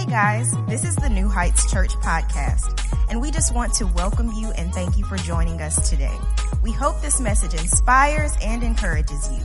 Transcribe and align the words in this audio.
Hey 0.00 0.06
guys, 0.06 0.54
this 0.66 0.82
is 0.82 0.96
the 0.96 1.10
New 1.10 1.28
Heights 1.28 1.70
Church 1.70 1.92
podcast, 1.96 2.90
and 3.10 3.20
we 3.20 3.30
just 3.30 3.54
want 3.54 3.74
to 3.74 3.86
welcome 3.88 4.32
you 4.32 4.50
and 4.52 4.72
thank 4.72 4.96
you 4.96 5.04
for 5.04 5.18
joining 5.18 5.60
us 5.60 5.90
today. 5.90 6.16
We 6.62 6.72
hope 6.72 7.02
this 7.02 7.20
message 7.20 7.52
inspires 7.52 8.32
and 8.42 8.62
encourages 8.62 9.30
you. 9.30 9.44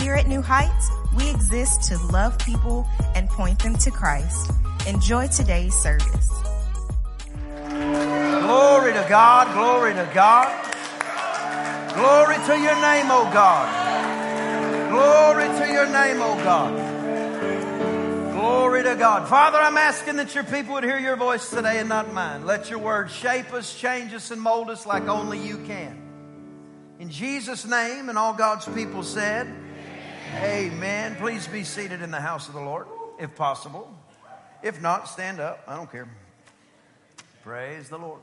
Here 0.00 0.14
at 0.14 0.26
New 0.26 0.42
Heights, 0.42 0.90
we 1.16 1.30
exist 1.30 1.84
to 1.84 1.98
love 2.06 2.36
people 2.40 2.84
and 3.14 3.28
point 3.28 3.62
them 3.62 3.76
to 3.76 3.92
Christ. 3.92 4.50
Enjoy 4.88 5.28
today's 5.28 5.76
service. 5.76 6.28
Glory 7.68 8.94
to 8.94 9.06
God, 9.08 9.54
glory 9.54 9.94
to 9.94 10.10
God. 10.12 10.50
Glory 11.94 12.34
to 12.46 12.60
your 12.60 12.74
name, 12.80 13.06
O 13.08 13.30
God. 13.32 14.90
Glory 14.90 15.46
to 15.60 15.72
your 15.72 15.86
name, 15.86 16.20
O 16.20 16.34
God. 16.42 16.81
Glory 18.52 18.82
to 18.82 18.96
God. 18.96 19.30
Father, 19.30 19.56
I'm 19.56 19.78
asking 19.78 20.16
that 20.16 20.34
your 20.34 20.44
people 20.44 20.74
would 20.74 20.84
hear 20.84 20.98
your 20.98 21.16
voice 21.16 21.48
today 21.48 21.78
and 21.78 21.88
not 21.88 22.12
mine. 22.12 22.44
Let 22.44 22.68
your 22.68 22.80
word 22.80 23.10
shape 23.10 23.50
us, 23.54 23.74
change 23.74 24.12
us, 24.12 24.30
and 24.30 24.38
mold 24.38 24.68
us 24.68 24.84
like 24.84 25.04
only 25.04 25.38
you 25.38 25.56
can. 25.56 25.98
In 27.00 27.08
Jesus' 27.08 27.64
name, 27.64 28.10
and 28.10 28.18
all 28.18 28.34
God's 28.34 28.66
people 28.66 29.04
said, 29.04 29.46
Amen. 30.36 30.72
Amen. 30.74 31.16
Please 31.16 31.48
be 31.48 31.64
seated 31.64 32.02
in 32.02 32.10
the 32.10 32.20
house 32.20 32.46
of 32.48 32.52
the 32.52 32.60
Lord, 32.60 32.88
if 33.18 33.34
possible. 33.36 33.90
If 34.62 34.82
not, 34.82 35.08
stand 35.08 35.40
up. 35.40 35.64
I 35.66 35.74
don't 35.74 35.90
care. 35.90 36.10
Praise 37.42 37.88
the 37.88 37.96
Lord. 37.96 38.20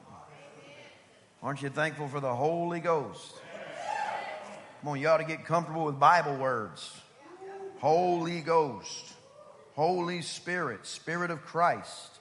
Aren't 1.42 1.64
you 1.64 1.70
thankful 1.70 2.08
for 2.08 2.20
the 2.20 2.36
Holy 2.36 2.82
Ghost? 2.82 3.34
Come 4.82 4.92
on, 4.92 5.00
you 5.00 5.08
ought 5.08 5.18
to 5.18 5.24
get 5.24 5.44
comfortable 5.44 5.86
with 5.86 6.00
Bible 6.00 6.38
words. 6.38 7.02
Holy 7.80 8.42
Ghost. 8.42 9.16
Holy 9.80 10.22
Spirit, 10.22 10.86
Spirit 10.86 11.32
of 11.32 11.42
Christ. 11.46 12.20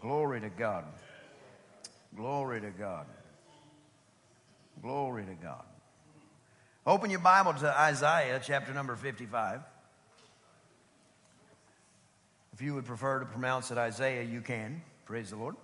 Glory 0.00 0.40
to 0.40 0.48
God. 0.48 0.86
Glory 2.16 2.60
to 2.62 2.70
God. 2.70 3.06
Glory 4.82 5.24
to 5.24 5.34
God. 5.34 5.62
Open 6.84 7.10
your 7.10 7.20
Bible 7.20 7.54
to 7.54 7.80
Isaiah 7.80 8.40
chapter 8.44 8.74
number 8.74 8.96
55. 8.96 9.60
If 12.52 12.62
you 12.62 12.74
would 12.74 12.86
prefer 12.86 13.20
to 13.20 13.26
pronounce 13.26 13.70
it 13.70 13.78
Isaiah, 13.78 14.24
you 14.24 14.40
can. 14.40 14.82
Praise 15.04 15.30
the 15.30 15.36
Lord. 15.36 15.54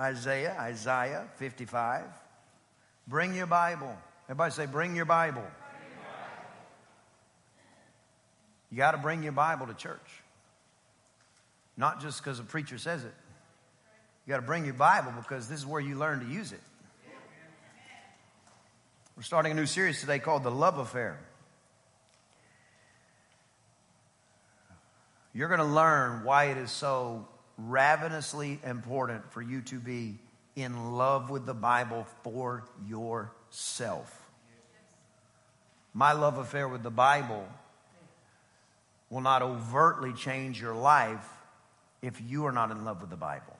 Isaiah, 0.00 0.56
Isaiah 0.58 1.28
55. 1.36 2.04
Bring 3.06 3.34
your 3.34 3.44
Bible. 3.46 3.94
Everybody 4.30 4.52
say, 4.52 4.64
Bring 4.64 4.96
your 4.96 5.04
Bible. 5.04 5.44
You 8.72 8.78
got 8.78 8.92
to 8.92 8.98
bring 8.98 9.22
your 9.22 9.32
Bible 9.32 9.66
to 9.66 9.74
church. 9.74 10.00
Not 11.76 12.00
just 12.00 12.24
because 12.24 12.40
a 12.40 12.42
preacher 12.42 12.78
says 12.78 13.04
it. 13.04 13.12
You 14.24 14.30
got 14.30 14.38
to 14.38 14.46
bring 14.46 14.64
your 14.64 14.72
Bible 14.72 15.12
because 15.14 15.46
this 15.46 15.58
is 15.58 15.66
where 15.66 15.80
you 15.80 15.94
learn 15.94 16.20
to 16.20 16.26
use 16.26 16.52
it. 16.52 16.60
We're 19.14 19.24
starting 19.24 19.52
a 19.52 19.54
new 19.54 19.66
series 19.66 20.00
today 20.00 20.18
called 20.18 20.42
The 20.42 20.50
Love 20.50 20.78
Affair. 20.78 21.18
You're 25.34 25.48
going 25.48 25.60
to 25.60 25.66
learn 25.66 26.24
why 26.24 26.44
it 26.44 26.56
is 26.56 26.70
so 26.70 27.28
ravenously 27.58 28.58
important 28.64 29.30
for 29.32 29.42
you 29.42 29.60
to 29.62 29.78
be 29.78 30.18
in 30.56 30.94
love 30.94 31.28
with 31.28 31.44
the 31.44 31.54
Bible 31.54 32.06
for 32.22 32.64
yourself. 32.86 34.18
My 35.92 36.12
love 36.12 36.38
affair 36.38 36.66
with 36.68 36.82
the 36.82 36.90
Bible 36.90 37.46
will 39.12 39.20
not 39.20 39.42
overtly 39.42 40.14
change 40.14 40.58
your 40.58 40.74
life 40.74 41.28
if 42.00 42.18
you 42.26 42.46
are 42.46 42.52
not 42.52 42.70
in 42.70 42.82
love 42.82 43.02
with 43.02 43.10
the 43.10 43.16
Bible. 43.16 43.54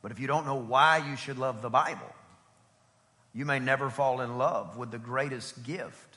But 0.00 0.12
if 0.12 0.18
you 0.18 0.26
don't 0.26 0.46
know 0.46 0.54
why 0.54 0.96
you 0.96 1.14
should 1.14 1.38
love 1.38 1.60
the 1.60 1.68
Bible, 1.68 2.10
you 3.34 3.44
may 3.44 3.58
never 3.58 3.90
fall 3.90 4.22
in 4.22 4.38
love 4.38 4.78
with 4.78 4.90
the 4.90 4.98
greatest 4.98 5.62
gift. 5.62 6.16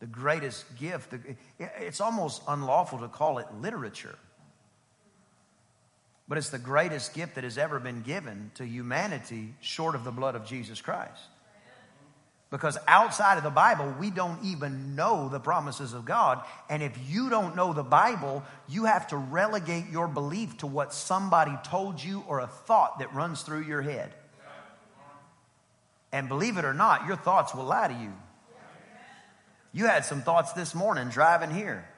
The 0.00 0.06
greatest 0.06 0.64
gift. 0.78 1.14
It's 1.58 2.00
almost 2.00 2.42
unlawful 2.48 3.00
to 3.00 3.08
call 3.08 3.36
it 3.36 3.46
literature. 3.60 4.16
But 6.26 6.38
it's 6.38 6.48
the 6.48 6.58
greatest 6.58 7.12
gift 7.12 7.34
that 7.34 7.44
has 7.44 7.58
ever 7.58 7.78
been 7.78 8.00
given 8.00 8.50
to 8.54 8.66
humanity 8.66 9.54
short 9.60 9.94
of 9.94 10.04
the 10.04 10.10
blood 10.10 10.36
of 10.36 10.46
Jesus 10.46 10.80
Christ. 10.80 11.20
Because 12.52 12.76
outside 12.86 13.38
of 13.38 13.44
the 13.44 13.50
Bible, 13.50 13.94
we 13.98 14.10
don't 14.10 14.44
even 14.44 14.94
know 14.94 15.30
the 15.30 15.40
promises 15.40 15.94
of 15.94 16.04
God. 16.04 16.44
And 16.68 16.82
if 16.82 16.92
you 17.08 17.30
don't 17.30 17.56
know 17.56 17.72
the 17.72 17.82
Bible, 17.82 18.44
you 18.68 18.84
have 18.84 19.08
to 19.08 19.16
relegate 19.16 19.88
your 19.90 20.06
belief 20.06 20.58
to 20.58 20.66
what 20.66 20.92
somebody 20.92 21.52
told 21.64 22.04
you 22.04 22.22
or 22.28 22.40
a 22.40 22.46
thought 22.46 22.98
that 22.98 23.14
runs 23.14 23.40
through 23.40 23.62
your 23.62 23.80
head. 23.80 24.12
And 26.12 26.28
believe 26.28 26.58
it 26.58 26.66
or 26.66 26.74
not, 26.74 27.06
your 27.06 27.16
thoughts 27.16 27.54
will 27.54 27.64
lie 27.64 27.88
to 27.88 27.94
you. 27.94 28.12
You 29.72 29.86
had 29.86 30.04
some 30.04 30.20
thoughts 30.20 30.52
this 30.52 30.74
morning 30.74 31.08
driving 31.08 31.50
here 31.50 31.88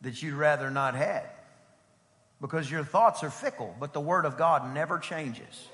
that 0.00 0.20
you'd 0.24 0.34
rather 0.34 0.72
not 0.72 0.96
had 0.96 1.30
because 2.40 2.68
your 2.68 2.82
thoughts 2.82 3.22
are 3.22 3.30
fickle, 3.30 3.76
but 3.78 3.92
the 3.92 4.00
Word 4.00 4.24
of 4.24 4.36
God 4.36 4.74
never 4.74 4.98
changes. 4.98 5.68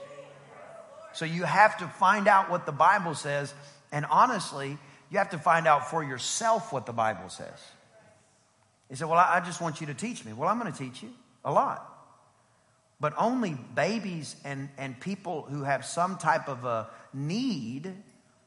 So 1.12 1.24
you 1.24 1.44
have 1.44 1.78
to 1.78 1.86
find 1.86 2.28
out 2.28 2.50
what 2.50 2.66
the 2.66 2.72
Bible 2.72 3.14
says. 3.14 3.52
And 3.92 4.06
honestly, 4.06 4.78
you 5.10 5.18
have 5.18 5.30
to 5.30 5.38
find 5.38 5.66
out 5.66 5.90
for 5.90 6.04
yourself 6.04 6.72
what 6.72 6.86
the 6.86 6.92
Bible 6.92 7.28
says. 7.28 7.58
He 8.88 8.96
said, 8.96 9.08
Well, 9.08 9.18
I 9.18 9.40
just 9.40 9.60
want 9.60 9.80
you 9.80 9.88
to 9.88 9.94
teach 9.94 10.24
me. 10.24 10.32
Well, 10.32 10.48
I'm 10.48 10.58
going 10.58 10.72
to 10.72 10.78
teach 10.78 11.02
you 11.02 11.10
a 11.44 11.52
lot. 11.52 11.84
But 13.00 13.14
only 13.16 13.56
babies 13.74 14.36
and, 14.44 14.68
and 14.76 14.98
people 14.98 15.42
who 15.42 15.62
have 15.62 15.84
some 15.84 16.18
type 16.18 16.48
of 16.48 16.64
a 16.64 16.88
need 17.14 17.92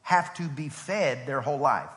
have 0.02 0.34
to 0.34 0.48
be 0.48 0.68
fed 0.68 1.26
their 1.26 1.40
whole 1.40 1.58
life. 1.58 1.88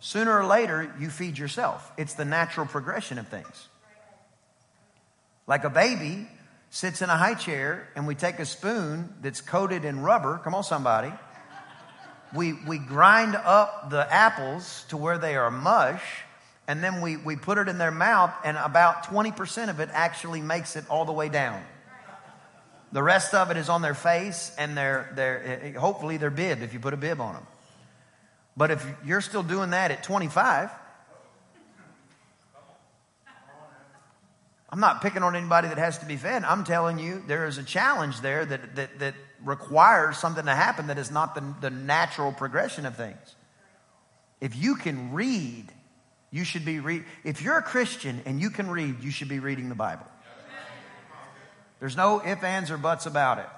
Sooner 0.00 0.38
or 0.38 0.44
later, 0.44 0.94
you 1.00 1.08
feed 1.08 1.38
yourself. 1.38 1.90
It's 1.96 2.14
the 2.14 2.26
natural 2.26 2.66
progression 2.66 3.18
of 3.18 3.28
things. 3.28 3.68
Like 5.46 5.64
a 5.64 5.70
baby, 5.70 6.28
sits 6.74 7.02
in 7.02 7.08
a 7.08 7.16
high 7.16 7.34
chair 7.34 7.86
and 7.94 8.04
we 8.04 8.16
take 8.16 8.40
a 8.40 8.44
spoon 8.44 9.08
that's 9.22 9.40
coated 9.40 9.84
in 9.84 10.00
rubber. 10.00 10.40
Come 10.42 10.56
on, 10.56 10.64
somebody. 10.64 11.12
We, 12.34 12.52
we 12.52 12.78
grind 12.78 13.36
up 13.36 13.90
the 13.90 14.12
apples 14.12 14.84
to 14.88 14.96
where 14.96 15.16
they 15.16 15.36
are 15.36 15.52
mush 15.52 16.02
and 16.66 16.82
then 16.82 17.00
we, 17.00 17.16
we 17.16 17.36
put 17.36 17.58
it 17.58 17.68
in 17.68 17.78
their 17.78 17.92
mouth 17.92 18.32
and 18.44 18.56
about 18.56 19.04
20% 19.04 19.70
of 19.70 19.78
it 19.78 19.88
actually 19.92 20.40
makes 20.40 20.74
it 20.74 20.84
all 20.90 21.04
the 21.04 21.12
way 21.12 21.28
down. 21.28 21.62
The 22.90 23.04
rest 23.04 23.34
of 23.34 23.52
it 23.52 23.56
is 23.56 23.68
on 23.68 23.80
their 23.80 23.94
face 23.94 24.52
and 24.58 24.76
their, 24.76 25.12
their 25.14 25.74
hopefully 25.78 26.16
their 26.16 26.30
bib 26.30 26.60
if 26.60 26.72
you 26.72 26.80
put 26.80 26.92
a 26.92 26.96
bib 26.96 27.20
on 27.20 27.34
them. 27.34 27.46
But 28.56 28.72
if 28.72 28.84
you're 29.04 29.20
still 29.20 29.44
doing 29.44 29.70
that 29.70 29.92
at 29.92 30.02
25, 30.02 30.72
I'm 34.74 34.80
not 34.80 35.02
picking 35.02 35.22
on 35.22 35.36
anybody 35.36 35.68
that 35.68 35.78
has 35.78 35.98
to 35.98 36.04
be 36.04 36.16
fed. 36.16 36.42
I'm 36.42 36.64
telling 36.64 36.98
you, 36.98 37.22
there 37.28 37.46
is 37.46 37.58
a 37.58 37.62
challenge 37.62 38.20
there 38.22 38.44
that, 38.44 38.74
that, 38.74 38.98
that 38.98 39.14
requires 39.44 40.18
something 40.18 40.44
to 40.46 40.52
happen 40.52 40.88
that 40.88 40.98
is 40.98 41.12
not 41.12 41.36
the, 41.36 41.44
the 41.60 41.70
natural 41.70 42.32
progression 42.32 42.84
of 42.84 42.96
things. 42.96 43.36
If 44.40 44.56
you 44.56 44.74
can 44.74 45.12
read, 45.12 45.66
you 46.32 46.42
should 46.42 46.64
be 46.64 46.80
read. 46.80 47.04
If 47.22 47.40
you're 47.40 47.56
a 47.56 47.62
Christian 47.62 48.20
and 48.26 48.40
you 48.40 48.50
can 48.50 48.68
read, 48.68 49.00
you 49.00 49.12
should 49.12 49.28
be 49.28 49.38
reading 49.38 49.68
the 49.68 49.76
Bible. 49.76 50.06
There's 51.78 51.96
no 51.96 52.20
ifs, 52.26 52.42
ands, 52.42 52.72
or 52.72 52.76
buts 52.76 53.06
about 53.06 53.38
it. 53.38 53.48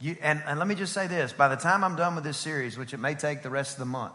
You, 0.00 0.16
and, 0.20 0.42
and 0.46 0.58
let 0.58 0.68
me 0.68 0.74
just 0.74 0.92
say 0.92 1.06
this 1.06 1.32
by 1.32 1.48
the 1.48 1.56
time 1.56 1.82
I'm 1.82 1.96
done 1.96 2.14
with 2.14 2.24
this 2.24 2.36
series, 2.36 2.76
which 2.76 2.92
it 2.92 2.98
may 2.98 3.14
take 3.14 3.42
the 3.42 3.48
rest 3.48 3.72
of 3.72 3.78
the 3.78 3.86
month, 3.86 4.12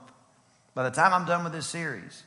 by 0.75 0.83
the 0.83 0.95
time 0.95 1.15
I'm 1.15 1.25
done 1.25 1.43
with 1.43 1.51
this 1.51 1.65
series, 1.65 2.21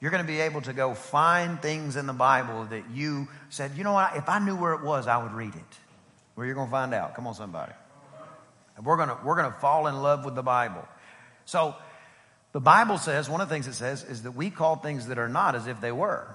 you're 0.00 0.10
going 0.10 0.22
to 0.22 0.26
be 0.26 0.40
able 0.40 0.60
to 0.62 0.72
go 0.72 0.94
find 0.94 1.60
things 1.60 1.96
in 1.96 2.06
the 2.06 2.12
Bible 2.12 2.64
that 2.66 2.90
you 2.92 3.28
said, 3.50 3.72
you 3.76 3.82
know 3.82 3.92
what, 3.92 4.16
if 4.16 4.28
I 4.28 4.38
knew 4.38 4.54
where 4.54 4.74
it 4.74 4.82
was, 4.82 5.08
I 5.08 5.20
would 5.20 5.32
read 5.32 5.54
it. 5.54 5.78
Where 6.34 6.46
you're 6.46 6.54
going 6.54 6.68
to 6.68 6.70
find 6.70 6.94
out. 6.94 7.14
Come 7.14 7.26
on, 7.26 7.34
somebody. 7.34 7.72
We're 8.82 8.96
going 8.96 9.08
to, 9.08 9.18
we're 9.24 9.34
going 9.34 9.52
to 9.52 9.58
fall 9.58 9.88
in 9.88 9.96
love 9.96 10.24
with 10.24 10.36
the 10.36 10.42
Bible. 10.42 10.86
So, 11.46 11.74
the 12.52 12.60
Bible 12.60 12.96
says, 12.96 13.28
one 13.28 13.40
of 13.40 13.48
the 13.48 13.54
things 13.54 13.66
it 13.66 13.74
says 13.74 14.04
is 14.04 14.22
that 14.22 14.32
we 14.32 14.50
call 14.50 14.76
things 14.76 15.08
that 15.08 15.18
are 15.18 15.28
not 15.28 15.54
as 15.54 15.66
if 15.66 15.80
they 15.80 15.92
were. 15.92 16.26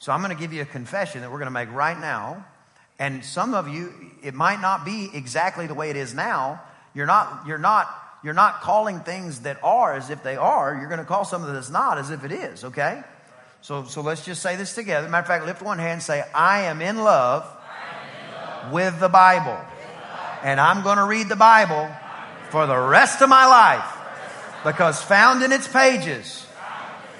So, 0.00 0.10
I'm 0.10 0.20
going 0.20 0.34
to 0.34 0.40
give 0.40 0.52
you 0.52 0.62
a 0.62 0.66
confession 0.66 1.20
that 1.20 1.30
we're 1.30 1.38
going 1.38 1.46
to 1.46 1.52
make 1.52 1.70
right 1.72 1.98
now. 1.98 2.44
And 2.98 3.24
some 3.24 3.54
of 3.54 3.68
you, 3.68 3.92
it 4.24 4.34
might 4.34 4.60
not 4.60 4.84
be 4.84 5.08
exactly 5.14 5.68
the 5.68 5.74
way 5.74 5.90
it 5.90 5.96
is 5.96 6.14
now. 6.14 6.60
You're 6.94 7.06
not, 7.06 7.46
you're 7.46 7.58
not 7.58 7.88
you're 8.22 8.34
not 8.34 8.60
calling 8.60 9.00
things 9.00 9.40
that 9.40 9.58
are 9.64 9.94
as 9.94 10.10
if 10.10 10.22
they 10.22 10.36
are. 10.36 10.76
You're 10.76 10.88
going 10.88 11.00
to 11.00 11.04
call 11.04 11.24
something 11.24 11.52
that's 11.52 11.70
not 11.70 11.98
as 11.98 12.10
if 12.10 12.24
it 12.24 12.32
is, 12.32 12.64
okay? 12.64 13.02
So, 13.62 13.84
so 13.84 14.00
let's 14.00 14.24
just 14.24 14.42
say 14.42 14.56
this 14.56 14.74
together. 14.74 15.08
Matter 15.08 15.22
of 15.22 15.26
fact, 15.26 15.46
lift 15.46 15.62
one 15.62 15.78
hand 15.78 15.94
and 15.94 16.02
say, 16.02 16.24
I 16.34 16.62
am 16.62 16.80
in 16.80 16.98
love, 16.98 17.44
am 17.44 18.26
in 18.26 18.34
love 18.34 18.72
with, 18.72 18.84
the 18.84 18.90
with 18.92 19.00
the 19.00 19.08
Bible. 19.08 19.58
And 20.42 20.60
I'm 20.60 20.82
going 20.82 20.98
to 20.98 21.04
read 21.04 21.28
the 21.28 21.36
Bible 21.36 21.88
for 22.50 22.66
the 22.66 22.76
rest 22.76 23.22
of 23.22 23.28
my 23.28 23.46
life 23.46 24.64
because 24.64 25.00
found 25.00 25.42
in 25.42 25.52
its 25.52 25.66
pages 25.66 26.46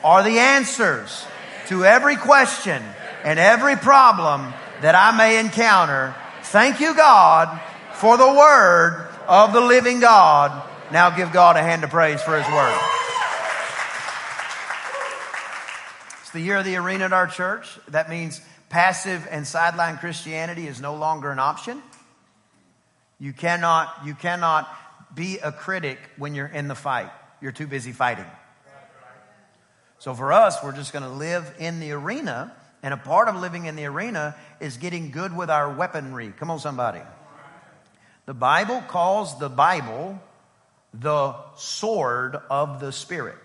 are 0.04 0.22
the 0.22 0.38
answers 0.38 1.26
to 1.68 1.84
every 1.84 2.16
question 2.16 2.82
and 3.24 3.38
every 3.38 3.76
problem 3.76 4.52
that 4.82 4.94
I 4.94 5.16
may 5.16 5.38
encounter. 5.38 6.14
Thank 6.42 6.80
you, 6.80 6.94
God, 6.94 7.60
for 7.94 8.16
the 8.16 8.26
word 8.26 9.08
of 9.26 9.52
the 9.52 9.60
living 9.60 10.00
God. 10.00 10.70
Now 10.92 11.08
give 11.08 11.32
God 11.32 11.56
a 11.56 11.62
hand 11.62 11.84
of 11.84 11.90
praise 11.90 12.20
for 12.20 12.36
his 12.36 12.46
word. 12.52 12.78
It's 16.20 16.30
the 16.32 16.40
year 16.40 16.58
of 16.58 16.66
the 16.66 16.76
arena 16.76 17.06
at 17.06 17.14
our 17.14 17.26
church. 17.26 17.78
That 17.88 18.10
means 18.10 18.42
passive 18.68 19.26
and 19.30 19.46
sideline 19.46 19.96
Christianity 19.96 20.66
is 20.66 20.82
no 20.82 20.94
longer 20.94 21.30
an 21.30 21.38
option. 21.38 21.82
You 23.18 23.32
cannot, 23.32 23.90
you 24.04 24.14
cannot 24.14 24.68
be 25.14 25.38
a 25.38 25.50
critic 25.50 25.98
when 26.18 26.34
you're 26.34 26.46
in 26.46 26.68
the 26.68 26.74
fight. 26.74 27.10
You're 27.40 27.52
too 27.52 27.66
busy 27.66 27.92
fighting. 27.92 28.26
So 29.98 30.12
for 30.12 30.30
us, 30.30 30.58
we're 30.62 30.76
just 30.76 30.92
going 30.92 31.04
to 31.04 31.08
live 31.08 31.54
in 31.58 31.80
the 31.80 31.92
arena. 31.92 32.52
And 32.82 32.92
a 32.92 32.98
part 32.98 33.28
of 33.28 33.36
living 33.36 33.64
in 33.64 33.76
the 33.76 33.86
arena 33.86 34.36
is 34.60 34.76
getting 34.76 35.10
good 35.10 35.34
with 35.34 35.48
our 35.48 35.72
weaponry. 35.72 36.34
Come 36.38 36.50
on, 36.50 36.58
somebody. 36.58 37.00
The 38.26 38.34
Bible 38.34 38.82
calls 38.88 39.38
the 39.38 39.48
Bible 39.48 40.20
the 40.94 41.34
sword 41.56 42.36
of 42.50 42.80
the 42.80 42.92
Spirit. 42.92 43.38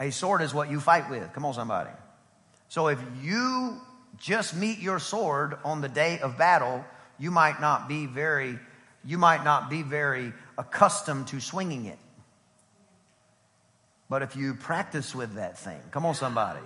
A 0.00 0.10
sword 0.10 0.42
is 0.42 0.52
what 0.52 0.70
you 0.70 0.80
fight 0.80 1.08
with. 1.08 1.32
Come 1.32 1.44
on, 1.44 1.54
somebody. 1.54 1.90
So 2.68 2.88
if 2.88 2.98
you 3.22 3.80
just 4.18 4.54
meet 4.56 4.78
your 4.78 4.98
sword 4.98 5.56
on 5.64 5.80
the 5.80 5.88
day 5.88 6.18
of 6.18 6.36
battle, 6.36 6.84
you 7.18 7.30
might 7.30 7.60
not 7.60 7.88
be 7.88 8.06
very, 8.06 8.58
you 9.04 9.18
might 9.18 9.44
not 9.44 9.70
be 9.70 9.82
very 9.82 10.32
accustomed 10.58 11.28
to 11.28 11.40
swinging 11.40 11.86
it. 11.86 11.98
But 14.08 14.22
if 14.22 14.36
you 14.36 14.54
practice 14.54 15.14
with 15.14 15.36
that 15.36 15.58
thing, 15.58 15.80
come 15.90 16.04
on, 16.04 16.14
somebody. 16.14 16.60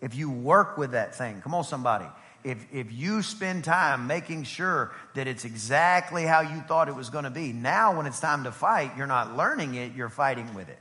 If 0.00 0.14
you 0.14 0.30
work 0.30 0.78
with 0.78 0.92
that 0.92 1.14
thing, 1.14 1.40
come 1.42 1.54
on, 1.54 1.64
somebody. 1.64 2.06
If, 2.42 2.66
if 2.72 2.92
you 2.92 3.22
spend 3.22 3.64
time 3.64 4.06
making 4.06 4.44
sure 4.44 4.92
that 5.14 5.26
it's 5.26 5.44
exactly 5.44 6.24
how 6.24 6.40
you 6.40 6.60
thought 6.62 6.88
it 6.88 6.94
was 6.94 7.10
going 7.10 7.24
to 7.24 7.30
be, 7.30 7.52
now 7.52 7.96
when 7.96 8.06
it's 8.06 8.20
time 8.20 8.44
to 8.44 8.52
fight, 8.52 8.92
you're 8.96 9.06
not 9.06 9.36
learning 9.36 9.74
it, 9.74 9.94
you're 9.94 10.08
fighting 10.08 10.54
with 10.54 10.68
it. 10.68 10.78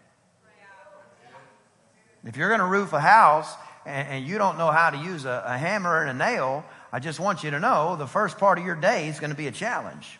If 2.23 2.38
you're 2.38 2.50
going 2.50 2.59
to 2.61 2.65
roof 2.65 2.94
a 2.94 3.00
house 3.00 3.53
and, 3.85 4.07
and 4.07 4.27
you 4.27 4.38
don't 4.38 4.57
know 4.57 4.71
how 4.71 4.89
to 4.89 4.97
use 4.97 5.25
a, 5.25 5.44
a 5.45 5.57
hammer 5.57 6.01
and 6.01 6.09
a 6.09 6.13
nail, 6.13 6.65
I 6.91 7.00
just 7.00 7.19
want 7.19 7.44
you 7.44 7.51
to 7.51 7.59
know 7.59 7.95
the 7.95 8.07
first 8.07 8.38
part 8.38 8.57
of 8.57 8.65
your 8.65 8.75
day 8.75 9.07
is 9.07 9.19
going 9.19 9.31
to 9.31 9.38
be 9.38 9.47
a 9.47 9.51
challenge. 9.51 10.19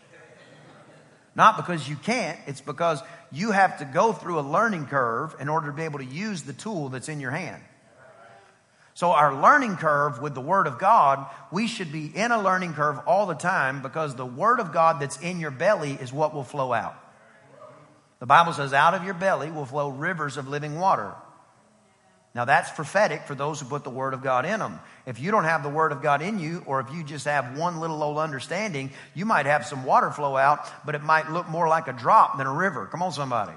Not 1.36 1.58
because 1.58 1.88
you 1.88 1.96
can't, 1.96 2.38
it's 2.48 2.62
because 2.62 3.02
you 3.32 3.52
have 3.52 3.80
to 3.80 3.86
go 3.86 4.12
through 4.12 4.40
a 4.40 4.42
learning 4.42 4.88
curve 4.88 5.36
in 5.40 5.48
order 5.48 5.68
to 5.68 5.74
be 5.74 5.84
able 5.84 6.00
to 6.00 6.06
use 6.06 6.44
the 6.44 6.54
tool 6.54 6.90
that's 6.90 7.08
in 7.08 7.20
your 7.20 7.32
hand. 7.32 7.62
So, 9.00 9.14
our 9.14 9.34
learning 9.34 9.78
curve 9.78 10.22
with 10.22 10.36
the 10.36 10.42
Word 10.42 10.68
of 10.68 10.78
God, 10.78 11.26
we 11.54 11.68
should 11.68 11.90
be 11.90 12.08
in 12.14 12.34
a 12.34 12.42
learning 12.44 12.74
curve 12.74 13.00
all 13.08 13.28
the 13.28 13.34
time 13.34 13.82
because 13.82 14.14
the 14.14 14.26
Word 14.26 14.60
of 14.60 14.74
God 14.74 15.00
that's 15.00 15.18
in 15.22 15.40
your 15.40 15.52
belly 15.52 15.94
is 15.94 16.12
what 16.12 16.34
will 16.34 16.44
flow 16.44 16.74
out. 16.74 17.02
The 18.20 18.26
Bible 18.26 18.52
says, 18.52 18.74
out 18.74 18.96
of 18.96 19.06
your 19.06 19.14
belly 19.14 19.52
will 19.52 19.66
flow 19.66 19.88
rivers 19.88 20.36
of 20.36 20.50
living 20.50 20.78
water. 20.78 21.14
Now, 22.36 22.44
that's 22.44 22.70
prophetic 22.72 23.22
for 23.22 23.36
those 23.36 23.62
who 23.62 23.70
put 23.70 23.86
the 23.86 23.90
Word 23.90 24.14
of 24.14 24.22
God 24.22 24.46
in 24.46 24.60
them. 24.60 24.82
If 25.06 25.18
you 25.22 25.32
don't 25.32 25.46
have 25.46 25.64
the 25.64 25.70
Word 25.70 25.94
of 25.94 26.02
God 26.02 26.22
in 26.22 26.38
you, 26.38 26.62
or 26.66 26.82
if 26.82 26.92
you 26.92 27.06
just 27.06 27.24
have 27.24 27.58
one 27.58 27.80
little 27.80 28.04
old 28.04 28.18
understanding, 28.18 28.92
you 29.16 29.26
might 29.26 29.46
have 29.46 29.66
some 29.66 29.86
water 29.86 30.12
flow 30.12 30.36
out, 30.36 30.70
but 30.86 30.94
it 30.94 31.04
might 31.04 31.32
look 31.32 31.48
more 31.48 31.70
like 31.70 31.88
a 31.88 31.94
drop 31.94 32.38
than 32.38 32.48
a 32.48 32.54
river. 32.54 32.86
Come 32.88 33.02
on, 33.02 33.14
somebody. 33.14 33.54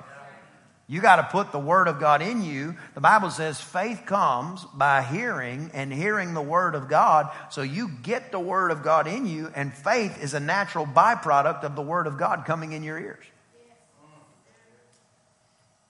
You 0.88 1.00
got 1.00 1.16
to 1.16 1.22
put 1.22 1.52
the 1.52 1.58
Word 1.58 1.88
of 1.88 2.00
God 2.00 2.22
in 2.22 2.42
you. 2.42 2.76
The 2.94 3.00
Bible 3.00 3.30
says 3.30 3.60
faith 3.60 4.02
comes 4.04 4.64
by 4.74 5.02
hearing 5.02 5.70
and 5.72 5.92
hearing 5.92 6.34
the 6.34 6.42
Word 6.42 6.74
of 6.74 6.88
God. 6.88 7.30
So 7.50 7.62
you 7.62 7.88
get 8.02 8.32
the 8.32 8.40
Word 8.40 8.70
of 8.70 8.82
God 8.82 9.06
in 9.06 9.26
you, 9.26 9.50
and 9.54 9.72
faith 9.72 10.22
is 10.22 10.34
a 10.34 10.40
natural 10.40 10.84
byproduct 10.84 11.62
of 11.62 11.76
the 11.76 11.82
Word 11.82 12.06
of 12.06 12.18
God 12.18 12.44
coming 12.44 12.72
in 12.72 12.82
your 12.82 12.98
ears. 12.98 13.24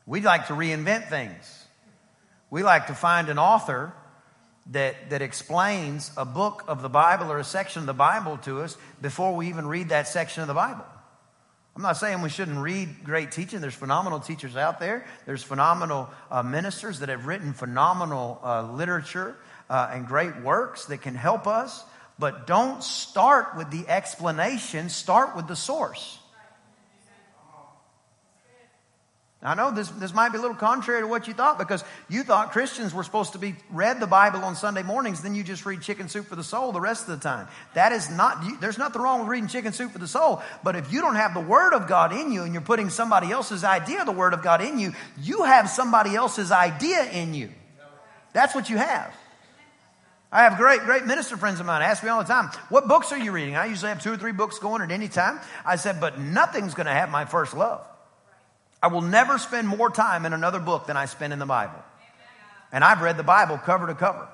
We 0.06 0.20
like 0.20 0.48
to 0.48 0.52
reinvent 0.52 1.08
things. 1.08 1.66
We 2.50 2.62
like 2.62 2.88
to 2.88 2.94
find 2.94 3.28
an 3.28 3.38
author 3.38 3.94
that, 4.70 5.10
that 5.10 5.22
explains 5.22 6.10
a 6.16 6.24
book 6.24 6.64
of 6.68 6.82
the 6.82 6.88
Bible 6.88 7.32
or 7.32 7.38
a 7.38 7.44
section 7.44 7.80
of 7.80 7.86
the 7.86 7.94
Bible 7.94 8.36
to 8.38 8.60
us 8.60 8.76
before 9.00 9.34
we 9.34 9.48
even 9.48 9.66
read 9.66 9.88
that 9.88 10.06
section 10.06 10.42
of 10.42 10.48
the 10.48 10.54
Bible. 10.54 10.84
I'm 11.74 11.82
not 11.82 11.96
saying 11.96 12.20
we 12.20 12.28
shouldn't 12.28 12.58
read 12.58 13.02
great 13.02 13.32
teaching. 13.32 13.60
There's 13.60 13.74
phenomenal 13.74 14.20
teachers 14.20 14.56
out 14.56 14.78
there. 14.78 15.06
There's 15.24 15.42
phenomenal 15.42 16.10
uh, 16.30 16.42
ministers 16.42 16.98
that 16.98 17.08
have 17.08 17.26
written 17.26 17.54
phenomenal 17.54 18.40
uh, 18.44 18.70
literature 18.72 19.36
uh, 19.70 19.90
and 19.90 20.06
great 20.06 20.42
works 20.42 20.84
that 20.86 21.00
can 21.00 21.14
help 21.14 21.46
us. 21.46 21.82
But 22.18 22.46
don't 22.46 22.84
start 22.84 23.56
with 23.56 23.70
the 23.70 23.88
explanation, 23.88 24.90
start 24.90 25.34
with 25.34 25.48
the 25.48 25.56
source. 25.56 26.18
I 29.44 29.54
know 29.56 29.72
this, 29.72 29.88
this 29.90 30.14
might 30.14 30.28
be 30.28 30.38
a 30.38 30.40
little 30.40 30.56
contrary 30.56 31.00
to 31.00 31.08
what 31.08 31.26
you 31.26 31.34
thought 31.34 31.58
because 31.58 31.82
you 32.08 32.22
thought 32.22 32.52
Christians 32.52 32.94
were 32.94 33.02
supposed 33.02 33.32
to 33.32 33.38
be 33.38 33.56
read 33.70 33.98
the 33.98 34.06
Bible 34.06 34.44
on 34.44 34.54
Sunday 34.54 34.84
mornings, 34.84 35.20
then 35.20 35.34
you 35.34 35.42
just 35.42 35.66
read 35.66 35.82
chicken 35.82 36.08
soup 36.08 36.26
for 36.26 36.36
the 36.36 36.44
soul 36.44 36.70
the 36.70 36.80
rest 36.80 37.08
of 37.08 37.18
the 37.18 37.28
time. 37.28 37.48
That 37.74 37.90
is 37.90 38.08
not, 38.08 38.44
you, 38.44 38.56
there's 38.58 38.78
nothing 38.78 39.02
wrong 39.02 39.18
with 39.18 39.28
reading 39.28 39.48
chicken 39.48 39.72
soup 39.72 39.90
for 39.90 39.98
the 39.98 40.06
soul. 40.06 40.42
But 40.62 40.76
if 40.76 40.92
you 40.92 41.00
don't 41.00 41.16
have 41.16 41.34
the 41.34 41.40
Word 41.40 41.74
of 41.74 41.88
God 41.88 42.12
in 42.12 42.30
you 42.30 42.44
and 42.44 42.52
you're 42.52 42.62
putting 42.62 42.88
somebody 42.88 43.32
else's 43.32 43.64
idea 43.64 44.00
of 44.00 44.06
the 44.06 44.12
Word 44.12 44.32
of 44.32 44.44
God 44.44 44.62
in 44.62 44.78
you, 44.78 44.92
you 45.20 45.42
have 45.42 45.68
somebody 45.68 46.14
else's 46.14 46.52
idea 46.52 47.10
in 47.10 47.34
you. 47.34 47.50
That's 48.32 48.54
what 48.54 48.70
you 48.70 48.76
have. 48.76 49.12
I 50.30 50.44
have 50.44 50.56
great, 50.56 50.82
great 50.82 51.04
minister 51.04 51.36
friends 51.36 51.58
of 51.58 51.66
mine 51.66 51.82
ask 51.82 52.04
me 52.04 52.10
all 52.10 52.22
the 52.22 52.28
time, 52.28 52.48
what 52.68 52.86
books 52.86 53.10
are 53.10 53.18
you 53.18 53.32
reading? 53.32 53.56
I 53.56 53.66
usually 53.66 53.88
have 53.88 54.00
two 54.00 54.12
or 54.12 54.16
three 54.16 54.32
books 54.32 54.60
going 54.60 54.82
at 54.82 54.92
any 54.92 55.08
time. 55.08 55.40
I 55.66 55.76
said, 55.76 56.00
but 56.00 56.20
nothing's 56.20 56.74
going 56.74 56.86
to 56.86 56.92
have 56.92 57.10
my 57.10 57.24
first 57.24 57.54
love. 57.54 57.84
I 58.82 58.88
will 58.88 59.00
never 59.00 59.38
spend 59.38 59.68
more 59.68 59.90
time 59.90 60.26
in 60.26 60.32
another 60.32 60.58
book 60.58 60.86
than 60.86 60.96
I 60.96 61.06
spend 61.06 61.32
in 61.32 61.38
the 61.38 61.46
Bible. 61.46 61.78
And 62.72 62.82
I've 62.82 63.00
read 63.00 63.16
the 63.16 63.22
Bible 63.22 63.58
cover 63.58 63.86
to 63.86 63.94
cover. 63.94 64.28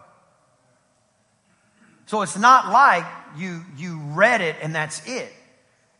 So 2.06 2.22
it's 2.22 2.38
not 2.38 2.72
like 2.72 3.04
you, 3.36 3.62
you 3.76 3.98
read 3.98 4.40
it 4.40 4.56
and 4.62 4.74
that's 4.74 5.06
it. 5.06 5.30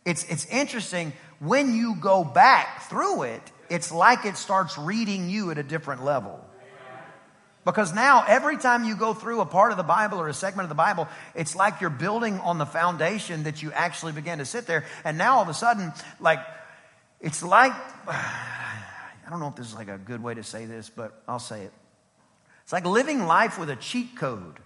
It's, 0.05 0.23
it's 0.23 0.47
interesting 0.47 1.13
when 1.39 1.75
you 1.75 1.95
go 1.95 2.23
back 2.23 2.83
through 2.89 3.23
it, 3.23 3.41
it's 3.69 3.91
like 3.91 4.25
it 4.25 4.35
starts 4.35 4.77
reading 4.77 5.29
you 5.29 5.51
at 5.51 5.57
a 5.57 5.63
different 5.63 6.03
level. 6.03 6.43
Because 7.65 7.93
now, 7.93 8.23
every 8.27 8.57
time 8.57 8.85
you 8.85 8.95
go 8.95 9.13
through 9.13 9.41
a 9.41 9.45
part 9.45 9.71
of 9.71 9.77
the 9.77 9.83
Bible 9.83 10.19
or 10.19 10.27
a 10.27 10.33
segment 10.33 10.63
of 10.63 10.69
the 10.69 10.75
Bible, 10.75 11.07
it's 11.35 11.55
like 11.55 11.81
you're 11.81 11.91
building 11.91 12.39
on 12.39 12.57
the 12.57 12.65
foundation 12.65 13.43
that 13.43 13.61
you 13.61 13.71
actually 13.73 14.13
began 14.13 14.39
to 14.39 14.45
sit 14.45 14.65
there. 14.65 14.85
And 15.03 15.17
now 15.17 15.35
all 15.35 15.43
of 15.43 15.49
a 15.49 15.53
sudden, 15.53 15.91
like 16.19 16.39
it's 17.21 17.43
like, 17.43 17.73
I 18.07 19.29
don't 19.29 19.39
know 19.39 19.47
if 19.47 19.55
this 19.55 19.67
is 19.67 19.75
like 19.75 19.89
a 19.89 19.97
good 19.97 20.23
way 20.23 20.33
to 20.33 20.43
say 20.43 20.65
this, 20.65 20.89
but 20.89 21.21
I'll 21.27 21.39
say 21.39 21.63
it. 21.63 21.73
It's 22.63 22.73
like 22.73 22.85
living 22.85 23.25
life 23.25 23.57
with 23.59 23.69
a 23.69 23.75
cheat 23.75 24.15
code. 24.15 24.59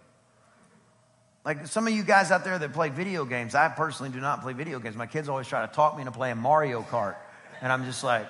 Like 1.45 1.67
some 1.67 1.88
of 1.88 1.93
you 1.93 2.03
guys 2.03 2.31
out 2.31 2.43
there 2.45 2.57
that 2.57 2.74
play 2.74 2.89
video 2.89 3.25
games, 3.25 3.55
I 3.55 3.67
personally 3.69 4.12
do 4.12 4.19
not 4.19 4.41
play 4.41 4.53
video 4.53 4.79
games. 4.79 4.95
My 4.95 5.07
kids 5.07 5.27
always 5.27 5.48
try 5.48 5.65
to 5.65 5.74
talk 5.74 5.95
me 5.95 6.01
into 6.01 6.12
playing 6.12 6.38
Mario 6.38 6.81
Kart. 6.81 7.15
And 7.62 7.72
I'm 7.72 7.86
just 7.86 8.03
like, 8.03 8.27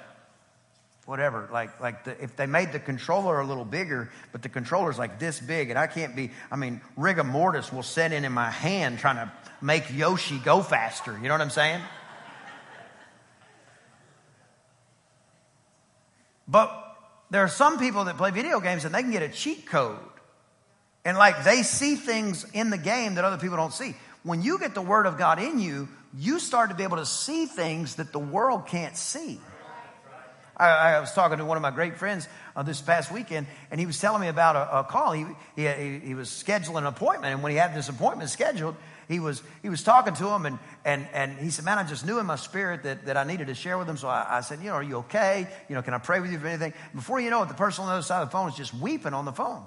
whatever. 1.05 1.49
Like, 1.51 1.79
like 1.79 2.05
the, 2.05 2.21
if 2.23 2.35
they 2.35 2.45
made 2.45 2.71
the 2.71 2.79
controller 2.79 3.39
a 3.39 3.45
little 3.45 3.65
bigger, 3.65 4.09
but 4.31 4.41
the 4.41 4.49
controller's 4.49 4.97
like 4.97 5.19
this 5.19 5.39
big, 5.39 5.69
and 5.69 5.77
I 5.77 5.87
can't 5.87 6.15
be, 6.15 6.31
I 6.51 6.55
mean, 6.55 6.81
rigor 6.97 7.23
mortis 7.23 7.71
will 7.71 7.83
set 7.83 8.13
in 8.13 8.25
in 8.25 8.31
my 8.31 8.49
hand 8.49 8.99
trying 8.99 9.17
to 9.17 9.31
make 9.61 9.91
Yoshi 9.93 10.39
go 10.39 10.61
faster. 10.61 11.13
You 11.13 11.27
know 11.27 11.33
what 11.33 11.41
I'm 11.41 11.49
saying? 11.49 11.81
But 16.53 16.71
there 17.31 17.41
are 17.41 17.49
some 17.49 17.79
people 17.79 18.05
that 18.05 18.15
play 18.15 18.29
video 18.29 18.59
games 18.59 18.85
and 18.85 18.93
they 18.93 19.01
can 19.01 19.09
get 19.09 19.23
a 19.23 19.27
cheat 19.27 19.65
code. 19.65 19.97
And 21.03 21.17
like 21.17 21.43
they 21.43 21.63
see 21.63 21.95
things 21.95 22.45
in 22.53 22.69
the 22.69 22.77
game 22.77 23.15
that 23.15 23.25
other 23.25 23.39
people 23.39 23.57
don't 23.57 23.73
see. 23.73 23.95
When 24.21 24.43
you 24.43 24.59
get 24.59 24.75
the 24.75 24.81
word 24.81 25.07
of 25.07 25.17
God 25.17 25.41
in 25.41 25.59
you, 25.59 25.89
you 26.15 26.39
start 26.39 26.69
to 26.69 26.75
be 26.75 26.83
able 26.83 26.97
to 26.97 27.07
see 27.07 27.47
things 27.47 27.95
that 27.95 28.11
the 28.11 28.19
world 28.19 28.67
can't 28.67 28.95
see. 28.95 29.39
I, 30.55 30.67
I 30.67 30.99
was 30.99 31.11
talking 31.11 31.39
to 31.39 31.45
one 31.45 31.57
of 31.57 31.63
my 31.63 31.71
great 31.71 31.97
friends 31.97 32.27
uh, 32.55 32.61
this 32.61 32.79
past 32.79 33.11
weekend, 33.11 33.47
and 33.71 33.79
he 33.79 33.87
was 33.87 33.99
telling 33.99 34.21
me 34.21 34.27
about 34.27 34.55
a, 34.55 34.79
a 34.79 34.83
call. 34.83 35.13
He, 35.13 35.25
he, 35.55 35.99
he 35.99 36.13
was 36.13 36.29
scheduling 36.29 36.77
an 36.77 36.85
appointment, 36.85 37.33
and 37.33 37.41
when 37.41 37.51
he 37.51 37.57
had 37.57 37.73
this 37.73 37.89
appointment 37.89 38.29
scheduled, 38.29 38.75
he 39.13 39.19
was, 39.19 39.43
he 39.61 39.69
was 39.69 39.83
talking 39.83 40.15
to 40.15 40.27
him 40.29 40.45
and, 40.45 40.59
and, 40.83 41.07
and 41.13 41.37
he 41.37 41.51
said, 41.51 41.63
man, 41.63 41.77
I 41.77 41.83
just 41.83 42.05
knew 42.05 42.19
in 42.19 42.25
my 42.25 42.35
spirit 42.35 42.83
that, 42.83 43.05
that 43.05 43.15
I 43.15 43.23
needed 43.23 43.47
to 43.47 43.55
share 43.55 43.77
with 43.77 43.87
him. 43.87 43.95
So 43.95 44.07
I, 44.07 44.37
I 44.37 44.41
said, 44.41 44.59
you 44.59 44.65
know, 44.65 44.73
are 44.73 44.83
you 44.83 44.97
okay? 44.97 45.47
You 45.69 45.75
know, 45.75 45.81
can 45.81 45.93
I 45.93 45.99
pray 45.99 46.19
with 46.19 46.31
you 46.31 46.39
for 46.39 46.47
anything? 46.47 46.73
Before 46.95 47.19
you 47.21 47.29
know 47.29 47.43
it, 47.43 47.47
the 47.47 47.53
person 47.53 47.83
on 47.83 47.89
the 47.89 47.93
other 47.93 48.01
side 48.01 48.23
of 48.23 48.29
the 48.29 48.31
phone 48.31 48.49
is 48.49 48.55
just 48.55 48.73
weeping 48.73 49.13
on 49.13 49.25
the 49.25 49.31
phone. 49.31 49.63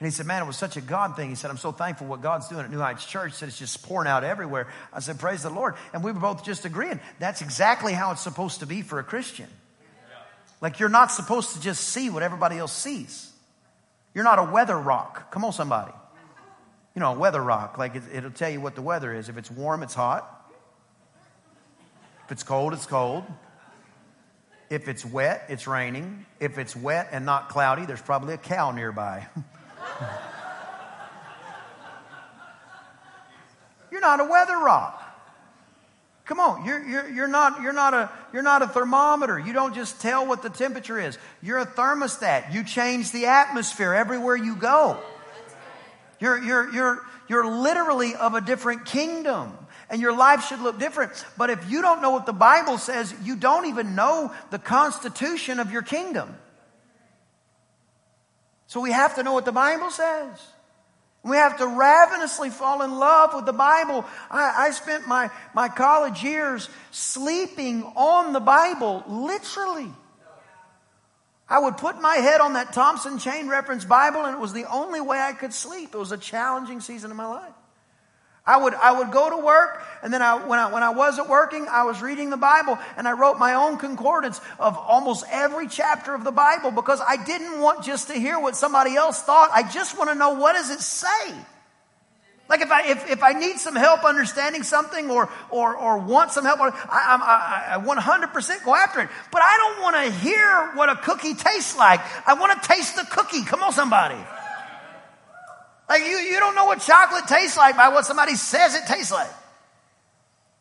And 0.00 0.06
he 0.06 0.10
said, 0.10 0.26
man, 0.26 0.42
it 0.42 0.46
was 0.46 0.56
such 0.56 0.76
a 0.76 0.80
God 0.80 1.16
thing. 1.16 1.28
He 1.28 1.34
said, 1.34 1.50
I'm 1.50 1.56
so 1.56 1.72
thankful 1.72 2.06
what 2.06 2.20
God's 2.20 2.48
doing 2.48 2.64
at 2.64 2.70
New 2.70 2.78
Heights 2.78 3.04
Church. 3.04 3.32
He 3.32 3.36
said, 3.36 3.48
it's 3.48 3.58
just 3.58 3.82
pouring 3.82 4.08
out 4.08 4.24
everywhere. 4.24 4.68
I 4.92 5.00
said, 5.00 5.18
praise 5.18 5.42
the 5.42 5.50
Lord. 5.50 5.74
And 5.92 6.04
we 6.04 6.12
were 6.12 6.20
both 6.20 6.44
just 6.44 6.64
agreeing. 6.64 7.00
That's 7.18 7.40
exactly 7.40 7.92
how 7.92 8.12
it's 8.12 8.20
supposed 8.20 8.60
to 8.60 8.66
be 8.66 8.82
for 8.82 8.98
a 8.98 9.04
Christian. 9.04 9.48
Like 10.60 10.80
you're 10.80 10.88
not 10.88 11.12
supposed 11.12 11.54
to 11.54 11.60
just 11.60 11.84
see 11.84 12.10
what 12.10 12.22
everybody 12.22 12.58
else 12.58 12.72
sees. 12.72 13.32
You're 14.14 14.24
not 14.24 14.38
a 14.38 14.44
weather 14.44 14.76
rock. 14.76 15.30
Come 15.30 15.44
on, 15.44 15.52
somebody. 15.52 15.92
You 16.98 17.00
know, 17.04 17.14
a 17.14 17.16
weather 17.16 17.40
rock. 17.40 17.78
Like 17.78 17.94
it, 17.94 18.02
it'll 18.12 18.32
tell 18.32 18.50
you 18.50 18.60
what 18.60 18.74
the 18.74 18.82
weather 18.82 19.14
is. 19.14 19.28
If 19.28 19.36
it's 19.36 19.52
warm, 19.52 19.84
it's 19.84 19.94
hot. 19.94 20.50
If 22.24 22.32
it's 22.32 22.42
cold, 22.42 22.72
it's 22.72 22.86
cold. 22.86 23.22
If 24.68 24.88
it's 24.88 25.04
wet, 25.04 25.44
it's 25.48 25.68
raining. 25.68 26.26
If 26.40 26.58
it's 26.58 26.74
wet 26.74 27.10
and 27.12 27.24
not 27.24 27.50
cloudy, 27.50 27.86
there's 27.86 28.02
probably 28.02 28.34
a 28.34 28.36
cow 28.36 28.72
nearby. 28.72 29.28
You're 33.92 34.00
not 34.00 34.18
a 34.18 34.24
weather 34.24 34.58
rock. 34.58 35.00
Come 36.24 36.40
on, 36.40 36.64
you're, 36.66 36.84
you're, 36.84 37.08
you're, 37.08 37.28
not, 37.28 37.62
you're, 37.62 37.72
not 37.72 37.94
a, 37.94 38.10
you're 38.32 38.42
not 38.42 38.62
a 38.62 38.66
thermometer. 38.66 39.38
You 39.38 39.52
don't 39.52 39.72
just 39.72 40.00
tell 40.00 40.26
what 40.26 40.42
the 40.42 40.50
temperature 40.50 40.98
is. 40.98 41.16
You're 41.42 41.60
a 41.60 41.66
thermostat. 41.66 42.52
You 42.52 42.64
change 42.64 43.12
the 43.12 43.26
atmosphere 43.26 43.94
everywhere 43.94 44.34
you 44.34 44.56
go. 44.56 44.98
You're, 46.20 46.42
you're, 46.42 46.72
you're, 46.72 47.06
you're 47.28 47.46
literally 47.46 48.14
of 48.14 48.34
a 48.34 48.40
different 48.40 48.84
kingdom. 48.84 49.56
And 49.90 50.00
your 50.00 50.14
life 50.14 50.44
should 50.44 50.60
look 50.60 50.78
different. 50.78 51.12
But 51.36 51.50
if 51.50 51.70
you 51.70 51.80
don't 51.80 52.02
know 52.02 52.10
what 52.10 52.26
the 52.26 52.32
Bible 52.32 52.76
says, 52.76 53.14
you 53.22 53.36
don't 53.36 53.66
even 53.66 53.94
know 53.94 54.32
the 54.50 54.58
constitution 54.58 55.60
of 55.60 55.72
your 55.72 55.82
kingdom. 55.82 56.36
So 58.66 58.80
we 58.80 58.92
have 58.92 59.14
to 59.14 59.22
know 59.22 59.32
what 59.32 59.46
the 59.46 59.52
Bible 59.52 59.90
says. 59.90 60.38
We 61.22 61.36
have 61.36 61.58
to 61.58 61.66
ravenously 61.66 62.50
fall 62.50 62.82
in 62.82 62.98
love 62.98 63.34
with 63.34 63.46
the 63.46 63.52
Bible. 63.52 64.04
I, 64.30 64.66
I, 64.66 64.70
spent 64.70 65.08
my, 65.08 65.30
my 65.54 65.68
college 65.68 66.22
years 66.22 66.68
sleeping 66.90 67.82
on 67.96 68.32
the 68.32 68.40
Bible, 68.40 69.02
literally. 69.08 69.90
I 71.50 71.58
would 71.58 71.78
put 71.78 72.00
my 72.00 72.16
head 72.16 72.40
on 72.40 72.54
that 72.54 72.72
Thompson 72.72 73.18
Chain 73.18 73.48
Reference 73.48 73.84
Bible, 73.84 74.24
and 74.24 74.34
it 74.34 74.40
was 74.40 74.52
the 74.52 74.66
only 74.70 75.00
way 75.00 75.18
I 75.18 75.32
could 75.32 75.54
sleep. 75.54 75.94
It 75.94 75.98
was 75.98 76.12
a 76.12 76.18
challenging 76.18 76.80
season 76.80 77.10
of 77.10 77.16
my 77.16 77.26
life. 77.26 77.54
I 78.48 78.56
would, 78.56 78.74
I 78.74 78.98
would 78.98 79.10
go 79.10 79.28
to 79.28 79.36
work, 79.36 79.82
and 80.02 80.12
then 80.12 80.22
I, 80.22 80.46
when, 80.46 80.58
I, 80.58 80.72
when 80.72 80.82
I 80.82 80.88
wasn't 80.90 81.28
working, 81.28 81.66
I 81.70 81.84
was 81.84 82.00
reading 82.00 82.30
the 82.30 82.38
Bible, 82.38 82.78
and 82.96 83.06
I 83.06 83.12
wrote 83.12 83.38
my 83.38 83.54
own 83.54 83.76
concordance 83.76 84.40
of 84.58 84.76
almost 84.78 85.26
every 85.30 85.68
chapter 85.68 86.14
of 86.14 86.24
the 86.24 86.32
Bible 86.32 86.70
because 86.70 87.00
I 87.06 87.22
didn't 87.22 87.60
want 87.60 87.84
just 87.84 88.08
to 88.08 88.14
hear 88.14 88.40
what 88.40 88.56
somebody 88.56 88.96
else 88.96 89.22
thought. 89.22 89.50
I 89.52 89.68
just 89.68 89.98
want 89.98 90.08
to 90.08 90.14
know 90.14 90.30
what 90.30 90.54
does 90.54 90.70
it 90.70 90.80
say. 90.80 91.34
Like 92.48 92.62
if 92.62 92.70
I, 92.70 92.86
if, 92.88 93.10
if 93.10 93.22
I 93.22 93.32
need 93.32 93.58
some 93.58 93.76
help 93.76 94.04
understanding 94.04 94.62
something 94.62 95.10
or, 95.10 95.28
or, 95.50 95.76
or 95.76 95.98
want 95.98 96.32
some 96.32 96.46
help, 96.46 96.60
I, 96.60 96.70
I, 96.70 97.76
I 97.76 97.84
100% 97.84 98.64
go 98.64 98.74
after 98.74 99.00
it. 99.00 99.10
But 99.30 99.42
I 99.42 99.56
don't 99.58 99.82
want 99.82 99.96
to 99.96 100.10
hear 100.20 100.70
what 100.74 100.88
a 100.88 100.96
cookie 100.96 101.34
tastes 101.34 101.76
like. 101.76 102.00
I 102.26 102.34
want 102.34 102.60
to 102.60 102.68
taste 102.68 102.96
the 102.96 103.04
cookie. 103.04 103.44
Come 103.44 103.62
on, 103.62 103.72
somebody. 103.72 104.18
Like 105.88 106.02
you, 106.02 106.16
you 106.16 106.38
don't 106.38 106.54
know 106.54 106.64
what 106.64 106.80
chocolate 106.80 107.26
tastes 107.28 107.56
like 107.56 107.76
by 107.76 107.88
what 107.88 108.06
somebody 108.06 108.34
says 108.34 108.74
it 108.74 108.86
tastes 108.86 109.12
like. 109.12 109.30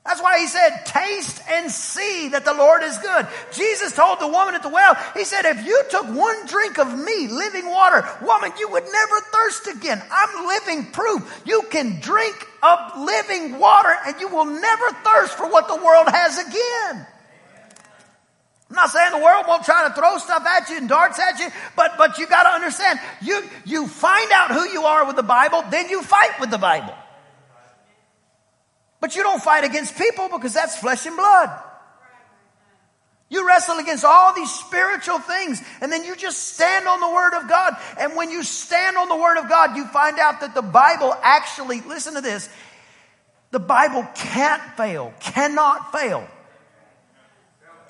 That's 0.08 0.22
why 0.22 0.40
he 0.40 0.48
said, 0.48 0.86
taste 0.86 1.42
and 1.50 1.70
see 1.70 2.30
that 2.30 2.46
the 2.46 2.54
Lord 2.54 2.82
is 2.82 2.98
good. 3.00 3.28
Jesus 3.52 3.92
told 3.92 4.22
the 4.22 4.28
woman 4.30 4.56
at 4.56 4.64
the 4.64 4.70
well, 4.70 4.96
he 5.14 5.26
said, 5.26 5.44
if 5.44 5.66
you 5.66 5.84
took 5.92 6.06
one 6.06 6.46
drink 6.46 6.80
of 6.80 6.98
me, 6.98 7.28
living 7.28 7.68
water, 7.68 8.08
woman, 8.22 8.54
you 8.58 8.70
would 8.70 8.86
never 8.86 9.20
thirst 9.34 9.68
again. 9.68 10.02
I'm 10.10 10.48
living 10.48 10.86
proof. 10.94 11.42
You 11.46 11.64
can 11.70 12.00
drink 12.00 12.36
of 12.64 12.80
living 12.98 13.60
water 13.60 13.94
and 14.06 14.16
you 14.22 14.30
will 14.30 14.46
never 14.46 14.92
thirst 15.04 15.34
for 15.34 15.52
what 15.52 15.68
the 15.68 15.76
world 15.76 16.08
has 16.08 16.38
again. 16.38 17.06
I'm 18.70 18.76
not 18.76 18.90
saying 18.90 19.12
the 19.12 19.18
world 19.18 19.44
won't 19.46 19.66
try 19.66 19.90
to 19.90 19.94
throw 19.94 20.18
stuff 20.20 20.46
at 20.46 20.70
you 20.70 20.78
and 20.78 20.88
darts 20.88 21.20
at 21.20 21.38
you, 21.40 21.50
but, 21.76 21.98
but 21.98 22.18
you 22.18 22.28
gotta 22.28 22.50
understand, 22.50 23.00
you, 23.22 23.44
you 23.66 23.88
find 23.88 24.32
out 24.32 24.52
who 24.52 24.64
you 24.70 24.84
are 24.84 25.06
with 25.06 25.18
the 25.18 25.24
Bible, 25.24 25.66
then 25.70 25.90
you 25.90 26.02
fight 26.02 26.40
with 26.40 26.50
the 26.50 26.58
Bible. 26.58 26.94
But 29.00 29.16
you 29.16 29.24
don't 29.24 29.42
fight 29.42 29.64
against 29.64 29.98
people 29.98 30.30
because 30.30 30.54
that's 30.54 30.78
flesh 30.78 31.06
and 31.06 31.16
blood. 31.16 31.50
You 33.30 33.46
wrestle 33.46 33.78
against 33.78 34.06
all 34.06 34.34
these 34.34 34.52
spiritual 34.52 35.20
things 35.20 35.62
and 35.82 35.92
then 35.92 36.06
you 36.06 36.16
just 36.16 36.54
stand 36.56 36.88
on 36.88 37.02
the 37.02 37.10
Word 37.10 37.34
of 37.34 37.50
God. 37.50 37.76
And 38.00 38.16
when 38.16 38.32
you 38.32 38.42
stand 38.42 38.98
on 38.98 39.10
the 39.10 39.18
Word 39.18 39.38
of 39.38 39.50
God, 39.50 39.76
you 39.76 39.86
find 39.88 40.18
out 40.18 40.40
that 40.42 40.56
the 40.56 40.62
Bible 40.62 41.14
actually, 41.22 41.82
listen 41.82 42.14
to 42.16 42.22
this, 42.22 42.50
the 43.52 43.60
Bible 43.60 44.08
can't 44.16 44.62
fail, 44.78 45.14
cannot 45.20 45.92
fail. 45.92 46.28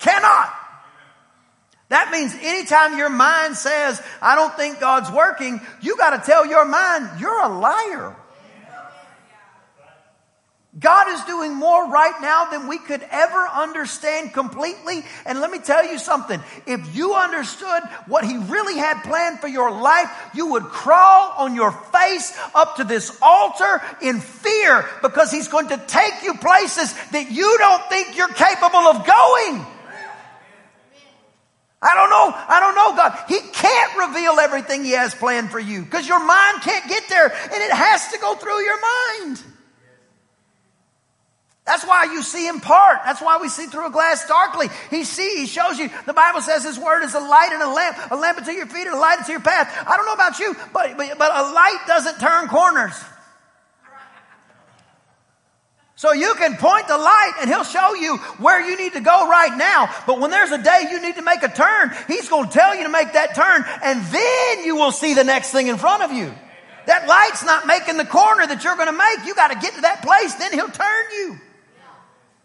Cannot. 0.00 0.54
That 1.88 2.10
means 2.10 2.34
anytime 2.42 2.98
your 2.98 3.08
mind 3.08 3.56
says, 3.56 4.02
I 4.20 4.34
don't 4.34 4.54
think 4.54 4.78
God's 4.78 5.10
working, 5.10 5.60
you 5.80 5.96
got 5.96 6.10
to 6.10 6.30
tell 6.30 6.46
your 6.46 6.64
mind, 6.64 7.20
you're 7.20 7.42
a 7.42 7.48
liar. 7.48 8.14
God 10.78 11.08
is 11.08 11.24
doing 11.24 11.54
more 11.54 11.90
right 11.90 12.14
now 12.20 12.44
than 12.46 12.68
we 12.68 12.78
could 12.78 13.02
ever 13.10 13.48
understand 13.48 14.32
completely. 14.32 15.02
And 15.24 15.40
let 15.40 15.50
me 15.50 15.58
tell 15.58 15.84
you 15.84 15.98
something. 15.98 16.40
If 16.66 16.94
you 16.94 17.14
understood 17.14 17.82
what 18.06 18.24
He 18.24 18.36
really 18.36 18.78
had 18.78 19.02
planned 19.02 19.40
for 19.40 19.48
your 19.48 19.70
life, 19.70 20.10
you 20.34 20.48
would 20.52 20.64
crawl 20.64 21.34
on 21.38 21.54
your 21.54 21.72
face 21.72 22.38
up 22.54 22.76
to 22.76 22.84
this 22.84 23.16
altar 23.22 23.82
in 24.02 24.20
fear 24.20 24.84
because 25.02 25.32
He's 25.32 25.48
going 25.48 25.68
to 25.68 25.82
take 25.86 26.22
you 26.22 26.34
places 26.34 26.94
that 27.12 27.30
you 27.30 27.56
don't 27.58 27.88
think 27.88 28.16
you're 28.16 28.28
capable 28.28 28.78
of 28.78 29.06
going. 29.06 29.66
I 31.80 31.94
don't 31.94 32.10
know. 32.10 32.34
I 32.34 32.60
don't 32.60 32.74
know 32.74 32.96
God. 32.96 33.18
He 33.28 33.38
can't 33.52 34.08
reveal 34.08 34.38
everything 34.40 34.84
He 34.84 34.92
has 34.92 35.14
planned 35.14 35.50
for 35.50 35.60
you 35.60 35.82
because 35.82 36.06
your 36.06 36.24
mind 36.24 36.62
can't 36.62 36.88
get 36.88 37.08
there 37.08 37.26
and 37.26 37.62
it 37.62 37.72
has 37.72 38.08
to 38.12 38.18
go 38.18 38.34
through 38.34 38.60
your 38.60 38.78
mind. 38.80 39.42
That's 41.68 41.84
why 41.84 42.04
you 42.04 42.22
see 42.22 42.48
in 42.48 42.60
part. 42.60 43.00
That's 43.04 43.20
why 43.20 43.36
we 43.42 43.50
see 43.50 43.66
through 43.66 43.88
a 43.88 43.90
glass 43.90 44.26
darkly. 44.26 44.68
He 44.88 45.04
sees, 45.04 45.38
he 45.38 45.46
shows 45.46 45.78
you. 45.78 45.90
The 46.06 46.14
Bible 46.14 46.40
says 46.40 46.64
his 46.64 46.78
word 46.78 47.04
is 47.04 47.12
a 47.12 47.20
light 47.20 47.50
and 47.52 47.62
a 47.62 47.68
lamp, 47.68 47.98
a 48.10 48.16
lamp 48.16 48.38
unto 48.38 48.52
your 48.52 48.64
feet 48.64 48.86
and 48.86 48.96
a 48.96 48.98
light 48.98 49.18
unto 49.18 49.32
your 49.32 49.42
path. 49.42 49.70
I 49.86 49.94
don't 49.98 50.06
know 50.06 50.14
about 50.14 50.38
you, 50.38 50.56
but, 50.72 50.96
but, 50.96 51.18
but 51.18 51.30
a 51.30 51.52
light 51.52 51.84
doesn't 51.86 52.20
turn 52.20 52.48
corners. 52.48 52.94
So 55.96 56.14
you 56.14 56.32
can 56.38 56.56
point 56.56 56.88
the 56.88 56.96
light 56.96 57.32
and 57.42 57.50
he'll 57.50 57.64
show 57.64 57.94
you 57.94 58.16
where 58.38 58.66
you 58.66 58.78
need 58.78 58.94
to 58.94 59.00
go 59.00 59.28
right 59.28 59.54
now. 59.54 59.94
But 60.06 60.20
when 60.20 60.30
there's 60.30 60.52
a 60.52 60.62
day 60.62 60.86
you 60.90 61.02
need 61.02 61.16
to 61.16 61.22
make 61.22 61.42
a 61.42 61.48
turn, 61.48 61.92
he's 62.06 62.30
going 62.30 62.48
to 62.48 62.54
tell 62.54 62.74
you 62.74 62.84
to 62.84 62.88
make 62.88 63.12
that 63.12 63.34
turn 63.34 63.62
and 63.84 64.02
then 64.06 64.64
you 64.64 64.76
will 64.76 64.92
see 64.92 65.12
the 65.12 65.24
next 65.24 65.50
thing 65.50 65.66
in 65.66 65.76
front 65.76 66.02
of 66.02 66.12
you. 66.12 66.32
That 66.86 67.06
light's 67.06 67.44
not 67.44 67.66
making 67.66 67.98
the 67.98 68.06
corner 68.06 68.46
that 68.46 68.64
you're 68.64 68.76
going 68.76 68.86
to 68.86 68.96
make. 68.96 69.26
You 69.26 69.34
got 69.34 69.48
to 69.48 69.58
get 69.58 69.74
to 69.74 69.82
that 69.82 70.00
place, 70.00 70.32
then 70.36 70.54
he'll 70.54 70.70
turn 70.70 71.04
you. 71.12 71.38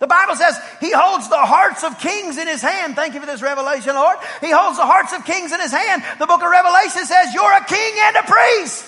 The 0.03 0.11
Bible 0.11 0.35
says 0.35 0.59
he 0.83 0.91
holds 0.91 1.31
the 1.31 1.39
hearts 1.39 1.79
of 1.87 1.95
kings 1.95 2.35
in 2.35 2.43
his 2.43 2.59
hand. 2.59 2.91
Thank 2.91 3.15
you 3.15 3.23
for 3.23 3.25
this 3.25 3.39
revelation, 3.39 3.95
Lord. 3.95 4.19
He 4.43 4.51
holds 4.51 4.75
the 4.75 4.83
hearts 4.83 5.15
of 5.15 5.23
kings 5.23 5.55
in 5.55 5.63
his 5.63 5.71
hand. 5.71 6.03
The 6.19 6.27
book 6.27 6.43
of 6.43 6.51
Revelation 6.51 7.07
says 7.07 7.31
you're 7.31 7.55
a 7.55 7.63
king 7.63 7.93
and 8.11 8.19
a 8.19 8.27
priest. 8.27 8.83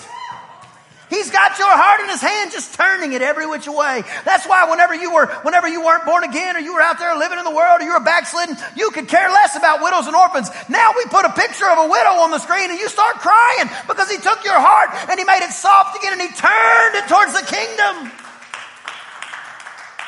He's 1.08 1.32
got 1.32 1.56
your 1.56 1.72
heart 1.72 2.04
in 2.04 2.12
his 2.12 2.20
hand, 2.20 2.52
just 2.52 2.76
turning 2.76 3.16
it 3.16 3.24
every 3.24 3.48
which 3.48 3.64
way. 3.64 4.04
That's 4.28 4.44
why 4.44 4.68
whenever 4.68 4.92
you 4.92 5.08
were, 5.08 5.24
whenever 5.40 5.64
you 5.64 5.80
weren't 5.80 6.04
born 6.04 6.20
again 6.20 6.52
or 6.52 6.60
you 6.60 6.76
were 6.76 6.84
out 6.84 7.00
there 7.00 7.16
living 7.16 7.40
in 7.40 7.48
the 7.48 7.56
world 7.56 7.80
or 7.80 7.88
you 7.88 7.96
were 7.96 8.04
backslidden, 8.04 8.52
you 8.76 8.92
could 8.92 9.08
care 9.08 9.32
less 9.32 9.56
about 9.56 9.80
widows 9.80 10.04
and 10.04 10.12
orphans. 10.12 10.52
Now 10.68 10.92
we 11.00 11.08
put 11.08 11.24
a 11.24 11.32
picture 11.32 11.70
of 11.72 11.80
a 11.80 11.88
widow 11.88 12.28
on 12.28 12.30
the 12.30 12.44
screen 12.44 12.68
and 12.68 12.76
you 12.76 12.92
start 12.92 13.24
crying 13.24 13.72
because 13.88 14.12
he 14.12 14.20
took 14.20 14.44
your 14.44 14.60
heart 14.60 14.92
and 15.08 15.16
he 15.16 15.24
made 15.24 15.48
it 15.48 15.56
soft 15.56 15.96
again 15.96 16.12
and 16.12 16.20
he 16.20 16.28
turned 16.28 16.94
it 17.00 17.08
towards 17.08 17.32
the 17.32 17.46
kingdom. 17.48 18.25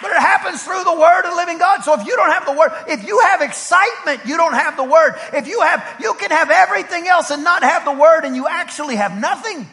But 0.01 0.13
it 0.13 0.19
happens 0.19 0.63
through 0.63 0.85
the 0.85 0.95
word 0.95 1.25
of 1.25 1.31
the 1.31 1.37
living 1.37 1.59
God. 1.59 1.83
So 1.83 1.99
if 2.01 2.07
you 2.07 2.15
don't 2.17 2.31
have 2.31 2.47
the 2.47 2.53
word, 2.53 2.71
if 2.87 3.07
you 3.07 3.19
have 3.21 3.41
excitement, 3.41 4.21
you 4.27 4.37
don't 4.37 4.55
have 4.55 4.77
the 4.77 4.85
word. 4.85 5.15
If 5.33 5.49
you 5.49 5.61
have, 5.61 5.85
you 6.01 6.15
can 6.15 6.31
have 6.31 6.51
everything 6.51 7.09
else 7.09 7.31
and 7.31 7.43
not 7.43 7.63
have 7.63 7.85
the 7.85 7.93
word 7.93 8.25
and 8.25 8.37
you 8.37 8.47
actually 8.47 8.97
have 8.97 9.19
nothing. 9.19 9.67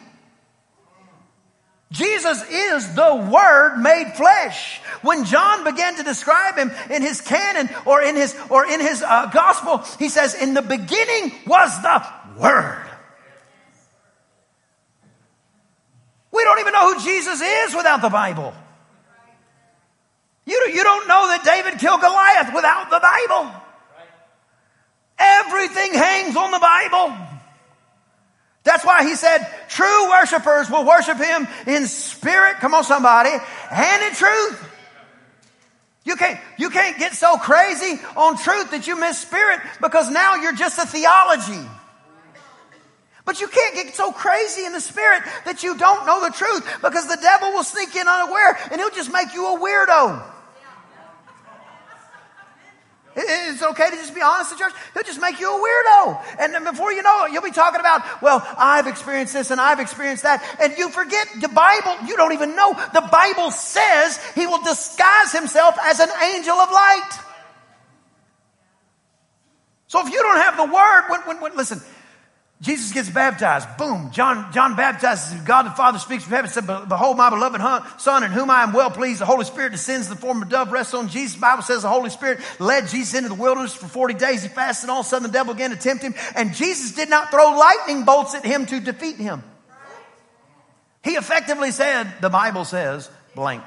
Jesus 1.92 2.42
is 2.50 2.94
the 2.94 3.14
Word 3.14 3.78
made 3.78 4.12
flesh. 4.16 4.80
When 5.02 5.24
John 5.24 5.62
began 5.62 5.96
to 5.96 6.02
describe 6.02 6.56
him 6.56 6.72
in 6.90 7.00
his 7.00 7.20
canon 7.20 7.70
or 7.84 8.02
in 8.02 8.16
his 8.16 8.36
or 8.50 8.66
in 8.66 8.80
his 8.80 9.02
uh, 9.02 9.26
gospel, 9.26 9.78
he 9.98 10.08
says, 10.08 10.34
"In 10.34 10.54
the 10.54 10.62
beginning 10.62 11.32
was 11.46 11.80
the 11.82 12.04
Word." 12.38 12.82
We 16.32 16.44
don't 16.44 16.58
even 16.58 16.72
know 16.72 16.92
who 16.92 17.00
Jesus 17.02 17.40
is 17.40 17.74
without 17.74 18.02
the 18.02 18.10
Bible. 18.10 18.52
You, 20.46 20.70
you 20.72 20.82
don't 20.84 21.08
know 21.08 21.26
that 21.28 21.44
David 21.44 21.78
killed 21.80 22.00
Goliath 22.00 22.54
without 22.54 22.88
the 22.88 23.00
Bible. 23.00 23.52
Everything 25.18 25.92
hangs 25.92 26.36
on 26.36 26.50
the 26.52 26.60
Bible. 26.60 27.16
That's 28.62 28.84
why 28.84 29.04
he 29.04 29.14
said, 29.14 29.46
true 29.68 30.10
worshipers 30.10 30.70
will 30.70 30.84
worship 30.84 31.18
him 31.18 31.46
in 31.66 31.86
spirit, 31.86 32.56
come 32.56 32.74
on 32.74 32.84
somebody, 32.84 33.30
and 33.70 34.02
in 34.02 34.12
truth. 34.14 34.68
You 36.04 36.14
can't, 36.16 36.38
you 36.58 36.70
can't 36.70 36.98
get 36.98 37.14
so 37.14 37.36
crazy 37.36 38.00
on 38.16 38.38
truth 38.38 38.70
that 38.70 38.86
you 38.86 38.98
miss 38.98 39.18
spirit 39.18 39.60
because 39.80 40.10
now 40.10 40.36
you're 40.36 40.54
just 40.54 40.78
a 40.78 40.86
theology. 40.86 41.68
But 43.24 43.40
you 43.40 43.48
can't 43.48 43.74
get 43.74 43.94
so 43.94 44.12
crazy 44.12 44.64
in 44.64 44.72
the 44.72 44.80
spirit 44.80 45.24
that 45.44 45.64
you 45.64 45.76
don't 45.76 46.06
know 46.06 46.24
the 46.24 46.30
truth 46.30 46.64
because 46.80 47.08
the 47.08 47.18
devil 47.20 47.50
will 47.52 47.64
sneak 47.64 47.94
in 47.96 48.06
unaware 48.06 48.56
and 48.70 48.80
he'll 48.80 48.90
just 48.90 49.12
make 49.12 49.34
you 49.34 49.46
a 49.46 49.58
weirdo. 49.58 50.35
It's 53.16 53.62
okay 53.62 53.88
to 53.88 53.96
just 53.96 54.14
be 54.14 54.20
honest 54.20 54.52
in 54.52 54.58
church. 54.58 54.74
He'll 54.92 55.02
just 55.02 55.20
make 55.20 55.40
you 55.40 55.48
a 55.48 55.58
weirdo. 55.58 56.22
And 56.38 56.52
then 56.52 56.64
before 56.64 56.92
you 56.92 57.02
know 57.02 57.24
it, 57.24 57.32
you'll 57.32 57.42
be 57.42 57.50
talking 57.50 57.80
about, 57.80 58.02
well, 58.20 58.46
I've 58.58 58.86
experienced 58.86 59.32
this 59.32 59.50
and 59.50 59.58
I've 59.58 59.80
experienced 59.80 60.24
that. 60.24 60.44
And 60.60 60.76
you 60.76 60.90
forget 60.90 61.26
the 61.40 61.48
Bible. 61.48 62.06
You 62.06 62.16
don't 62.16 62.34
even 62.34 62.54
know. 62.54 62.74
The 62.92 63.08
Bible 63.10 63.50
says 63.50 64.20
he 64.34 64.46
will 64.46 64.62
disguise 64.62 65.32
himself 65.32 65.76
as 65.82 65.98
an 65.98 66.10
angel 66.34 66.54
of 66.54 66.70
light. 66.70 67.18
So 69.88 70.06
if 70.06 70.12
you 70.12 70.20
don't 70.20 70.38
have 70.38 70.56
the 70.58 70.64
word, 70.64 71.08
when, 71.08 71.20
when, 71.22 71.40
when 71.40 71.56
listen, 71.56 71.80
Jesus 72.62 72.90
gets 72.92 73.10
baptized. 73.10 73.68
Boom. 73.76 74.10
John, 74.12 74.50
John 74.50 74.76
baptizes. 74.76 75.38
God 75.42 75.64
the 75.64 75.70
Father 75.70 75.98
speaks 75.98 76.24
from 76.24 76.32
heaven. 76.32 76.50
Said, 76.50 76.66
Behold, 76.66 77.18
my 77.18 77.28
beloved 77.28 77.60
Son, 78.00 78.24
in 78.24 78.30
whom 78.30 78.50
I 78.50 78.62
am 78.62 78.72
well 78.72 78.90
pleased. 78.90 79.20
The 79.20 79.26
Holy 79.26 79.44
Spirit 79.44 79.72
descends 79.72 80.08
in 80.08 80.14
the 80.14 80.20
form 80.20 80.40
of 80.40 80.48
a 80.48 80.50
dove, 80.50 80.72
rests 80.72 80.94
on 80.94 81.08
Jesus. 81.08 81.34
The 81.34 81.42
Bible 81.42 81.62
says 81.62 81.82
the 81.82 81.90
Holy 81.90 82.08
Spirit 82.08 82.40
led 82.58 82.88
Jesus 82.88 83.14
into 83.14 83.28
the 83.28 83.34
wilderness 83.34 83.74
for 83.74 83.86
40 83.86 84.14
days. 84.14 84.42
He 84.42 84.48
fasted, 84.48 84.84
and 84.84 84.92
all 84.92 85.00
of 85.00 85.06
a 85.06 85.08
sudden 85.08 85.26
the 85.26 85.32
devil 85.32 85.52
began 85.52 85.70
to 85.70 85.76
tempt 85.76 86.02
him. 86.02 86.14
And 86.34 86.54
Jesus 86.54 86.92
did 86.92 87.10
not 87.10 87.30
throw 87.30 87.58
lightning 87.58 88.04
bolts 88.04 88.34
at 88.34 88.44
him 88.44 88.64
to 88.66 88.80
defeat 88.80 89.16
him. 89.16 89.42
He 91.04 91.12
effectively 91.12 91.72
said, 91.72 92.10
the 92.22 92.30
Bible 92.30 92.64
says, 92.64 93.10
blank. 93.34 93.64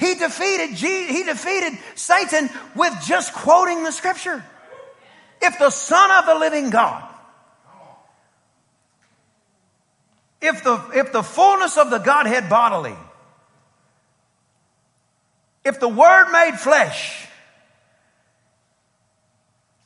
He 0.00 0.16
defeated, 0.16 0.70
he 0.70 1.22
defeated 1.22 1.78
Satan 1.94 2.50
with 2.74 2.92
just 3.06 3.32
quoting 3.32 3.84
the 3.84 3.92
scripture. 3.92 4.44
If 5.42 5.58
the 5.58 5.70
Son 5.70 6.10
of 6.12 6.26
the 6.26 6.36
living 6.36 6.70
God, 6.70 7.02
if 10.40 10.62
the, 10.62 10.80
if 10.94 11.12
the 11.12 11.22
fullness 11.22 11.76
of 11.76 11.90
the 11.90 11.98
Godhead 11.98 12.48
bodily, 12.48 12.94
if 15.64 15.80
the 15.80 15.88
Word 15.88 16.30
made 16.30 16.58
flesh 16.58 17.26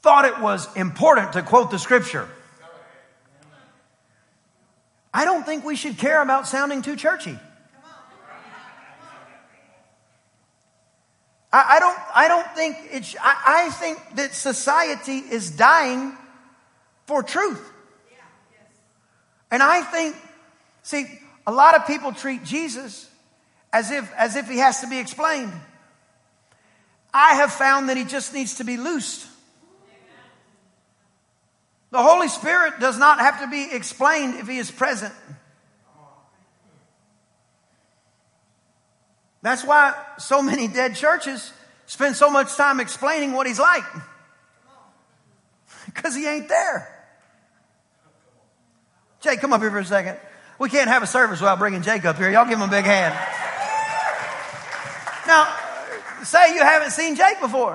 thought 0.02 0.26
it 0.26 0.40
was 0.40 0.74
important 0.76 1.32
to 1.32 1.42
quote 1.42 1.70
the 1.70 1.78
Scripture, 1.78 2.28
I 5.12 5.24
don't 5.24 5.46
think 5.46 5.64
we 5.64 5.76
should 5.76 5.96
care 5.96 6.20
about 6.20 6.46
sounding 6.46 6.82
too 6.82 6.96
churchy. 6.96 7.38
I, 11.56 11.76
I 11.76 11.80
don't, 11.80 11.98
I 12.14 12.28
don't 12.28 12.50
think 12.54 12.76
it's, 12.92 13.16
I, 13.18 13.64
I 13.64 13.70
think 13.70 13.98
that 14.16 14.34
society 14.34 15.18
is 15.18 15.50
dying 15.50 16.12
for 17.06 17.22
truth. 17.22 17.62
And 19.50 19.62
I 19.62 19.80
think, 19.80 20.16
see, 20.82 21.06
a 21.46 21.52
lot 21.52 21.74
of 21.74 21.86
people 21.86 22.12
treat 22.12 22.44
Jesus 22.44 23.08
as 23.72 23.90
if, 23.90 24.12
as 24.18 24.36
if 24.36 24.50
he 24.50 24.58
has 24.58 24.82
to 24.82 24.86
be 24.86 24.98
explained. 24.98 25.52
I 27.14 27.36
have 27.36 27.52
found 27.52 27.88
that 27.88 27.96
he 27.96 28.04
just 28.04 28.34
needs 28.34 28.56
to 28.56 28.64
be 28.64 28.76
loosed. 28.76 29.26
The 31.90 32.02
Holy 32.02 32.28
Spirit 32.28 32.80
does 32.80 32.98
not 32.98 33.18
have 33.18 33.40
to 33.40 33.46
be 33.46 33.68
explained 33.72 34.34
if 34.34 34.46
he 34.46 34.58
is 34.58 34.70
present. 34.70 35.14
That's 39.46 39.64
why 39.64 39.94
so 40.18 40.42
many 40.42 40.66
dead 40.66 40.96
churches 40.96 41.52
spend 41.86 42.16
so 42.16 42.28
much 42.28 42.56
time 42.56 42.80
explaining 42.80 43.32
what 43.32 43.46
he's 43.46 43.60
like. 43.60 43.84
Because 45.86 46.16
he 46.16 46.26
ain't 46.26 46.48
there. 46.48 46.92
Jake, 49.20 49.40
come 49.40 49.52
up 49.52 49.60
here 49.60 49.70
for 49.70 49.78
a 49.78 49.84
second. 49.84 50.18
We 50.58 50.68
can't 50.68 50.88
have 50.88 51.04
a 51.04 51.06
service 51.06 51.40
without 51.40 51.60
bringing 51.60 51.82
Jake 51.82 52.04
up 52.04 52.16
here. 52.16 52.28
Y'all 52.28 52.44
give 52.44 52.58
him 52.58 52.68
a 52.68 52.70
big 52.70 52.84
hand. 52.84 53.14
Now, 55.28 55.56
say 56.24 56.54
you 56.56 56.60
haven't 56.62 56.90
seen 56.90 57.14
Jake 57.14 57.40
before. 57.40 57.74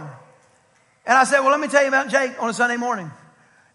And 1.06 1.18
I 1.18 1.24
said, 1.24 1.40
well, 1.40 1.52
let 1.52 1.60
me 1.62 1.70
tell 1.70 1.84
you 1.84 1.88
about 1.88 2.10
Jake 2.10 2.34
on 2.44 2.50
a 2.50 2.54
Sunday 2.54 2.78
morning. 2.78 3.10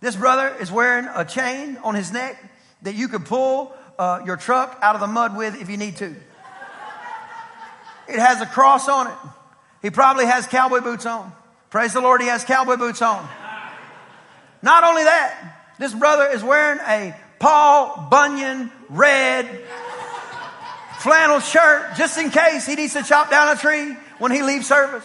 This 0.00 0.14
brother 0.16 0.54
is 0.60 0.70
wearing 0.70 1.08
a 1.14 1.24
chain 1.24 1.78
on 1.82 1.94
his 1.94 2.12
neck 2.12 2.36
that 2.82 2.94
you 2.94 3.08
could 3.08 3.24
pull 3.24 3.74
uh, 3.98 4.20
your 4.26 4.36
truck 4.36 4.78
out 4.82 4.94
of 4.96 5.00
the 5.00 5.06
mud 5.06 5.34
with 5.34 5.60
if 5.60 5.70
you 5.70 5.78
need 5.78 5.96
to. 5.96 6.14
It 8.08 8.18
has 8.18 8.40
a 8.40 8.46
cross 8.46 8.88
on 8.88 9.08
it. 9.08 9.16
He 9.82 9.90
probably 9.90 10.26
has 10.26 10.46
cowboy 10.46 10.80
boots 10.80 11.06
on. 11.06 11.32
Praise 11.70 11.92
the 11.92 12.00
Lord, 12.00 12.20
he 12.20 12.28
has 12.28 12.44
cowboy 12.44 12.76
boots 12.76 13.02
on. 13.02 13.28
Not 14.62 14.84
only 14.84 15.04
that, 15.04 15.74
this 15.78 15.94
brother 15.94 16.26
is 16.26 16.42
wearing 16.42 16.80
a 16.80 17.14
Paul 17.38 18.08
Bunyan 18.10 18.72
red 18.88 19.64
flannel 20.98 21.40
shirt 21.40 21.96
just 21.96 22.18
in 22.18 22.30
case 22.30 22.66
he 22.66 22.74
needs 22.74 22.94
to 22.94 23.02
chop 23.02 23.30
down 23.30 23.56
a 23.56 23.60
tree 23.60 23.94
when 24.18 24.32
he 24.32 24.42
leaves 24.42 24.66
service. 24.66 25.04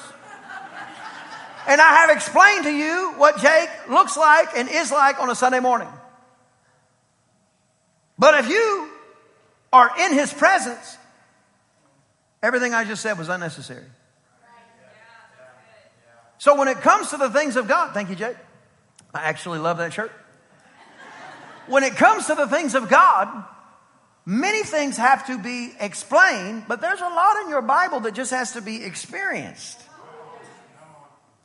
And 1.68 1.80
I 1.80 1.94
have 1.98 2.10
explained 2.10 2.64
to 2.64 2.72
you 2.72 3.14
what 3.18 3.40
Jake 3.40 3.70
looks 3.90 4.18
like 4.18 4.50
and 4.56 4.68
is 4.70 4.92
like 4.92 5.20
on 5.20 5.30
a 5.30 5.36
Sunday 5.36 5.60
morning. 5.60 5.90
But 8.18 8.44
if 8.44 8.50
you 8.50 8.90
are 9.72 9.92
in 10.00 10.14
his 10.14 10.34
presence, 10.34 10.98
Everything 12.44 12.74
I 12.74 12.84
just 12.84 13.02
said 13.02 13.18
was 13.18 13.30
unnecessary. 13.30 13.86
So 16.40 16.58
when 16.58 16.68
it 16.68 16.78
comes 16.78 17.12
to 17.12 17.18
the 17.18 17.30
things 17.30 17.56
of 17.56 17.68
God, 17.68 17.94
thank 17.94 18.10
you, 18.10 18.16
Jake. 18.16 18.38
I 19.14 19.24
actually 19.24 19.60
love 19.60 19.78
that 19.78 19.94
shirt. 19.94 20.12
When 21.68 21.84
it 21.84 21.96
comes 21.96 22.28
to 22.28 22.36
the 22.36 22.48
things 22.48 22.74
of 22.74 22.90
God, 22.90 23.46
many 24.26 24.64
things 24.64 24.98
have 24.98 25.28
to 25.28 25.38
be 25.38 25.72
explained, 25.80 26.64
but 26.68 26.82
there's 26.82 27.00
a 27.00 27.04
lot 27.08 27.38
in 27.44 27.50
your 27.50 27.62
Bible 27.62 28.00
that 28.02 28.16
just 28.16 28.32
has 28.32 28.54
to 28.54 28.62
be 28.62 28.84
experienced. 28.84 29.80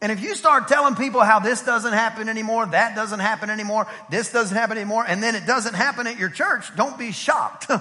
And 0.00 0.10
if 0.10 0.22
you 0.22 0.34
start 0.34 0.68
telling 0.68 0.94
people 0.94 1.20
how 1.20 1.40
this 1.40 1.62
doesn't 1.62 1.92
happen 1.92 2.28
anymore, 2.28 2.66
that 2.66 2.94
doesn't 2.94 3.20
happen 3.20 3.50
anymore, 3.50 3.86
this 4.10 4.32
doesn't 4.32 4.56
happen 4.56 4.78
anymore, 4.78 5.04
and 5.06 5.22
then 5.22 5.34
it 5.34 5.46
doesn't 5.46 5.74
happen 5.74 6.06
at 6.06 6.18
your 6.18 6.30
church, 6.30 6.74
don't 6.76 6.98
be 6.98 7.12
shocked. 7.12 7.70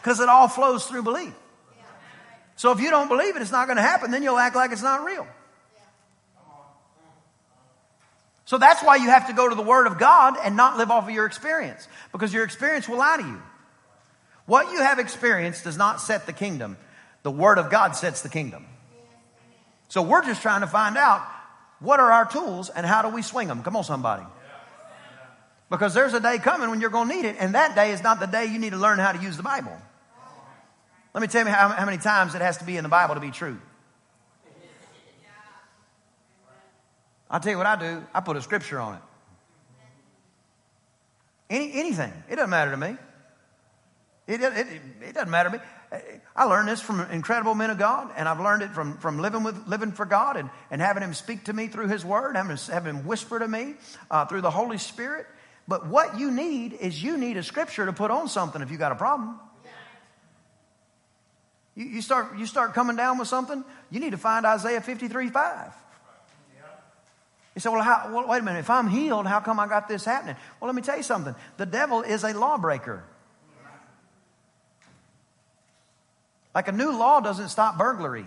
Because 0.00 0.20
it 0.20 0.28
all 0.28 0.48
flows 0.48 0.86
through 0.86 1.02
belief. 1.02 1.34
So 2.58 2.72
if 2.72 2.80
you 2.80 2.90
don't 2.90 3.06
believe 3.06 3.36
it, 3.36 3.40
it's 3.42 3.52
not 3.52 3.68
going 3.68 3.76
to 3.76 3.82
happen, 3.82 4.10
then 4.10 4.24
you'll 4.24 4.36
act 4.36 4.56
like 4.56 4.72
it's 4.72 4.82
not 4.82 5.04
real. 5.04 5.28
So 8.46 8.58
that's 8.58 8.82
why 8.82 8.96
you 8.96 9.08
have 9.10 9.28
to 9.28 9.32
go 9.32 9.48
to 9.48 9.54
the 9.54 9.62
Word 9.62 9.86
of 9.86 9.96
God 9.96 10.36
and 10.42 10.56
not 10.56 10.76
live 10.76 10.90
off 10.90 11.04
of 11.04 11.10
your 11.10 11.24
experience, 11.24 11.86
because 12.10 12.34
your 12.34 12.42
experience 12.42 12.88
will 12.88 12.98
lie 12.98 13.18
to 13.18 13.22
you. 13.22 13.40
What 14.46 14.72
you 14.72 14.78
have 14.78 14.98
experienced 14.98 15.62
does 15.62 15.76
not 15.76 16.00
set 16.00 16.26
the 16.26 16.32
kingdom, 16.32 16.76
the 17.22 17.30
Word 17.30 17.58
of 17.58 17.70
God 17.70 17.94
sets 17.94 18.22
the 18.22 18.28
kingdom. 18.28 18.66
So 19.86 20.02
we're 20.02 20.24
just 20.24 20.42
trying 20.42 20.62
to 20.62 20.66
find 20.66 20.98
out 20.98 21.24
what 21.78 22.00
are 22.00 22.10
our 22.10 22.26
tools 22.28 22.70
and 22.70 22.84
how 22.84 23.02
do 23.02 23.08
we 23.10 23.22
swing 23.22 23.46
them. 23.46 23.62
Come 23.62 23.76
on, 23.76 23.84
somebody. 23.84 24.24
Because 25.70 25.94
there's 25.94 26.12
a 26.12 26.20
day 26.20 26.38
coming 26.38 26.70
when 26.70 26.80
you're 26.80 26.90
going 26.90 27.08
to 27.08 27.14
need 27.14 27.24
it, 27.24 27.36
and 27.38 27.54
that 27.54 27.76
day 27.76 27.92
is 27.92 28.02
not 28.02 28.18
the 28.18 28.26
day 28.26 28.46
you 28.46 28.58
need 28.58 28.70
to 28.70 28.78
learn 28.78 28.98
how 28.98 29.12
to 29.12 29.22
use 29.22 29.36
the 29.36 29.44
Bible. 29.44 29.80
Let 31.14 31.20
me 31.20 31.26
tell 31.26 31.44
you 31.44 31.50
how, 31.50 31.68
how 31.68 31.84
many 31.84 31.98
times 31.98 32.34
it 32.34 32.42
has 32.42 32.58
to 32.58 32.64
be 32.64 32.76
in 32.76 32.82
the 32.82 32.88
Bible 32.88 33.14
to 33.14 33.20
be 33.20 33.30
true. 33.30 33.58
I'll 37.30 37.40
tell 37.40 37.52
you 37.52 37.58
what 37.58 37.66
I 37.66 37.76
do. 37.76 38.04
I 38.14 38.20
put 38.20 38.36
a 38.36 38.42
scripture 38.42 38.80
on 38.80 38.94
it. 38.94 39.00
Any, 41.50 41.72
anything. 41.74 42.12
It 42.28 42.36
doesn't 42.36 42.50
matter 42.50 42.70
to 42.70 42.76
me. 42.76 42.96
It, 44.26 44.42
it, 44.42 44.66
it, 45.02 45.14
doesn't 45.14 45.30
matter 45.30 45.50
to 45.50 45.56
me. 45.56 45.62
I 46.36 46.44
learned 46.44 46.68
this 46.68 46.82
from 46.82 47.00
incredible 47.10 47.54
men 47.54 47.70
of 47.70 47.78
God, 47.78 48.12
and 48.14 48.28
I've 48.28 48.40
learned 48.40 48.62
it 48.62 48.70
from, 48.72 48.98
from 48.98 49.18
living 49.18 49.42
with 49.42 49.66
living 49.66 49.92
for 49.92 50.04
God 50.04 50.36
and, 50.36 50.50
and 50.70 50.82
having 50.82 51.02
Him 51.02 51.14
speak 51.14 51.44
to 51.44 51.54
me 51.54 51.66
through 51.68 51.88
His 51.88 52.04
Word, 52.04 52.36
having, 52.36 52.58
having 52.70 52.96
Him 52.96 53.06
whisper 53.06 53.38
to 53.38 53.48
me 53.48 53.74
uh, 54.10 54.26
through 54.26 54.42
the 54.42 54.50
Holy 54.50 54.76
Spirit. 54.76 55.26
But 55.66 55.86
what 55.86 56.18
you 56.18 56.30
need 56.30 56.74
is 56.74 57.02
you 57.02 57.16
need 57.16 57.38
a 57.38 57.42
scripture 57.42 57.86
to 57.86 57.92
put 57.94 58.10
on 58.10 58.28
something 58.28 58.60
if 58.60 58.70
you 58.70 58.76
got 58.76 58.92
a 58.92 58.96
problem. 58.96 59.40
You, 61.78 61.84
you, 61.84 62.02
start, 62.02 62.36
you 62.36 62.44
start 62.44 62.74
coming 62.74 62.96
down 62.96 63.18
with 63.18 63.28
something, 63.28 63.64
you 63.88 64.00
need 64.00 64.10
to 64.10 64.18
find 64.18 64.44
Isaiah 64.44 64.80
53 64.80 65.28
5. 65.30 65.72
You 67.54 67.60
say, 67.60 67.70
well, 67.70 67.82
how, 67.82 68.10
well, 68.12 68.26
wait 68.26 68.40
a 68.40 68.42
minute. 68.42 68.58
If 68.58 68.70
I'm 68.70 68.88
healed, 68.88 69.28
how 69.28 69.38
come 69.38 69.60
I 69.60 69.68
got 69.68 69.86
this 69.86 70.04
happening? 70.04 70.34
Well, 70.58 70.66
let 70.66 70.74
me 70.74 70.82
tell 70.82 70.96
you 70.96 71.04
something. 71.04 71.36
The 71.56 71.66
devil 71.66 72.02
is 72.02 72.24
a 72.24 72.36
lawbreaker. 72.36 73.04
Like 76.52 76.66
a 76.66 76.72
new 76.72 76.90
law 76.90 77.20
doesn't 77.20 77.48
stop 77.48 77.78
burglary. 77.78 78.26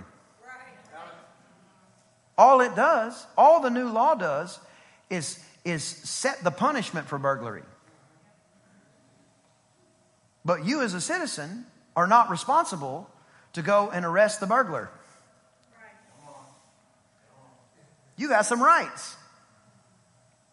All 2.37 2.61
it 2.61 2.73
does, 2.73 3.25
all 3.37 3.59
the 3.59 3.69
new 3.69 3.89
law 3.89 4.15
does, 4.15 4.59
is, 5.09 5.43
is 5.65 5.83
set 5.83 6.41
the 6.41 6.51
punishment 6.51 7.09
for 7.09 7.17
burglary. 7.17 7.63
But 10.45 10.65
you, 10.65 10.81
as 10.81 10.93
a 10.93 11.01
citizen, 11.01 11.65
are 11.97 12.07
not 12.07 12.29
responsible 12.29 13.09
to 13.53 13.61
go 13.61 13.89
and 13.89 14.05
arrest 14.05 14.39
the 14.39 14.47
burglar. 14.47 14.89
You 18.17 18.29
got 18.29 18.45
some 18.45 18.61
rights. 18.61 19.15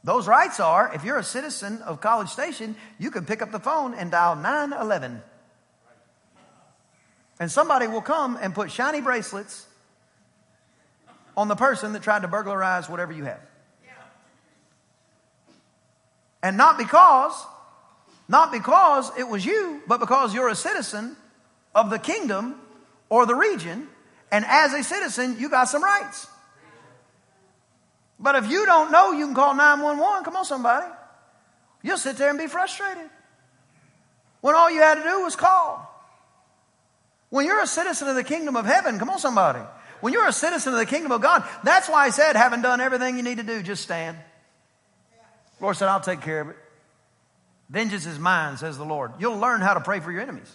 Those 0.05 0.27
rights 0.27 0.59
are 0.59 0.95
if 0.95 1.05
you're 1.05 1.19
a 1.19 1.25
citizen 1.25 1.83
of 1.83 2.01
College 2.01 2.29
Station, 2.29 2.77
you 2.99 3.11
can 3.11 3.27
pick 3.27 3.43
up 3.43 3.53
the 3.53 3.59
phone 3.59 3.95
and 3.95 4.11
dial 4.11 4.37
911. 4.37 5.21
And 7.41 7.51
somebody 7.51 7.87
will 7.87 8.01
come 8.01 8.39
and 8.41 8.55
put 8.55 8.71
shiny 8.71 9.01
bracelets 9.01 9.67
on 11.37 11.49
the 11.49 11.57
person 11.57 11.93
that 11.93 12.03
tried 12.03 12.23
to 12.23 12.29
burglarize 12.29 12.89
whatever 12.89 13.13
you 13.13 13.25
have. 13.25 13.41
And 16.43 16.57
not 16.57 16.79
because, 16.79 17.35
not 18.29 18.53
because 18.53 19.11
it 19.19 19.29
was 19.29 19.45
you, 19.45 19.83
but 19.87 20.01
because 20.01 20.35
you're 20.35 20.49
a 20.49 20.55
citizen 20.55 21.17
of 21.75 21.91
the 21.91 21.99
kingdom 21.99 22.61
or 23.09 23.27
the 23.27 23.35
region. 23.35 23.89
And 24.31 24.45
as 24.45 24.73
a 24.73 24.83
citizen, 24.83 25.37
you 25.39 25.49
got 25.49 25.65
some 25.65 25.83
rights. 25.83 26.27
But 28.21 28.35
if 28.35 28.51
you 28.51 28.67
don't 28.67 28.91
know, 28.91 29.13
you 29.13 29.27
can 29.27 29.35
call 29.35 29.55
911. 29.55 30.25
Come 30.25 30.37
on, 30.37 30.45
somebody. 30.45 30.87
You'll 31.83 31.99
sit 31.99 32.17
there 32.17 32.31
and 32.31 32.39
be 32.39 32.47
frustrated. 32.47 33.09
When 34.41 34.55
all 34.55 34.71
you 34.71 34.81
had 34.81 34.97
to 34.97 35.03
do 35.03 35.23
was 35.23 35.37
call. 35.37 35.85
When 37.31 37.47
you're 37.47 37.63
a 37.63 37.67
citizen 37.67 38.09
of 38.09 38.17
the 38.17 38.25
kingdom 38.25 38.57
of 38.57 38.65
heaven, 38.65 38.99
come 38.99 39.11
on, 39.11 39.19
somebody. 39.19 39.61
When 40.01 40.13
you're 40.13 40.27
a 40.27 40.33
citizen 40.33 40.73
of 40.73 40.79
the 40.79 40.87
kingdom 40.87 41.13
of 41.13 41.21
God, 41.21 41.45
that's 41.65 41.89
why 41.89 42.07
I 42.07 42.11
said, 42.11 42.37
having 42.37 42.63
done 42.63 42.81
everything 42.81 43.17
you 43.17 43.23
need 43.23 43.39
to 43.39 43.43
do, 43.43 43.63
just 43.63 43.83
stand. 43.83 44.17
Lord 45.61 45.77
said, 45.77 45.89
I'll 45.89 46.01
take 46.01 46.21
care 46.21 46.41
of 46.41 46.49
it. 46.51 46.57
Vengeance 47.69 48.07
is 48.07 48.19
mine, 48.19 48.57
says 48.57 48.79
the 48.79 48.85
Lord. 48.85 49.13
You'll 49.19 49.39
learn 49.39 49.61
how 49.61 49.75
to 49.75 49.81
pray 49.81 50.01
for 50.01 50.11
your 50.11 50.23
enemies. 50.23 50.51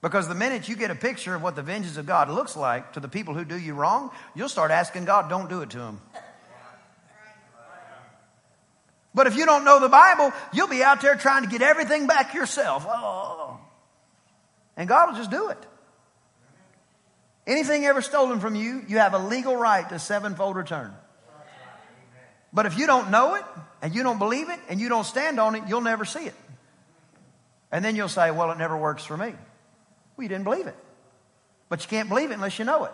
Because 0.00 0.28
the 0.28 0.34
minute 0.34 0.68
you 0.68 0.76
get 0.76 0.90
a 0.90 0.94
picture 0.94 1.34
of 1.34 1.42
what 1.42 1.56
the 1.56 1.62
vengeance 1.62 1.96
of 1.96 2.06
God 2.06 2.30
looks 2.30 2.56
like 2.56 2.92
to 2.92 3.00
the 3.00 3.08
people 3.08 3.34
who 3.34 3.44
do 3.44 3.58
you 3.58 3.74
wrong, 3.74 4.10
you'll 4.34 4.48
start 4.48 4.70
asking 4.70 5.04
God, 5.06 5.28
don't 5.28 5.48
do 5.48 5.62
it 5.62 5.70
to 5.70 5.78
them. 5.78 6.00
But 9.14 9.26
if 9.26 9.36
you 9.36 9.46
don't 9.46 9.64
know 9.64 9.80
the 9.80 9.88
Bible, 9.88 10.32
you'll 10.52 10.68
be 10.68 10.84
out 10.84 11.00
there 11.00 11.16
trying 11.16 11.42
to 11.42 11.48
get 11.48 11.62
everything 11.62 12.06
back 12.06 12.34
yourself. 12.34 12.86
Oh. 12.86 13.58
And 14.76 14.88
God 14.88 15.10
will 15.10 15.16
just 15.16 15.30
do 15.30 15.48
it. 15.48 15.58
Anything 17.44 17.84
ever 17.86 18.00
stolen 18.00 18.38
from 18.38 18.54
you, 18.54 18.84
you 18.86 18.98
have 18.98 19.14
a 19.14 19.18
legal 19.18 19.56
right 19.56 19.88
to 19.88 19.98
sevenfold 19.98 20.54
return. 20.54 20.94
But 22.52 22.66
if 22.66 22.78
you 22.78 22.86
don't 22.86 23.10
know 23.10 23.34
it, 23.34 23.44
and 23.82 23.94
you 23.94 24.02
don't 24.02 24.18
believe 24.18 24.50
it, 24.50 24.60
and 24.68 24.80
you 24.80 24.88
don't 24.88 25.04
stand 25.04 25.40
on 25.40 25.56
it, 25.56 25.64
you'll 25.66 25.80
never 25.80 26.04
see 26.04 26.26
it. 26.26 26.34
And 27.72 27.84
then 27.84 27.96
you'll 27.96 28.08
say, 28.08 28.30
well, 28.30 28.52
it 28.52 28.58
never 28.58 28.76
works 28.76 29.04
for 29.04 29.16
me. 29.16 29.32
Well, 30.18 30.24
you 30.24 30.28
didn't 30.28 30.44
believe 30.44 30.66
it. 30.66 30.74
But 31.68 31.82
you 31.82 31.88
can't 31.88 32.08
believe 32.08 32.32
it 32.32 32.34
unless 32.34 32.58
you 32.58 32.64
know 32.64 32.86
it. 32.86 32.92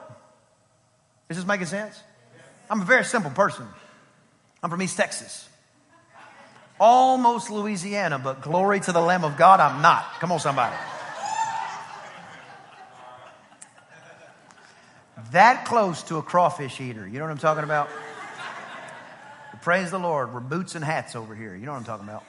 Is 1.30 1.38
this 1.38 1.46
making 1.46 1.66
sense? 1.66 1.98
I'm 2.68 2.82
a 2.82 2.84
very 2.84 3.04
simple 3.04 3.30
person. 3.30 3.66
I'm 4.62 4.68
from 4.68 4.82
East 4.82 4.98
Texas. 4.98 5.48
Almost 6.78 7.50
Louisiana, 7.50 8.18
but 8.18 8.42
glory 8.42 8.80
to 8.80 8.92
the 8.92 9.00
Lamb 9.00 9.24
of 9.24 9.38
God, 9.38 9.58
I'm 9.58 9.80
not. 9.80 10.04
Come 10.20 10.32
on, 10.32 10.38
somebody. 10.38 10.76
That 15.32 15.64
close 15.64 16.02
to 16.04 16.18
a 16.18 16.22
crawfish 16.22 16.78
eater. 16.78 17.08
You 17.08 17.18
know 17.18 17.24
what 17.24 17.30
I'm 17.30 17.38
talking 17.38 17.64
about? 17.64 17.88
Praise 19.62 19.90
the 19.90 19.98
Lord. 19.98 20.34
We're 20.34 20.40
boots 20.40 20.74
and 20.74 20.84
hats 20.84 21.16
over 21.16 21.34
here. 21.34 21.56
You 21.56 21.64
know 21.64 21.72
what 21.72 21.78
I'm 21.78 21.84
talking 21.84 22.06
about. 22.06 22.22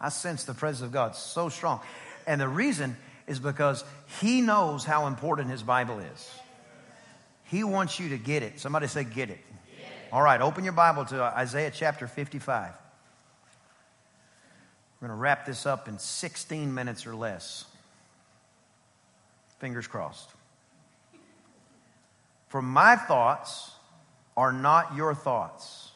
I 0.00 0.10
sense 0.10 0.44
the 0.44 0.54
presence 0.54 0.84
of 0.84 0.92
God 0.92 1.16
so 1.16 1.48
strong. 1.48 1.80
And 2.26 2.40
the 2.40 2.48
reason 2.48 2.96
is 3.26 3.38
because 3.38 3.84
He 4.20 4.40
knows 4.40 4.84
how 4.84 5.06
important 5.06 5.50
His 5.50 5.62
Bible 5.62 5.98
is. 5.98 6.30
He 7.44 7.64
wants 7.64 7.98
you 7.98 8.10
to 8.10 8.18
get 8.18 8.42
it. 8.42 8.60
Somebody 8.60 8.86
say, 8.86 9.04
get 9.04 9.30
it. 9.30 9.38
Get 9.70 9.80
it. 9.80 10.12
All 10.12 10.22
right, 10.22 10.40
open 10.40 10.64
your 10.64 10.74
Bible 10.74 11.04
to 11.06 11.22
Isaiah 11.22 11.72
chapter 11.74 12.06
55. 12.06 12.72
We're 15.00 15.08
going 15.08 15.16
to 15.16 15.20
wrap 15.20 15.46
this 15.46 15.64
up 15.64 15.88
in 15.88 15.98
16 15.98 16.74
minutes 16.74 17.06
or 17.06 17.14
less. 17.14 17.64
Fingers 19.60 19.86
crossed. 19.86 20.30
For 22.48 22.62
my 22.62 22.96
thoughts 22.96 23.72
are 24.36 24.52
not 24.52 24.94
your 24.94 25.14
thoughts 25.14 25.87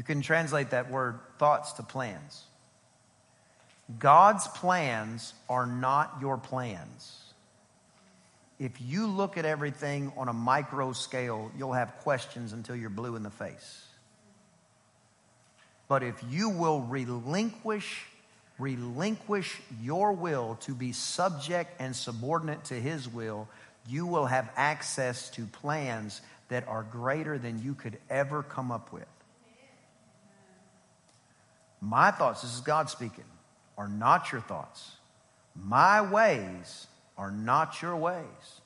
you 0.00 0.02
can 0.02 0.22
translate 0.22 0.70
that 0.70 0.90
word 0.90 1.18
thoughts 1.38 1.74
to 1.74 1.82
plans. 1.82 2.42
God's 3.98 4.48
plans 4.48 5.34
are 5.46 5.66
not 5.66 6.16
your 6.22 6.38
plans. 6.38 7.20
If 8.58 8.80
you 8.80 9.06
look 9.06 9.36
at 9.36 9.44
everything 9.44 10.10
on 10.16 10.28
a 10.28 10.32
micro 10.32 10.94
scale, 10.94 11.52
you'll 11.54 11.74
have 11.74 11.98
questions 11.98 12.54
until 12.54 12.76
you're 12.76 12.88
blue 12.88 13.14
in 13.14 13.22
the 13.22 13.30
face. 13.30 13.84
But 15.86 16.02
if 16.02 16.24
you 16.30 16.48
will 16.48 16.80
relinquish 16.80 18.06
relinquish 18.58 19.60
your 19.82 20.12
will 20.12 20.56
to 20.62 20.74
be 20.74 20.92
subject 20.92 21.78
and 21.78 21.94
subordinate 21.94 22.64
to 22.64 22.74
his 22.80 23.06
will, 23.06 23.50
you 23.86 24.06
will 24.06 24.24
have 24.24 24.50
access 24.56 25.28
to 25.32 25.44
plans 25.44 26.22
that 26.48 26.66
are 26.68 26.84
greater 26.84 27.36
than 27.36 27.62
you 27.62 27.74
could 27.74 27.98
ever 28.08 28.42
come 28.42 28.72
up 28.72 28.94
with. 28.94 29.04
My 31.80 32.10
thoughts, 32.10 32.42
this 32.42 32.54
is 32.54 32.60
God 32.60 32.90
speaking, 32.90 33.24
are 33.78 33.88
not 33.88 34.32
your 34.32 34.40
thoughts. 34.40 34.92
My 35.54 36.00
ways 36.02 36.86
are 37.16 37.30
not 37.30 37.80
your 37.80 37.96
ways. 37.96 38.60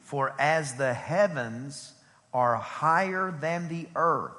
For 0.00 0.34
as 0.38 0.74
the 0.74 0.94
heavens 0.94 1.92
are 2.32 2.56
higher 2.56 3.30
than 3.30 3.68
the 3.68 3.86
earth, 3.94 4.32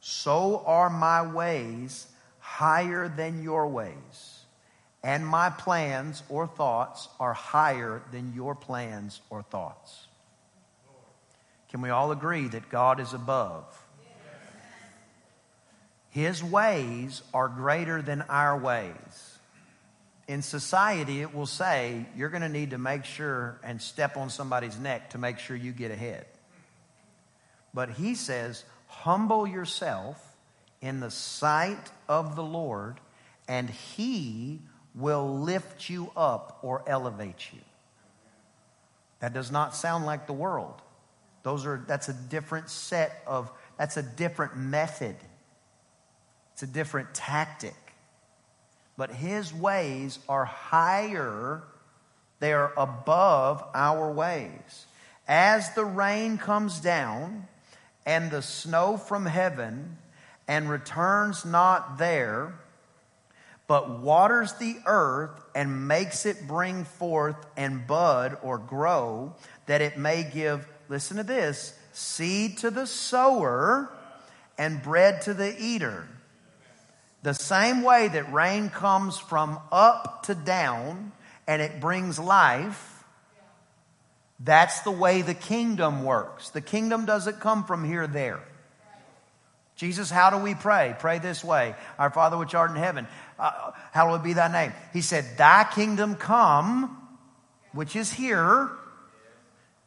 so 0.00 0.62
are 0.66 0.90
my 0.90 1.26
ways 1.26 2.06
higher 2.38 3.08
than 3.08 3.42
your 3.42 3.68
ways. 3.68 4.44
And 5.02 5.26
my 5.26 5.50
plans 5.50 6.24
or 6.28 6.48
thoughts 6.48 7.08
are 7.20 7.34
higher 7.34 8.02
than 8.10 8.32
your 8.34 8.56
plans 8.56 9.20
or 9.30 9.42
thoughts. 9.42 10.08
Can 11.70 11.80
we 11.80 11.90
all 11.90 12.10
agree 12.10 12.48
that 12.48 12.68
God 12.68 12.98
is 12.98 13.12
above? 13.12 13.64
His 16.16 16.42
ways 16.42 17.20
are 17.34 17.46
greater 17.46 18.00
than 18.00 18.22
our 18.22 18.56
ways. 18.56 19.38
In 20.26 20.40
society, 20.40 21.20
it 21.20 21.34
will 21.34 21.44
say 21.44 22.06
you're 22.16 22.30
going 22.30 22.40
to 22.40 22.48
need 22.48 22.70
to 22.70 22.78
make 22.78 23.04
sure 23.04 23.60
and 23.62 23.82
step 23.82 24.16
on 24.16 24.30
somebody's 24.30 24.78
neck 24.78 25.10
to 25.10 25.18
make 25.18 25.38
sure 25.38 25.54
you 25.54 25.72
get 25.72 25.90
ahead. 25.90 26.24
But 27.74 27.90
he 27.90 28.14
says, 28.14 28.64
humble 28.86 29.46
yourself 29.46 30.18
in 30.80 31.00
the 31.00 31.10
sight 31.10 31.90
of 32.08 32.34
the 32.34 32.42
Lord, 32.42 32.98
and 33.46 33.68
he 33.68 34.62
will 34.94 35.40
lift 35.40 35.90
you 35.90 36.10
up 36.16 36.60
or 36.62 36.82
elevate 36.86 37.52
you. 37.52 37.60
That 39.20 39.34
does 39.34 39.52
not 39.52 39.76
sound 39.76 40.06
like 40.06 40.26
the 40.26 40.32
world. 40.32 40.80
Those 41.42 41.66
are 41.66 41.84
that's 41.86 42.08
a 42.08 42.14
different 42.14 42.70
set 42.70 43.22
of 43.26 43.50
that's 43.76 43.98
a 43.98 44.02
different 44.02 44.56
method. 44.56 45.16
It's 46.56 46.62
a 46.62 46.66
different 46.66 47.12
tactic. 47.12 47.74
But 48.96 49.10
his 49.10 49.52
ways 49.52 50.18
are 50.26 50.46
higher, 50.46 51.62
they 52.40 52.54
are 52.54 52.72
above 52.78 53.62
our 53.74 54.10
ways. 54.10 54.86
As 55.28 55.74
the 55.74 55.84
rain 55.84 56.38
comes 56.38 56.80
down 56.80 57.46
and 58.06 58.30
the 58.30 58.40
snow 58.40 58.96
from 58.96 59.26
heaven 59.26 59.98
and 60.48 60.70
returns 60.70 61.44
not 61.44 61.98
there, 61.98 62.54
but 63.66 64.00
waters 64.00 64.54
the 64.54 64.76
earth 64.86 65.38
and 65.54 65.86
makes 65.86 66.24
it 66.24 66.48
bring 66.48 66.84
forth 66.84 67.36
and 67.58 67.86
bud 67.86 68.38
or 68.42 68.56
grow, 68.56 69.34
that 69.66 69.82
it 69.82 69.98
may 69.98 70.24
give, 70.24 70.66
listen 70.88 71.18
to 71.18 71.22
this, 71.22 71.78
seed 71.92 72.56
to 72.56 72.70
the 72.70 72.86
sower 72.86 73.90
and 74.56 74.82
bread 74.82 75.20
to 75.20 75.34
the 75.34 75.54
eater. 75.62 76.08
The 77.26 77.34
same 77.34 77.82
way 77.82 78.06
that 78.06 78.32
rain 78.32 78.70
comes 78.70 79.18
from 79.18 79.58
up 79.72 80.22
to 80.26 80.34
down 80.36 81.10
and 81.48 81.60
it 81.60 81.80
brings 81.80 82.20
life, 82.20 83.02
that's 84.38 84.82
the 84.82 84.92
way 84.92 85.22
the 85.22 85.34
kingdom 85.34 86.04
works. 86.04 86.50
The 86.50 86.60
kingdom 86.60 87.04
doesn't 87.04 87.40
come 87.40 87.64
from 87.64 87.82
here 87.82 88.06
there. 88.06 88.38
Jesus, 89.74 90.08
how 90.08 90.30
do 90.30 90.36
we 90.38 90.54
pray? 90.54 90.94
Pray 91.00 91.18
this 91.18 91.42
way 91.42 91.74
Our 91.98 92.10
Father 92.10 92.38
which 92.38 92.54
art 92.54 92.70
in 92.70 92.76
heaven, 92.76 93.08
uh, 93.40 93.72
hallowed 93.90 94.22
be 94.22 94.34
thy 94.34 94.46
name. 94.46 94.72
He 94.92 95.00
said, 95.00 95.24
Thy 95.36 95.64
kingdom 95.74 96.14
come, 96.14 96.96
which 97.72 97.96
is 97.96 98.12
here, 98.12 98.70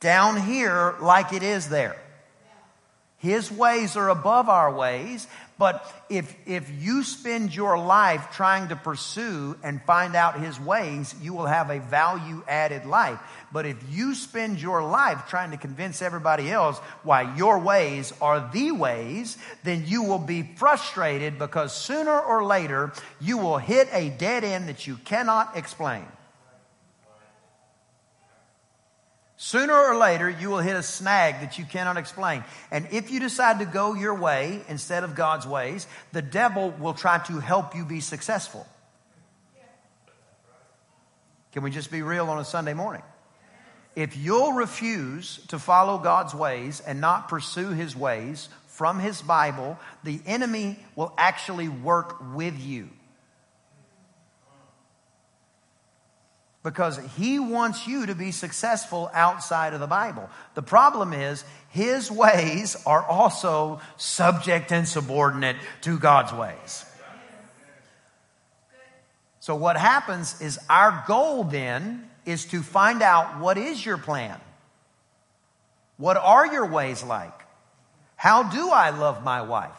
down 0.02 0.42
here 0.42 0.98
like 1.00 1.32
it 1.32 1.44
is 1.44 1.70
there. 1.70 1.96
His 3.20 3.52
ways 3.52 3.98
are 3.98 4.10
above 4.10 4.48
our 4.48 4.74
ways, 4.74 5.28
But 5.60 5.86
if, 6.10 6.34
if 6.46 6.72
you 6.82 7.04
spend 7.04 7.54
your 7.54 7.78
life 7.78 8.30
trying 8.32 8.70
to 8.70 8.78
pursue 8.78 9.58
and 9.62 9.82
find 9.84 10.16
out 10.16 10.40
his 10.40 10.58
ways, 10.58 11.14
you 11.22 11.34
will 11.34 11.48
have 11.48 11.70
a 11.70 11.82
value 11.82 12.42
added 12.48 12.86
life. 12.86 13.20
But 13.52 13.66
if 13.66 13.76
you 13.92 14.16
spend 14.16 14.62
your 14.62 14.82
life 14.82 15.26
trying 15.28 15.52
to 15.52 15.58
convince 15.58 16.02
everybody 16.02 16.50
else 16.50 16.78
why 17.04 17.36
your 17.36 17.60
ways 17.60 18.14
are 18.22 18.50
the 18.54 18.72
ways, 18.72 19.38
then 19.66 19.84
you 19.86 20.04
will 20.04 20.18
be 20.18 20.44
frustrated 20.56 21.38
because 21.38 21.76
sooner 21.76 22.18
or 22.18 22.46
later 22.46 22.94
you 23.20 23.38
will 23.38 23.58
hit 23.58 23.90
a 23.92 24.12
dead 24.12 24.46
end 24.46 24.70
that 24.70 24.88
you 24.88 24.96
cannot 25.04 25.58
explain. 25.58 26.06
Sooner 29.42 29.74
or 29.74 29.96
later, 29.96 30.30
you 30.30 30.50
will 30.50 30.60
hit 30.60 30.76
a 30.76 30.84
snag 30.84 31.40
that 31.40 31.58
you 31.58 31.64
cannot 31.64 31.96
explain. 31.96 32.44
And 32.72 32.90
if 32.92 33.10
you 33.10 33.22
decide 33.22 33.60
to 33.60 33.66
go 33.66 33.94
your 33.94 34.14
way 34.14 34.60
instead 34.68 35.06
of 35.06 35.16
God's 35.16 35.48
ways, 35.48 35.88
the 36.12 36.22
devil 36.22 36.72
will 36.72 36.94
try 36.94 37.20
to 37.20 37.40
help 37.40 37.74
you 37.74 37.86
be 37.86 38.02
successful. 38.02 38.68
Can 41.54 41.64
we 41.64 41.72
just 41.72 41.90
be 41.90 42.02
real 42.02 42.30
on 42.30 42.38
a 42.38 42.44
Sunday 42.44 42.74
morning? 42.74 43.02
If 43.96 44.18
you'll 44.18 44.52
refuse 44.52 45.40
to 45.48 45.58
follow 45.58 46.00
God's 46.00 46.36
ways 46.36 46.82
and 46.86 47.00
not 47.00 47.30
pursue 47.30 47.70
his 47.70 47.96
ways 47.96 48.50
from 48.68 49.00
his 49.00 49.22
Bible, 49.22 49.80
the 50.04 50.20
enemy 50.26 50.78
will 50.98 51.14
actually 51.18 51.70
work 51.70 52.36
with 52.36 52.60
you. 52.60 52.90
Because 56.64 57.00
he 57.18 57.40
wants 57.40 57.88
you 57.88 58.06
to 58.06 58.16
be 58.16 58.32
successful 58.32 59.10
outside 59.14 59.74
of 59.74 59.80
the 59.80 59.88
Bible. 59.88 60.30
The 60.56 60.62
problem 60.62 61.14
is 61.14 61.44
his 61.70 62.12
ways 62.12 62.76
are 62.86 63.04
also 63.04 63.80
subject 63.98 64.72
and 64.72 64.88
subordinate 64.88 65.56
to 65.82 65.98
God's 65.98 66.34
ways. 66.34 66.86
So 69.40 69.56
what 69.56 69.78
happens 69.78 70.42
is 70.42 70.60
our 70.70 71.04
goal 71.08 71.46
then 71.46 72.10
is 72.26 72.46
to 72.48 72.62
find 72.62 73.02
out 73.02 73.40
what 73.40 73.58
is 73.58 73.84
your 73.84 73.98
plan? 73.98 74.40
What 75.98 76.18
are 76.18 76.46
your 76.46 76.66
ways 76.66 77.04
like? 77.04 77.34
How 78.16 78.44
do 78.44 78.70
I 78.70 78.90
love 78.90 79.24
my 79.24 79.42
wife? 79.42 79.72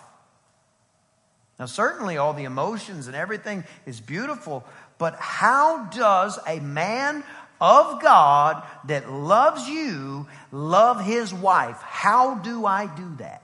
Now, 1.58 1.66
certainly 1.66 2.16
all 2.16 2.32
the 2.32 2.44
emotions 2.44 3.06
and 3.06 3.14
everything 3.14 3.64
is 3.84 4.00
beautiful, 4.00 4.64
but 5.00 5.16
how 5.16 5.86
does 5.86 6.38
a 6.46 6.60
man 6.60 7.24
of 7.58 8.02
God 8.02 8.62
that 8.84 9.10
loves 9.10 9.66
you 9.66 10.28
love 10.52 11.02
his 11.02 11.32
wife? 11.32 11.80
How 11.80 12.34
do 12.34 12.66
I 12.66 12.84
do 12.84 13.16
that? 13.16 13.42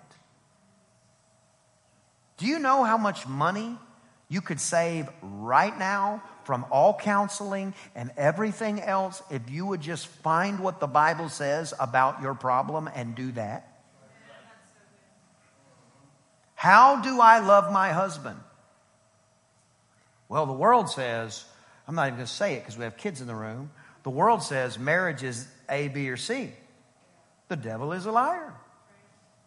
Do 2.36 2.44
you 2.44 2.58
know 2.58 2.84
how 2.84 2.98
much 2.98 3.26
money 3.26 3.78
you 4.28 4.42
could 4.42 4.60
save 4.60 5.08
right 5.22 5.76
now 5.78 6.22
from 6.44 6.66
all 6.70 6.92
counseling 6.92 7.72
and 7.94 8.10
everything 8.18 8.78
else 8.78 9.22
if 9.30 9.48
you 9.48 9.64
would 9.64 9.80
just 9.80 10.08
find 10.08 10.60
what 10.60 10.78
the 10.78 10.86
Bible 10.86 11.30
says 11.30 11.72
about 11.80 12.20
your 12.20 12.34
problem 12.34 12.86
and 12.94 13.14
do 13.14 13.32
that? 13.32 13.66
How 16.54 17.00
do 17.00 17.18
I 17.18 17.38
love 17.38 17.72
my 17.72 17.92
husband? 17.92 18.40
Well, 20.28 20.46
the 20.46 20.52
world 20.52 20.90
says, 20.90 21.44
I'm 21.86 21.94
not 21.94 22.08
even 22.08 22.16
going 22.16 22.26
to 22.26 22.32
say 22.32 22.54
it 22.54 22.60
because 22.60 22.76
we 22.76 22.84
have 22.84 22.96
kids 22.96 23.20
in 23.20 23.26
the 23.26 23.34
room. 23.34 23.70
The 24.02 24.10
world 24.10 24.42
says 24.42 24.78
marriage 24.78 25.22
is 25.22 25.46
A, 25.68 25.88
B, 25.88 26.08
or 26.10 26.16
C. 26.16 26.50
The 27.48 27.56
devil 27.56 27.92
is 27.92 28.06
a 28.06 28.12
liar. 28.12 28.52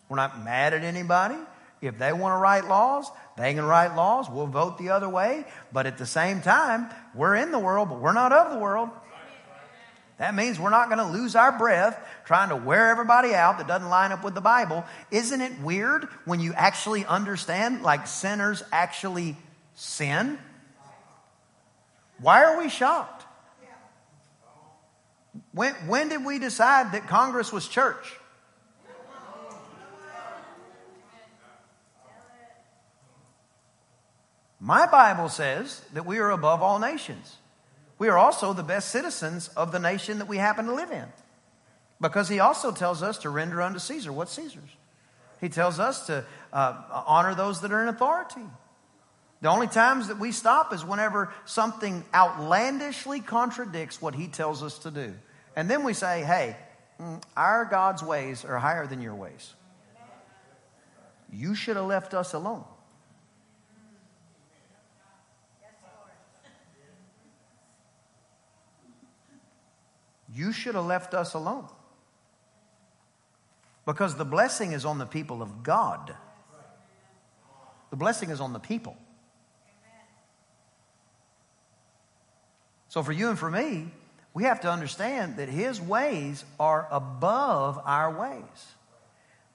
We're 0.08 0.18
not 0.18 0.44
mad 0.44 0.74
at 0.74 0.84
anybody. 0.84 1.38
If 1.82 1.98
they 1.98 2.12
want 2.12 2.34
to 2.34 2.38
write 2.38 2.68
laws, 2.68 3.10
they 3.38 3.54
can 3.54 3.64
write 3.64 3.96
laws. 3.96 4.30
We'll 4.30 4.48
vote 4.48 4.78
the 4.78 4.90
other 4.90 5.08
way. 5.08 5.46
But 5.72 5.86
at 5.86 5.98
the 5.98 6.06
same 6.06 6.42
time, 6.42 6.90
we're 7.16 7.36
in 7.36 7.52
the 7.52 7.60
world, 7.60 7.90
but 7.90 8.00
we're 8.00 8.14
not 8.14 8.34
of 8.34 8.52
the 8.52 8.60
world. 8.60 8.90
That 10.18 10.36
means 10.36 10.60
we're 10.60 10.70
not 10.70 10.90
going 10.90 11.00
to 11.00 11.14
lose 11.14 11.38
our 11.38 11.58
breath 11.58 11.98
trying 12.26 12.50
to 12.50 12.58
wear 12.58 12.90
everybody 12.90 13.34
out 13.34 13.58
that 13.58 13.68
doesn't 13.68 13.88
line 13.88 14.12
up 14.12 14.24
with 14.24 14.36
the 14.36 14.42
Bible. 14.42 14.84
Isn't 15.12 15.40
it 15.40 15.58
weird 15.62 16.10
when 16.26 16.42
you 16.42 16.54
actually 16.54 17.06
understand, 17.06 17.84
like 17.84 18.06
sinners 18.06 18.62
actually 18.74 19.38
sin? 19.76 20.38
Why 22.22 22.44
are 22.44 22.58
we 22.58 22.70
shocked? 22.70 23.26
When, 25.52 25.74
when 25.88 26.10
did 26.10 26.26
we 26.26 26.40
decide 26.40 26.92
that 26.92 27.08
Congress 27.08 27.52
was 27.52 27.68
church? 27.68 28.16
My 34.60 34.86
Bible 34.88 35.30
says 35.30 35.82
that 35.94 36.06
we 36.06 36.20
are 36.20 36.32
above 36.32 36.62
all 36.62 36.80
nations. 36.80 37.38
We 37.98 38.10
are 38.10 38.18
also 38.18 38.54
the 38.54 38.64
best 38.64 38.90
citizens 38.90 39.48
of 39.50 39.72
the 39.72 39.80
nation 39.80 40.20
that 40.20 40.28
we 40.28 40.38
happen 40.38 40.66
to 40.66 40.74
live 40.74 40.92
in. 40.92 41.06
Because 42.02 42.30
he 42.30 42.40
also 42.40 42.72
tells 42.72 43.02
us 43.02 43.18
to 43.20 43.30
render 43.30 43.62
unto 43.62 43.80
Caesar 43.80 44.12
what's 44.12 44.32
Caesar's. 44.34 44.70
He 45.42 45.50
tells 45.50 45.80
us 45.80 46.08
to 46.08 46.26
uh, 46.52 47.04
honor 47.08 47.36
those 47.36 47.62
that 47.62 47.72
are 47.72 47.82
in 47.82 47.88
authority. 47.88 48.42
The 49.42 49.50
only 49.50 49.68
times 49.68 50.10
that 50.10 50.20
we 50.20 50.32
stop 50.32 50.74
is 50.74 50.84
whenever 50.84 51.34
something 51.46 52.04
outlandishly 52.14 53.22
contradicts 53.22 54.02
what 54.02 54.14
he 54.14 54.28
tells 54.28 54.62
us 54.62 54.80
to 54.80 54.92
do. 54.92 55.14
And 55.56 55.70
then 55.70 55.84
we 55.84 55.94
say, 55.94 56.24
hey, 56.24 56.58
mm, 57.00 57.24
our 57.38 57.64
God's 57.64 58.04
ways 58.04 58.44
are 58.44 58.58
higher 58.58 58.86
than 58.86 59.02
your 59.02 59.16
ways. 59.16 59.54
You 61.32 61.56
should 61.56 61.78
have 61.78 61.86
left 61.86 62.14
us 62.14 62.34
alone. 62.34 62.66
You 70.34 70.52
should 70.52 70.76
have 70.76 70.86
left 70.86 71.14
us 71.14 71.34
alone. 71.34 71.68
Because 73.86 74.16
the 74.16 74.26
blessing 74.26 74.74
is 74.74 74.86
on 74.86 74.98
the 74.98 75.06
people 75.06 75.42
of 75.42 75.64
God. 75.64 76.16
The 77.90 77.96
blessing 77.96 78.30
is 78.30 78.40
on 78.40 78.54
the 78.54 78.60
people. 78.60 78.96
So 82.90 83.04
for 83.04 83.12
you 83.12 83.30
and 83.30 83.40
for 83.40 83.50
me, 83.50 83.88
we 84.34 84.44
have 84.44 84.62
to 84.62 84.72
understand 84.72 85.38
that 85.38 85.50
his 85.50 85.82
ways 85.82 86.44
are 86.60 86.88
above 86.92 87.80
our 87.86 88.12
ways. 88.12 88.74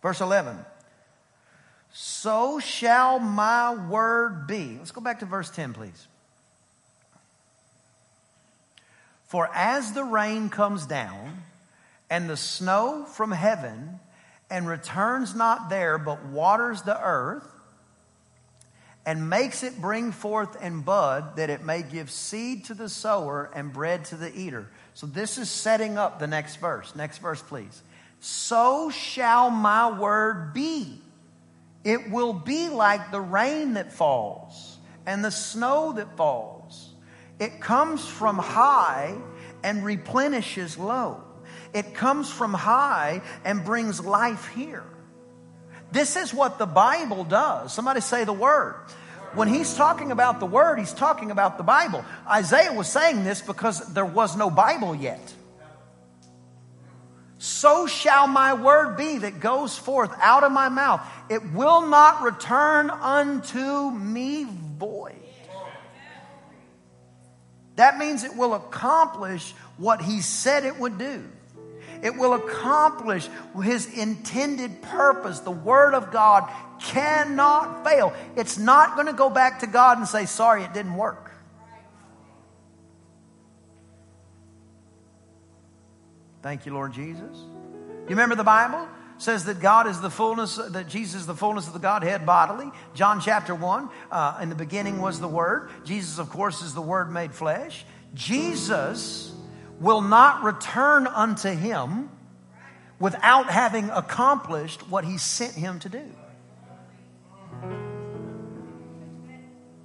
Verse 0.02 0.20
11. 0.20 0.56
So 1.92 2.58
shall 2.58 3.18
my 3.18 3.74
word 3.74 4.46
be. 4.46 4.76
Let's 4.78 4.90
go 4.90 5.00
back 5.00 5.20
to 5.20 5.26
verse 5.26 5.50
10, 5.50 5.74
please. 5.74 6.08
For 9.26 9.48
as 9.52 9.92
the 9.92 10.04
rain 10.04 10.48
comes 10.48 10.86
down 10.86 11.42
and 12.10 12.28
the 12.28 12.36
snow 12.36 13.04
from 13.04 13.32
heaven 13.32 13.98
and 14.50 14.68
returns 14.68 15.34
not 15.34 15.68
there 15.70 15.98
but 15.98 16.24
waters 16.26 16.82
the 16.82 17.00
earth 17.00 17.48
and 19.06 19.28
makes 19.28 19.62
it 19.62 19.80
bring 19.80 20.12
forth 20.12 20.56
and 20.60 20.84
bud 20.84 21.36
that 21.36 21.50
it 21.50 21.62
may 21.62 21.82
give 21.82 22.10
seed 22.10 22.64
to 22.66 22.74
the 22.74 22.88
sower 22.88 23.50
and 23.54 23.72
bread 23.72 24.04
to 24.06 24.16
the 24.16 24.34
eater. 24.34 24.68
So 24.94 25.06
this 25.06 25.36
is 25.38 25.50
setting 25.50 25.98
up 25.98 26.18
the 26.18 26.26
next 26.26 26.56
verse. 26.56 26.94
Next 26.96 27.18
verse, 27.18 27.42
please. 27.42 27.82
So 28.20 28.90
shall 28.90 29.50
my 29.50 29.98
word 29.98 30.54
be. 30.54 31.00
It 31.84 32.10
will 32.10 32.32
be 32.32 32.70
like 32.70 33.10
the 33.10 33.20
rain 33.20 33.74
that 33.74 33.92
falls 33.92 34.78
and 35.04 35.22
the 35.22 35.30
snow 35.30 35.92
that 35.92 36.16
falls. 36.16 36.94
It 37.38 37.60
comes 37.60 38.06
from 38.06 38.38
high 38.38 39.14
and 39.62 39.84
replenishes 39.84 40.78
low. 40.78 41.22
It 41.74 41.92
comes 41.92 42.30
from 42.30 42.54
high 42.54 43.20
and 43.44 43.64
brings 43.64 44.00
life 44.00 44.48
here. 44.54 44.84
This 45.94 46.16
is 46.16 46.34
what 46.34 46.58
the 46.58 46.66
Bible 46.66 47.22
does. 47.22 47.72
Somebody 47.72 48.00
say 48.00 48.24
the 48.24 48.32
word. 48.32 48.74
When 49.34 49.46
he's 49.46 49.74
talking 49.74 50.10
about 50.10 50.40
the 50.40 50.46
word, 50.46 50.80
he's 50.80 50.92
talking 50.92 51.30
about 51.30 51.56
the 51.56 51.62
Bible. 51.62 52.04
Isaiah 52.28 52.72
was 52.72 52.88
saying 52.88 53.22
this 53.22 53.40
because 53.40 53.78
there 53.94 54.04
was 54.04 54.36
no 54.36 54.50
Bible 54.50 54.96
yet. 54.96 55.32
So 57.38 57.86
shall 57.86 58.26
my 58.26 58.54
word 58.54 58.96
be 58.96 59.18
that 59.18 59.38
goes 59.38 59.78
forth 59.78 60.12
out 60.20 60.42
of 60.42 60.50
my 60.50 60.68
mouth. 60.68 61.00
It 61.30 61.52
will 61.52 61.86
not 61.86 62.22
return 62.22 62.90
unto 62.90 63.90
me 63.90 64.46
void. 64.76 65.14
That 67.76 67.98
means 67.98 68.24
it 68.24 68.36
will 68.36 68.54
accomplish 68.54 69.52
what 69.76 70.02
he 70.02 70.22
said 70.22 70.64
it 70.64 70.76
would 70.78 70.98
do. 70.98 71.24
It 72.04 72.16
will 72.16 72.34
accomplish 72.34 73.30
his 73.62 73.86
intended 73.98 74.82
purpose. 74.82 75.40
The 75.40 75.50
Word 75.50 75.94
of 75.94 76.12
God 76.12 76.52
cannot 76.78 77.82
fail. 77.82 78.12
It's 78.36 78.58
not 78.58 78.94
going 78.94 79.06
to 79.06 79.14
go 79.14 79.30
back 79.30 79.60
to 79.60 79.66
God 79.66 79.96
and 79.96 80.06
say, 80.06 80.26
sorry, 80.26 80.64
it 80.64 80.74
didn't 80.74 80.96
work. 80.96 81.32
Thank 86.42 86.66
you, 86.66 86.74
Lord 86.74 86.92
Jesus. 86.92 87.38
You 88.02 88.10
remember 88.10 88.34
the 88.34 88.44
Bible? 88.44 88.86
says 89.16 89.44
that 89.44 89.60
God 89.60 89.86
is 89.86 90.00
the 90.00 90.10
fullness, 90.10 90.56
that 90.56 90.88
Jesus 90.88 91.22
is 91.22 91.26
the 91.26 91.36
fullness 91.36 91.66
of 91.68 91.72
the 91.72 91.78
Godhead 91.78 92.26
bodily. 92.26 92.70
John 92.94 93.20
chapter 93.20 93.54
1, 93.54 93.88
uh, 94.10 94.38
in 94.42 94.48
the 94.48 94.54
beginning 94.54 95.00
was 95.00 95.20
the 95.20 95.28
Word. 95.28 95.70
Jesus, 95.84 96.18
of 96.18 96.28
course, 96.28 96.62
is 96.62 96.74
the 96.74 96.82
Word 96.82 97.10
made 97.10 97.32
flesh. 97.32 97.86
Jesus 98.12 99.32
will 99.80 100.00
not 100.00 100.42
return 100.42 101.06
unto 101.06 101.50
him 101.50 102.10
without 102.98 103.50
having 103.50 103.90
accomplished 103.90 104.88
what 104.88 105.04
he 105.04 105.18
sent 105.18 105.54
him 105.54 105.78
to 105.80 105.88
do. 105.88 106.04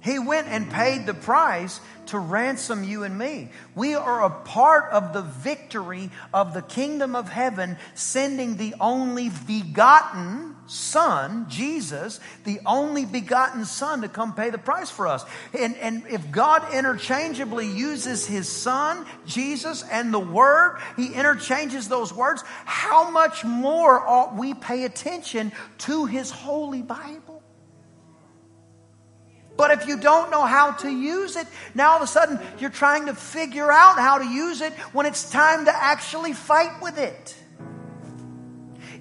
He 0.02 0.18
went 0.18 0.48
and 0.48 0.70
paid 0.70 1.04
the 1.04 1.14
price 1.14 1.80
to 2.06 2.18
ransom 2.18 2.82
you 2.82 3.04
and 3.04 3.16
me. 3.16 3.50
We 3.74 3.94
are 3.94 4.24
a 4.24 4.30
part 4.30 4.90
of 4.90 5.12
the 5.12 5.22
victory 5.22 6.10
of 6.34 6.54
the 6.54 6.62
kingdom 6.62 7.14
of 7.14 7.28
heaven, 7.28 7.76
sending 7.94 8.56
the 8.56 8.74
only 8.80 9.30
begotten 9.46 10.56
Son, 10.66 11.46
Jesus, 11.48 12.18
the 12.44 12.60
only 12.64 13.04
begotten 13.04 13.64
Son, 13.64 14.02
to 14.02 14.08
come 14.08 14.34
pay 14.34 14.50
the 14.50 14.58
price 14.58 14.90
for 14.90 15.06
us. 15.06 15.24
And, 15.56 15.76
and 15.76 16.04
if 16.08 16.30
God 16.30 16.72
interchangeably 16.72 17.70
uses 17.70 18.26
His 18.26 18.48
Son, 18.48 19.04
Jesus, 19.26 19.84
and 19.90 20.14
the 20.14 20.18
Word, 20.18 20.78
He 20.96 21.12
interchanges 21.12 21.88
those 21.88 22.12
words, 22.12 22.42
how 22.64 23.10
much 23.10 23.44
more 23.44 24.00
ought 24.00 24.34
we 24.34 24.54
pay 24.54 24.84
attention 24.84 25.52
to 25.78 26.06
His 26.06 26.30
holy 26.30 26.82
Bible? 26.82 27.29
But 29.60 29.72
if 29.72 29.86
you 29.86 29.98
don't 29.98 30.30
know 30.30 30.46
how 30.46 30.70
to 30.70 30.88
use 30.90 31.36
it, 31.36 31.46
now 31.74 31.90
all 31.90 31.96
of 31.96 32.02
a 32.02 32.06
sudden 32.06 32.40
you're 32.60 32.70
trying 32.70 33.04
to 33.04 33.14
figure 33.14 33.70
out 33.70 33.98
how 33.98 34.16
to 34.16 34.24
use 34.24 34.62
it 34.62 34.72
when 34.94 35.04
it's 35.04 35.30
time 35.30 35.66
to 35.66 35.70
actually 35.70 36.32
fight 36.32 36.80
with 36.80 36.96
it. 36.96 37.36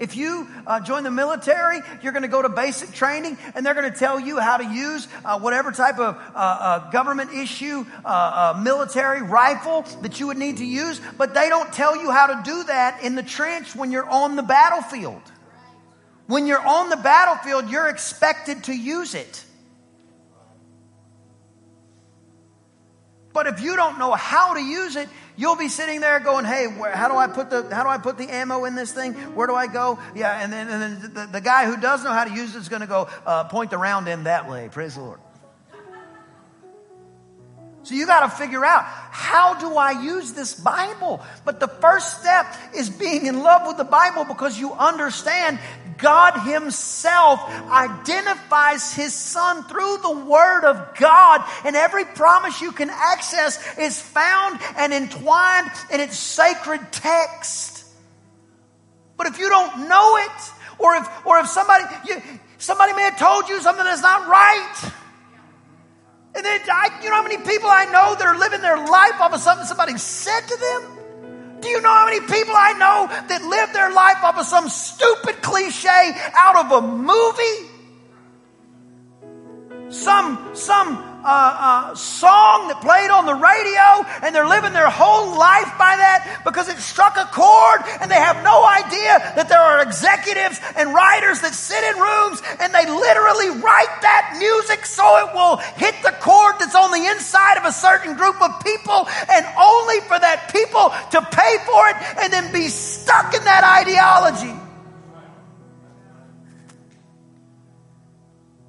If 0.02 0.18
you 0.18 0.50
uh, 0.68 0.82
join 0.82 1.04
the 1.04 1.12
military, 1.12 1.80
you're 2.04 2.12
going 2.12 2.24
to 2.24 2.28
go 2.28 2.42
to 2.42 2.50
basic 2.50 2.92
training 2.92 3.38
and 3.56 3.66
they're 3.66 3.74
going 3.74 3.90
to 3.90 3.98
tell 3.98 4.20
you 4.20 4.38
how 4.42 4.58
to 4.58 4.66
use 4.66 5.08
uh, 5.24 5.40
whatever 5.40 5.72
type 5.72 5.98
of 5.98 6.18
uh, 6.18 6.38
uh 6.38 6.92
government 6.92 7.32
issue 7.32 7.86
uh, 8.04 8.54
uh, 8.54 8.60
military 8.60 9.22
rifle 9.22 9.84
that 10.02 10.20
you 10.20 10.28
would 10.28 10.38
need 10.38 10.58
to 10.58 10.66
use, 10.66 11.00
but 11.18 11.34
they 11.34 11.48
don't 11.48 11.72
tell 11.72 11.96
you 11.96 12.12
how 12.12 12.28
to 12.28 12.42
do 12.44 12.66
that 12.66 13.02
in 13.02 13.16
the 13.16 13.24
trench 13.24 13.78
when 13.78 13.94
you're 13.94 14.10
on 14.10 14.36
the 14.36 14.44
battlefield. 14.44 15.22
When 16.28 16.48
you're 16.48 16.68
on 16.68 16.90
the 16.90 16.98
battlefield, 16.98 17.70
you're 17.70 17.88
expected 17.88 18.66
to 18.66 18.76
use 18.76 19.16
it. 19.16 19.46
But 23.40 23.48
if 23.48 23.62
you 23.62 23.78
don't 23.78 23.98
know 23.98 24.12
how 24.12 24.56
to 24.56 24.62
use 24.62 24.98
it, 24.98 25.08
you'll 25.38 25.56
be 25.56 25.70
sitting 25.70 26.02
there 26.02 26.20
going, 26.20 26.44
"Hey, 26.44 26.68
where, 26.68 26.94
how 26.94 27.08
do 27.08 27.16
I 27.16 27.28
put 27.28 27.50
the 27.50 27.74
how 27.74 27.84
do 27.84 27.90
I 27.90 27.98
put 27.98 28.18
the 28.18 28.28
ammo 28.28 28.66
in 28.66 28.76
this 28.76 28.92
thing? 28.92 29.14
Where 29.34 29.48
do 29.48 29.56
I 29.56 29.68
go?" 29.68 29.98
Yeah, 30.14 30.44
and 30.44 30.52
then, 30.52 30.68
and 30.68 30.82
then 30.82 31.14
the, 31.14 31.26
the 31.32 31.40
guy 31.40 31.66
who 31.66 31.78
does 31.78 32.04
know 32.04 32.12
how 32.12 32.26
to 32.26 32.34
use 32.34 32.54
it 32.54 32.60
is 32.60 32.68
going 32.68 32.82
to 32.82 32.88
go 32.88 33.08
uh, 33.26 33.46
point 33.46 33.72
the 33.72 33.78
round 33.78 34.10
in 34.10 34.26
that 34.26 34.50
way. 34.50 34.68
Praise 34.70 34.96
the 34.96 35.04
Lord. 35.04 35.22
So 37.90 37.96
you 37.96 38.06
got 38.06 38.20
to 38.20 38.30
figure 38.30 38.64
out 38.64 38.84
how 38.86 39.56
do 39.56 39.76
I 39.76 40.04
use 40.04 40.34
this 40.34 40.54
Bible? 40.54 41.26
But 41.44 41.60
the 41.60 41.68
first 41.68 42.20
step 42.20 42.46
is 42.76 42.88
being 42.88 43.26
in 43.26 43.42
love 43.42 43.66
with 43.66 43.78
the 43.78 43.84
Bible 43.84 44.26
because 44.26 44.60
you 44.60 44.74
understand 44.74 45.58
God 45.98 46.40
Himself 46.42 47.42
identifies 47.72 48.94
His 48.94 49.16
Son 49.16 49.64
through 49.64 49.98
the 50.04 50.20
Word 50.20 50.66
of 50.66 51.00
God. 51.00 51.44
And 51.66 51.76
every 51.76 52.06
promise 52.06 52.62
you 52.62 52.74
can 52.74 52.92
access 52.92 53.58
is 53.80 54.00
found 54.00 54.60
and 54.78 54.94
entwined 54.94 55.72
in 55.92 56.00
its 56.00 56.16
sacred 56.16 56.92
text. 56.92 57.86
But 59.18 59.26
if 59.26 59.40
you 59.40 59.50
don't 59.50 59.90
know 59.90 60.18
it, 60.18 60.52
or 60.78 60.94
if, 60.94 61.26
or 61.26 61.40
if 61.40 61.48
somebody, 61.48 61.86
you, 62.08 62.22
somebody 62.60 62.94
may 62.94 63.02
have 63.02 63.18
told 63.18 63.50
you 63.50 63.60
something 63.62 63.84
that's 63.84 64.04
not 64.04 64.28
right, 64.28 64.92
and 66.36 66.46
then, 66.46 66.62
I, 66.72 67.00
you 67.04 67.10
know 67.10 67.16
how 67.16 67.24
many 67.24 67.38
people 67.38 67.70
I 67.70 67.86
know 67.86 68.16
that 68.16 68.26
are 68.26 68.38
living 68.38 68.62
their 68.62 68.78
life 68.78 69.20
off 69.20 69.34
of 69.34 69.40
something 69.40 69.66
somebody 69.66 69.98
said 69.98 70.42
to 70.42 70.58
them? 70.58 70.98
Do 71.62 71.68
you 71.68 71.82
know 71.82 71.94
how 71.94 72.06
many 72.06 72.22
people 72.22 72.54
I 72.56 72.74
know 72.74 73.08
that 73.28 73.44
live 73.44 73.74
their 73.74 73.92
life 73.92 74.24
off 74.24 74.38
of 74.38 74.46
some 74.46 74.70
stupid 74.70 75.42
cliche 75.42 76.12
out 76.34 76.66
of 76.66 76.72
a 76.72 76.88
movie? 76.88 77.70
Some, 79.90 80.52
some 80.54 81.09
uh, 81.24 81.92
uh, 81.92 81.96
song 81.96 82.68
that 82.70 82.80
played 82.80 83.12
on 83.12 83.26
the 83.26 83.36
radio 83.36 84.08
and 84.24 84.36
they're 84.36 84.48
living 84.48 84.72
their 84.72 84.90
whole 84.90 85.36
life 85.38 85.72
by 85.76 85.96
that 85.96 86.42
because 86.46 86.70
it 86.70 86.78
struck 86.80 87.18
a 87.18 87.28
chord 87.32 87.82
and 88.00 88.12
they 88.12 88.20
have 88.20 88.40
no 88.44 88.64
idea 88.64 89.20
that 89.36 89.48
there 89.50 89.60
are 89.60 89.82
executives 89.84 90.60
and 90.76 90.94
writers 90.94 91.42
that 91.42 91.54
sit 91.54 91.84
in 91.84 91.96
rooms 92.00 92.40
and 92.60 92.74
they 92.74 92.88
literally 92.88 93.52
write 93.60 93.96
that 94.04 94.36
music 94.40 94.86
so 94.86 95.04
it 95.24 95.34
will 95.34 95.58
hit 95.80 95.96
the 96.04 96.16
chord 96.20 96.56
that's 96.60 96.76
on 96.76 96.92
the 96.92 97.04
inside 97.12 97.58
of 97.58 97.66
a 97.66 97.72
certain 97.72 98.16
group 98.16 98.40
of 98.42 98.52
people 98.64 99.08
and 99.32 99.44
only 99.56 100.00
for 100.08 100.20
that 100.20 100.52
people 100.52 100.92
to 101.12 101.20
pay 101.32 101.54
for 101.64 101.82
it 101.92 101.96
and 102.24 102.32
then 102.32 102.52
be 102.52 102.68
stuck 102.68 103.34
in 103.34 103.44
that 103.44 103.64
ideology. 103.64 104.59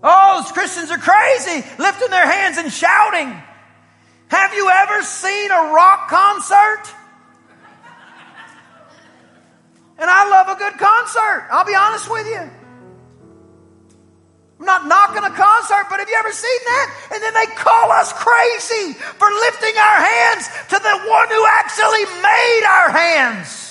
Oh, 0.03 0.43
those 0.43 0.53
Christians 0.53 0.91
are 0.91 0.99
crazy, 0.99 1.67
lifting 1.79 2.11
their 2.11 2.27
hands 2.27 2.57
and 2.59 2.73
shouting. 2.73 3.29
Have 4.29 4.55
you 4.55 4.71
ever 4.71 5.03
seen 5.03 5.51
a 5.51 5.73
rock 5.75 6.09
concert? 6.09 6.83
And 9.99 10.09
I 10.09 10.31
love 10.31 10.49
a 10.49 10.59
good 10.59 10.79
concert. 10.79 11.49
I'll 11.51 11.67
be 11.67 11.75
honest 11.75 12.11
with 12.11 12.27
you. 12.27 12.51
I'm 14.61 14.67
not 14.67 14.87
knocking 14.87 15.25
a 15.25 15.31
concert, 15.31 15.87
but 15.91 16.01
have 16.01 16.09
you 16.09 16.17
ever 16.19 16.33
seen 16.33 16.61
that? 16.65 17.09
And 17.13 17.23
then 17.23 17.35
they 17.35 17.47
call 17.57 17.93
us 17.93 18.13
crazy 18.13 18.95
for 18.95 19.29
lifting 19.29 19.77
our 19.77 20.01
hands 20.01 20.49
to 20.69 20.79
the 20.79 20.97
one 21.09 21.29
who 21.29 21.45
actually 21.49 22.05
made 22.23 22.63
our 22.67 22.91
hands. 22.91 23.70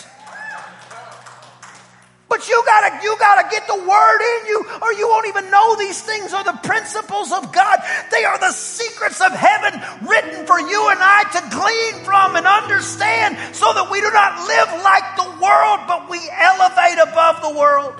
But 2.39 2.47
you 2.47 2.63
gotta, 2.65 3.03
you 3.03 3.17
gotta 3.19 3.49
get 3.51 3.67
the 3.67 3.75
word 3.75 4.21
in 4.39 4.45
you 4.47 4.63
or 4.81 4.93
you 4.93 5.09
won't 5.09 5.27
even 5.27 5.51
know 5.51 5.75
these 5.75 6.01
things 6.01 6.31
are 6.31 6.45
the 6.45 6.57
principles 6.63 7.33
of 7.33 7.51
God. 7.51 7.83
They 8.11 8.23
are 8.23 8.39
the 8.39 8.53
secrets 8.53 9.19
of 9.19 9.33
heaven 9.33 9.75
written 10.07 10.47
for 10.47 10.57
you 10.57 10.87
and 10.87 10.99
I 11.03 11.27
to 11.35 11.41
glean 11.51 12.05
from 12.05 12.37
and 12.37 12.47
understand 12.47 13.35
so 13.53 13.73
that 13.73 13.91
we 13.91 13.99
do 13.99 14.07
not 14.15 14.39
live 14.47 14.71
like 14.87 15.03
the 15.19 15.27
world, 15.43 15.83
but 15.83 16.07
we 16.07 16.23
elevate 16.31 17.03
above 17.11 17.43
the 17.43 17.51
world. 17.59 17.91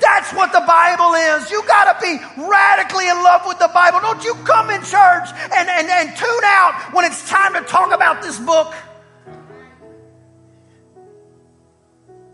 That's 0.00 0.32
what 0.32 0.56
the 0.56 0.64
Bible 0.64 1.12
is. 1.12 1.50
You 1.50 1.60
got 1.68 1.92
to 1.92 2.00
be 2.00 2.16
radically 2.48 3.12
in 3.12 3.16
love 3.20 3.42
with 3.44 3.58
the 3.58 3.68
Bible. 3.76 4.00
Don't 4.00 4.24
you 4.24 4.32
come 4.48 4.70
in 4.70 4.80
church 4.80 5.28
and, 5.52 5.68
and, 5.68 5.84
and 5.84 6.16
tune 6.16 6.44
out 6.48 6.96
when 6.96 7.04
it's 7.04 7.28
time 7.28 7.52
to 7.52 7.60
talk 7.68 7.92
about 7.92 8.22
this 8.22 8.40
book. 8.40 8.72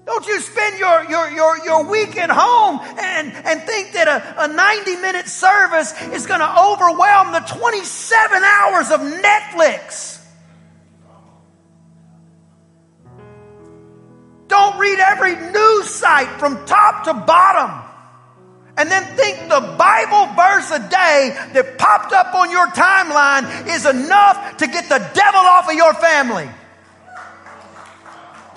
Don't 0.08 0.26
you 0.26 0.40
spend 0.40 0.78
your, 0.78 1.04
your, 1.10 1.28
your, 1.28 1.64
your 1.66 1.84
week 1.84 2.16
at 2.16 2.30
home 2.30 2.80
and, 2.98 3.30
and 3.30 3.60
think 3.60 3.92
that 3.92 4.08
a, 4.08 4.44
a 4.44 4.48
90 4.48 4.96
minute 5.02 5.28
service 5.28 5.92
is 6.14 6.26
going 6.26 6.40
to 6.40 6.48
overwhelm 6.48 7.32
the 7.32 7.40
27 7.40 8.42
hours 8.42 8.90
of 8.90 9.00
Netflix. 9.00 10.24
Don't 14.48 14.78
read 14.78 14.98
every 14.98 15.36
news 15.36 15.90
site 15.90 16.40
from 16.40 16.64
top 16.64 17.04
to 17.04 17.12
bottom 17.12 17.70
and 18.78 18.90
then 18.90 19.04
think 19.14 19.40
the 19.50 19.76
Bible 19.76 20.32
verse 20.32 20.70
a 20.70 20.88
day 20.88 21.36
that 21.52 21.76
popped 21.76 22.14
up 22.14 22.34
on 22.34 22.50
your 22.50 22.66
timeline 22.68 23.66
is 23.68 23.84
enough 23.84 24.56
to 24.56 24.66
get 24.68 24.88
the 24.88 25.06
devil 25.12 25.40
off 25.40 25.68
of 25.68 25.74
your 25.74 25.92
family. 25.92 26.48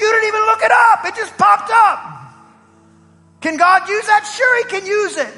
You 0.01 0.11
didn't 0.11 0.27
even 0.29 0.41
look 0.41 0.63
it 0.63 0.71
up, 0.71 1.05
it 1.05 1.15
just 1.15 1.37
popped 1.37 1.69
up. 1.71 1.99
Can 3.39 3.55
God 3.55 3.87
use 3.87 4.07
that? 4.07 4.25
Sure, 4.25 4.57
He 4.57 4.69
can 4.69 4.87
use 4.87 5.15
it. 5.17 5.33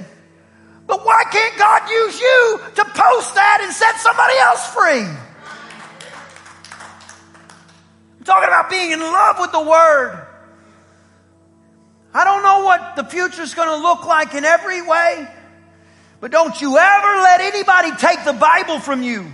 But 0.87 1.05
why 1.05 1.25
can't 1.29 1.57
God 1.57 1.89
use 1.89 2.19
you 2.19 2.61
to 2.75 2.85
post 2.85 3.35
that 3.35 3.59
and 3.61 3.73
set 3.73 3.97
somebody 3.97 4.37
else 4.37 4.65
free? 4.73 5.03
I'm 8.19 8.23
talking 8.23 8.47
about 8.47 8.69
being 8.69 8.91
in 8.91 8.99
love 9.01 9.37
with 9.39 9.51
the 9.51 9.61
Word. 9.61 10.27
I 12.13 12.23
don't 12.23 12.43
know 12.43 12.63
what 12.63 12.95
the 12.95 13.03
future 13.03 13.41
is 13.41 13.53
going 13.53 13.67
to 13.67 13.83
look 13.83 14.05
like 14.05 14.33
in 14.33 14.45
every 14.45 14.81
way, 14.81 15.27
but 16.21 16.31
don't 16.31 16.61
you 16.61 16.77
ever 16.77 17.21
let 17.21 17.41
anybody 17.41 17.91
take 17.97 18.23
the 18.23 18.31
Bible 18.31 18.79
from 18.79 19.03
you. 19.03 19.29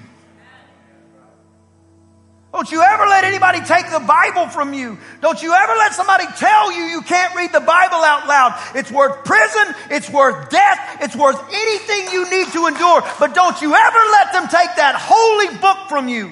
Don't 2.51 2.71
you 2.71 2.81
ever 2.81 3.05
let 3.05 3.25
anybody 3.25 3.59
take 3.61 3.91
the 3.91 3.99
Bible 3.99 4.47
from 4.47 4.73
you. 4.73 4.97
Don't 5.21 5.41
you 5.41 5.53
ever 5.53 5.73
let 5.73 5.93
somebody 5.93 6.25
tell 6.37 6.71
you 6.71 6.83
you 6.85 7.01
can't 7.01 7.35
read 7.35 7.51
the 7.51 7.59
Bible 7.59 7.97
out 7.97 8.27
loud. 8.27 8.59
It's 8.75 8.91
worth 8.91 9.23
prison. 9.23 9.75
It's 9.91 10.09
worth 10.09 10.49
death. 10.49 10.97
It's 11.01 11.15
worth 11.15 11.39
anything 11.53 12.11
you 12.11 12.29
need 12.29 12.51
to 12.53 12.65
endure. 12.65 13.03
But 13.19 13.35
don't 13.35 13.61
you 13.61 13.73
ever 13.75 13.99
let 14.11 14.33
them 14.33 14.47
take 14.47 14.75
that 14.77 14.95
holy 14.97 15.57
book 15.59 15.89
from 15.89 16.09
you. 16.09 16.31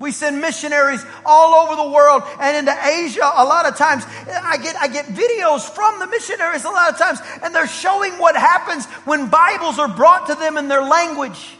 We 0.00 0.10
send 0.10 0.40
missionaries 0.40 1.04
all 1.24 1.54
over 1.54 1.76
the 1.76 1.90
world 1.90 2.22
and 2.40 2.56
into 2.56 2.86
Asia 2.86 3.30
a 3.36 3.44
lot 3.44 3.66
of 3.66 3.76
times. 3.76 4.02
I 4.26 4.56
get, 4.56 4.74
I 4.76 4.88
get 4.88 5.04
videos 5.06 5.60
from 5.60 6.00
the 6.00 6.06
missionaries 6.08 6.64
a 6.64 6.70
lot 6.70 6.90
of 6.90 6.98
times 6.98 7.20
and 7.44 7.54
they're 7.54 7.68
showing 7.68 8.14
what 8.14 8.34
happens 8.34 8.86
when 9.06 9.28
Bibles 9.28 9.78
are 9.78 9.88
brought 9.88 10.26
to 10.26 10.34
them 10.34 10.56
in 10.56 10.66
their 10.68 10.82
language. 10.82 11.56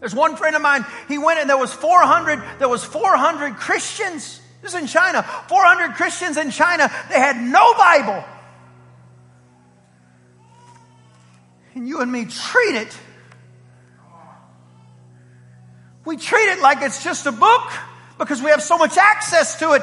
There's 0.00 0.14
one 0.14 0.36
friend 0.36 0.54
of 0.54 0.62
mine, 0.62 0.86
he 1.08 1.18
went 1.18 1.40
and 1.40 1.50
there 1.50 1.58
was 1.58 1.72
400, 1.72 2.42
there 2.58 2.68
was 2.68 2.84
400 2.84 3.56
Christians. 3.56 4.40
This 4.62 4.74
is 4.74 4.80
in 4.80 4.86
China. 4.86 5.22
400 5.22 5.94
Christians 5.94 6.36
in 6.36 6.50
China. 6.50 6.90
They 7.08 7.18
had 7.18 7.36
no 7.36 7.74
Bible. 7.74 8.24
And 11.74 11.88
you 11.88 12.00
and 12.00 12.10
me 12.10 12.24
treat 12.24 12.74
it 12.74 12.96
we 16.08 16.16
treat 16.16 16.48
it 16.48 16.60
like 16.60 16.80
it's 16.80 17.04
just 17.04 17.26
a 17.26 17.32
book 17.32 17.70
because 18.18 18.42
we 18.42 18.50
have 18.50 18.62
so 18.62 18.76
much 18.76 18.96
access 18.96 19.58
to 19.60 19.72
it. 19.72 19.82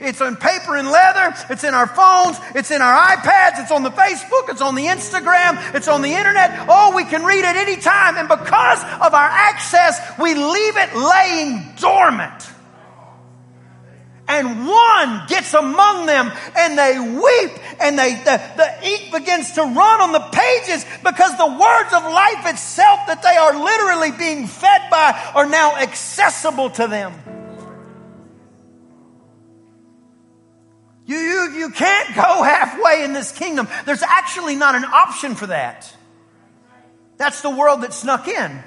It's 0.00 0.20
on 0.20 0.36
paper 0.36 0.76
and 0.76 0.90
leather. 0.90 1.34
It's 1.50 1.64
in 1.64 1.74
our 1.74 1.86
phones. 1.86 2.38
It's 2.54 2.70
in 2.70 2.82
our 2.82 3.16
iPads. 3.16 3.62
It's 3.62 3.72
on 3.72 3.82
the 3.82 3.90
Facebook. 3.90 4.48
It's 4.48 4.60
on 4.60 4.74
the 4.74 4.86
Instagram. 4.86 5.74
It's 5.74 5.88
on 5.88 6.02
the 6.02 6.12
internet. 6.12 6.66
Oh, 6.68 6.94
we 6.94 7.04
can 7.04 7.24
read 7.24 7.44
it 7.44 7.56
anytime. 7.56 8.16
And 8.16 8.28
because 8.28 8.82
of 8.82 9.14
our 9.14 9.28
access, 9.28 10.00
we 10.18 10.34
leave 10.34 10.76
it 10.76 10.94
laying 10.94 11.74
dormant 11.76 12.50
and 14.26 14.66
one 14.66 15.22
gets 15.28 15.52
among 15.52 16.06
them 16.06 16.32
and 16.56 16.78
they 16.78 16.98
weep 16.98 17.52
and 17.80 17.98
they 17.98 18.14
the, 18.14 18.42
the 18.56 18.88
ink 18.88 19.12
begins 19.12 19.52
to 19.52 19.60
run 19.60 20.00
on 20.00 20.12
the 20.12 20.20
pages 20.32 20.84
because 21.04 21.36
the 21.36 21.46
words 21.46 21.92
of 21.92 22.02
life 22.04 22.46
itself 22.46 23.00
that 23.06 23.22
they 23.22 23.36
are 23.36 23.62
literally 23.62 24.12
being 24.12 24.46
fed 24.46 24.82
by 24.90 25.32
are 25.34 25.46
now 25.46 25.76
accessible 25.76 26.70
to 26.70 26.86
them 26.86 27.12
you, 31.06 31.16
you, 31.16 31.50
you 31.58 31.70
can't 31.70 32.14
go 32.14 32.42
halfway 32.42 33.04
in 33.04 33.12
this 33.12 33.32
kingdom 33.32 33.68
there's 33.84 34.02
actually 34.02 34.56
not 34.56 34.74
an 34.74 34.84
option 34.84 35.34
for 35.34 35.46
that 35.46 35.94
that's 37.16 37.42
the 37.42 37.50
world 37.50 37.82
that 37.82 37.92
snuck 37.92 38.28
in 38.28 38.62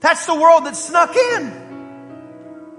that's 0.00 0.26
the 0.26 0.34
world 0.34 0.66
that 0.66 0.76
snuck 0.76 1.16
in 1.16 1.64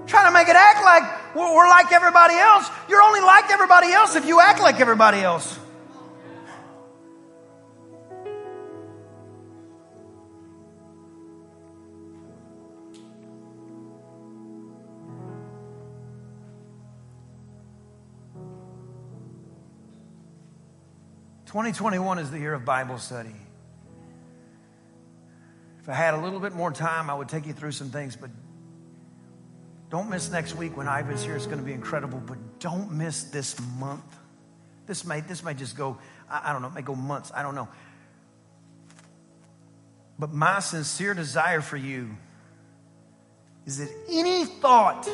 Trying 0.07 0.27
to 0.27 0.31
make 0.31 0.47
it 0.47 0.55
act 0.55 0.83
like 0.83 1.35
we're 1.35 1.67
like 1.67 1.91
everybody 1.91 2.35
else. 2.35 2.69
You're 2.87 3.01
only 3.01 3.21
like 3.21 3.49
everybody 3.49 3.91
else 3.91 4.15
if 4.15 4.25
you 4.25 4.39
act 4.39 4.61
like 4.61 4.79
everybody 4.79 5.19
else. 5.19 5.59
Twenty 21.55 21.71
twenty 21.71 21.99
one 21.99 22.19
is 22.19 22.29
the 22.31 22.37
year 22.37 22.53
of 22.53 22.65
Bible 22.65 22.97
study. 22.97 23.33
If 25.81 25.87
I 25.87 25.93
had 25.93 26.13
a 26.13 26.17
little 26.17 26.41
bit 26.41 26.53
more 26.53 26.69
time, 26.69 27.09
I 27.09 27.13
would 27.13 27.29
take 27.29 27.45
you 27.45 27.53
through 27.53 27.71
some 27.71 27.91
things, 27.91 28.17
but 28.17 28.29
don't 29.89 30.09
miss 30.09 30.29
next 30.29 30.55
week 30.55 30.75
when 30.75 30.85
Ivan's 30.85 31.23
here. 31.23 31.33
It's 31.33 31.45
going 31.45 31.59
to 31.59 31.63
be 31.63 31.71
incredible, 31.71 32.21
but 32.27 32.59
don't 32.59 32.91
miss 32.91 33.23
this 33.23 33.57
month. 33.79 34.03
This 34.85 35.05
may, 35.05 35.21
this 35.21 35.45
may 35.45 35.53
just 35.53 35.77
go, 35.77 35.97
I, 36.29 36.49
I 36.49 36.51
don't 36.51 36.61
know, 36.61 36.67
it 36.67 36.73
may 36.73 36.81
go 36.81 36.93
months. 36.93 37.31
I 37.33 37.41
don't 37.41 37.55
know. 37.55 37.69
But 40.19 40.33
my 40.33 40.59
sincere 40.59 41.13
desire 41.13 41.61
for 41.61 41.77
you 41.77 42.17
is 43.65 43.77
that 43.77 43.89
any 44.09 44.43
thought, 44.43 45.09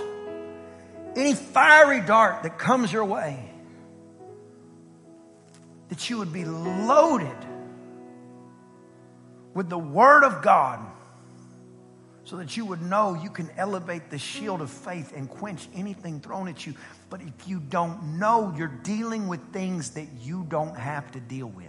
any 1.16 1.36
fiery 1.36 2.02
dart 2.02 2.42
that 2.42 2.58
comes 2.58 2.92
your 2.92 3.06
way, 3.06 3.51
that 5.92 6.10
you 6.10 6.18
would 6.20 6.32
be 6.32 6.46
loaded 6.46 7.36
with 9.54 9.68
the 9.68 9.78
Word 9.78 10.24
of 10.24 10.42
God 10.42 10.80
so 12.24 12.38
that 12.38 12.56
you 12.56 12.64
would 12.64 12.82
know 12.82 13.14
you 13.14 13.30
can 13.30 13.50
elevate 13.58 14.10
the 14.10 14.18
shield 14.18 14.62
of 14.62 14.70
faith 14.70 15.12
and 15.14 15.30
quench 15.30 15.68
anything 15.76 16.22
thrown 16.22 16.48
at 16.48 16.66
you. 16.66 16.76
But 17.10 17.20
if 17.22 17.46
you 17.46 17.60
don't 17.60 18.18
know, 18.18 18.54
you're 18.58 18.70
dealing 18.70 19.28
with 19.28 19.42
things 19.52 19.90
that 19.92 20.08
you 20.22 20.46
don't 20.48 20.78
have 20.78 21.12
to 21.12 21.20
deal 21.20 21.48
with. 21.48 21.68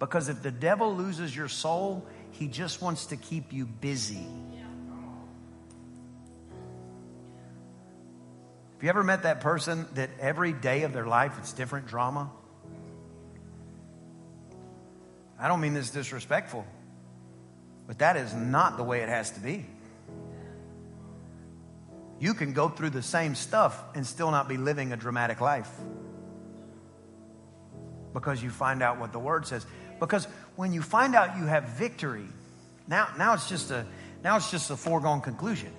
Because 0.00 0.28
if 0.28 0.42
the 0.42 0.50
devil 0.50 0.96
loses 0.96 1.36
your 1.36 1.46
soul, 1.46 2.04
he 2.32 2.48
just 2.48 2.82
wants 2.82 3.06
to 3.06 3.16
keep 3.16 3.52
you 3.52 3.64
busy. 3.64 4.26
Have 8.80 8.84
you 8.84 8.88
ever 8.88 9.04
met 9.04 9.24
that 9.24 9.42
person 9.42 9.86
that 9.92 10.08
every 10.18 10.54
day 10.54 10.84
of 10.84 10.94
their 10.94 11.04
life 11.04 11.34
it's 11.36 11.52
different 11.52 11.86
drama? 11.86 12.30
I 15.38 15.48
don't 15.48 15.60
mean 15.60 15.74
this 15.74 15.90
disrespectful. 15.90 16.64
But 17.86 17.98
that 17.98 18.16
is 18.16 18.32
not 18.32 18.78
the 18.78 18.82
way 18.82 19.02
it 19.02 19.10
has 19.10 19.32
to 19.32 19.40
be. 19.40 19.66
You 22.20 22.32
can 22.32 22.54
go 22.54 22.70
through 22.70 22.88
the 22.88 23.02
same 23.02 23.34
stuff 23.34 23.78
and 23.94 24.06
still 24.06 24.30
not 24.30 24.48
be 24.48 24.56
living 24.56 24.94
a 24.94 24.96
dramatic 24.96 25.42
life 25.42 25.68
because 28.14 28.42
you 28.42 28.48
find 28.48 28.82
out 28.82 28.98
what 28.98 29.12
the 29.12 29.18
word 29.18 29.46
says. 29.46 29.66
Because 29.98 30.24
when 30.56 30.72
you 30.72 30.80
find 30.80 31.14
out 31.14 31.36
you 31.36 31.44
have 31.44 31.64
victory, 31.64 32.28
now, 32.88 33.08
now 33.18 33.34
it's 33.34 33.46
just 33.46 33.70
a 33.70 33.84
now 34.24 34.36
it's 34.36 34.50
just 34.50 34.70
a 34.70 34.76
foregone 34.76 35.20
conclusion. 35.20 35.70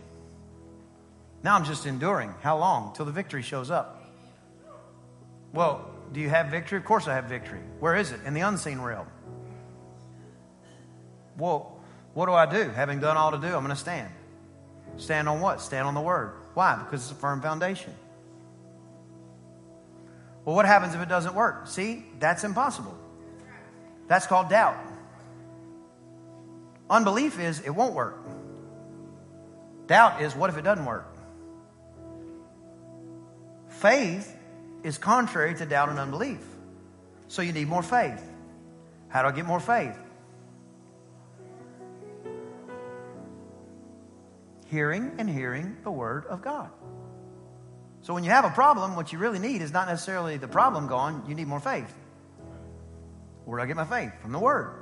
Now 1.43 1.55
I'm 1.55 1.65
just 1.65 1.85
enduring. 1.85 2.33
How 2.41 2.57
long? 2.57 2.93
Till 2.93 3.05
the 3.05 3.11
victory 3.11 3.41
shows 3.41 3.71
up. 3.71 4.03
Well, 5.53 5.89
do 6.11 6.19
you 6.19 6.29
have 6.29 6.47
victory? 6.47 6.77
Of 6.77 6.85
course 6.85 7.07
I 7.07 7.15
have 7.15 7.25
victory. 7.25 7.59
Where 7.79 7.95
is 7.95 8.11
it? 8.11 8.19
In 8.25 8.33
the 8.33 8.41
unseen 8.41 8.79
realm. 8.79 9.07
Well, 11.37 11.79
what 12.13 12.25
do 12.25 12.33
I 12.33 12.45
do? 12.45 12.69
Having 12.69 12.99
done 12.99 13.17
all 13.17 13.31
to 13.31 13.37
do, 13.37 13.47
I'm 13.47 13.63
going 13.63 13.69
to 13.69 13.75
stand. 13.75 14.09
Stand 14.97 15.29
on 15.29 15.39
what? 15.39 15.61
Stand 15.61 15.87
on 15.87 15.93
the 15.93 16.01
word. 16.01 16.33
Why? 16.53 16.75
Because 16.75 17.01
it's 17.03 17.11
a 17.11 17.15
firm 17.15 17.41
foundation. 17.41 17.93
Well, 20.43 20.55
what 20.55 20.65
happens 20.65 20.93
if 20.93 21.01
it 21.01 21.09
doesn't 21.09 21.33
work? 21.33 21.67
See, 21.67 22.05
that's 22.19 22.43
impossible. 22.43 22.97
That's 24.07 24.27
called 24.27 24.49
doubt. 24.49 24.77
Unbelief 26.89 27.39
is 27.39 27.61
it 27.61 27.69
won't 27.69 27.93
work. 27.93 28.17
Doubt 29.87 30.21
is 30.21 30.35
what 30.35 30.49
if 30.49 30.57
it 30.57 30.63
doesn't 30.63 30.85
work? 30.85 31.10
Faith 33.81 34.35
is 34.83 34.97
contrary 34.97 35.55
to 35.55 35.65
doubt 35.65 35.89
and 35.89 35.99
unbelief. 35.99 36.43
So 37.27 37.41
you 37.41 37.51
need 37.51 37.67
more 37.67 37.83
faith. 37.83 38.23
How 39.09 39.23
do 39.23 39.27
I 39.27 39.31
get 39.31 39.45
more 39.45 39.59
faith? 39.59 39.97
hearing 44.71 45.11
and 45.17 45.29
hearing 45.29 45.75
the 45.83 45.91
word 45.91 46.25
of 46.27 46.41
God. 46.41 46.69
So 48.03 48.13
when 48.13 48.23
you 48.23 48.31
have 48.31 48.45
a 48.45 48.49
problem, 48.49 48.95
what 48.95 49.11
you 49.11 49.19
really 49.19 49.37
need 49.37 49.61
is 49.61 49.71
not 49.71 49.87
necessarily 49.87 50.37
the 50.37 50.47
problem 50.47 50.87
gone, 50.87 51.25
you 51.27 51.35
need 51.35 51.47
more 51.47 51.59
faith. 51.59 51.93
Where 53.45 53.59
do 53.59 53.63
I 53.63 53.67
get 53.67 53.75
my 53.75 53.85
faith? 53.85 54.13
From 54.21 54.31
the 54.31 54.39
word. 54.39 54.73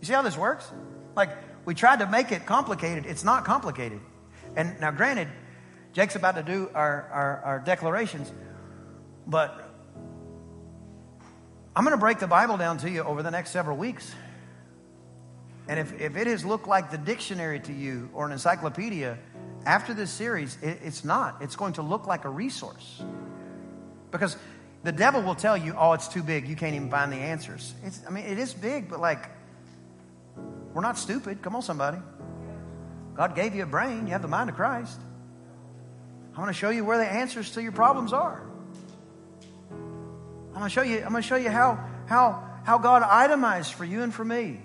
You 0.00 0.06
see 0.06 0.12
how 0.12 0.22
this 0.22 0.38
works? 0.38 0.70
Like, 1.16 1.30
we 1.66 1.74
tried 1.74 1.98
to 1.98 2.06
make 2.06 2.30
it 2.30 2.46
complicated. 2.46 3.04
It's 3.06 3.24
not 3.24 3.44
complicated. 3.44 4.00
And 4.54 4.80
now, 4.80 4.92
granted, 4.92 5.28
Jake's 5.94 6.16
about 6.16 6.34
to 6.34 6.42
do 6.42 6.68
our, 6.74 7.08
our, 7.12 7.42
our 7.44 7.58
declarations, 7.60 8.30
but 9.28 9.70
I'm 11.76 11.84
going 11.84 11.96
to 11.96 12.00
break 12.00 12.18
the 12.18 12.26
Bible 12.26 12.56
down 12.56 12.78
to 12.78 12.90
you 12.90 13.04
over 13.04 13.22
the 13.22 13.30
next 13.30 13.50
several 13.50 13.76
weeks. 13.76 14.12
And 15.68 15.78
if, 15.78 15.98
if 16.00 16.16
it 16.16 16.26
has 16.26 16.44
looked 16.44 16.66
like 16.66 16.90
the 16.90 16.98
dictionary 16.98 17.60
to 17.60 17.72
you 17.72 18.10
or 18.12 18.26
an 18.26 18.32
encyclopedia, 18.32 19.18
after 19.64 19.94
this 19.94 20.10
series, 20.10 20.58
it, 20.62 20.80
it's 20.82 21.04
not. 21.04 21.40
It's 21.40 21.56
going 21.56 21.74
to 21.74 21.82
look 21.82 22.08
like 22.08 22.24
a 22.24 22.28
resource. 22.28 23.00
Because 24.10 24.36
the 24.82 24.92
devil 24.92 25.22
will 25.22 25.36
tell 25.36 25.56
you, 25.56 25.74
oh, 25.78 25.92
it's 25.92 26.08
too 26.08 26.24
big. 26.24 26.48
You 26.48 26.56
can't 26.56 26.74
even 26.74 26.90
find 26.90 27.12
the 27.12 27.16
answers. 27.16 27.72
It's, 27.84 28.00
I 28.06 28.10
mean, 28.10 28.24
it 28.24 28.38
is 28.38 28.52
big, 28.52 28.90
but 28.90 29.00
like, 29.00 29.30
we're 30.74 30.82
not 30.82 30.98
stupid. 30.98 31.40
Come 31.40 31.54
on, 31.54 31.62
somebody. 31.62 31.98
God 33.14 33.36
gave 33.36 33.54
you 33.54 33.62
a 33.62 33.66
brain. 33.66 34.06
You 34.06 34.12
have 34.12 34.22
the 34.22 34.28
mind 34.28 34.50
of 34.50 34.56
Christ. 34.56 35.00
I'm 36.34 36.40
going 36.42 36.48
to 36.48 36.52
show 36.52 36.70
you 36.70 36.84
where 36.84 36.98
the 36.98 37.06
answers 37.06 37.52
to 37.52 37.62
your 37.62 37.70
problems 37.70 38.12
are. 38.12 38.42
I'm 39.70 40.54
going 40.54 40.64
to 40.64 40.68
show 40.68 40.82
you, 40.82 40.96
I'm 40.96 41.10
going 41.10 41.22
to 41.22 41.28
show 41.28 41.36
you 41.36 41.48
how, 41.48 41.78
how, 42.06 42.42
how 42.64 42.78
God 42.78 43.02
itemized 43.02 43.74
for 43.74 43.84
you 43.84 44.02
and 44.02 44.12
for 44.12 44.24
me. 44.24 44.60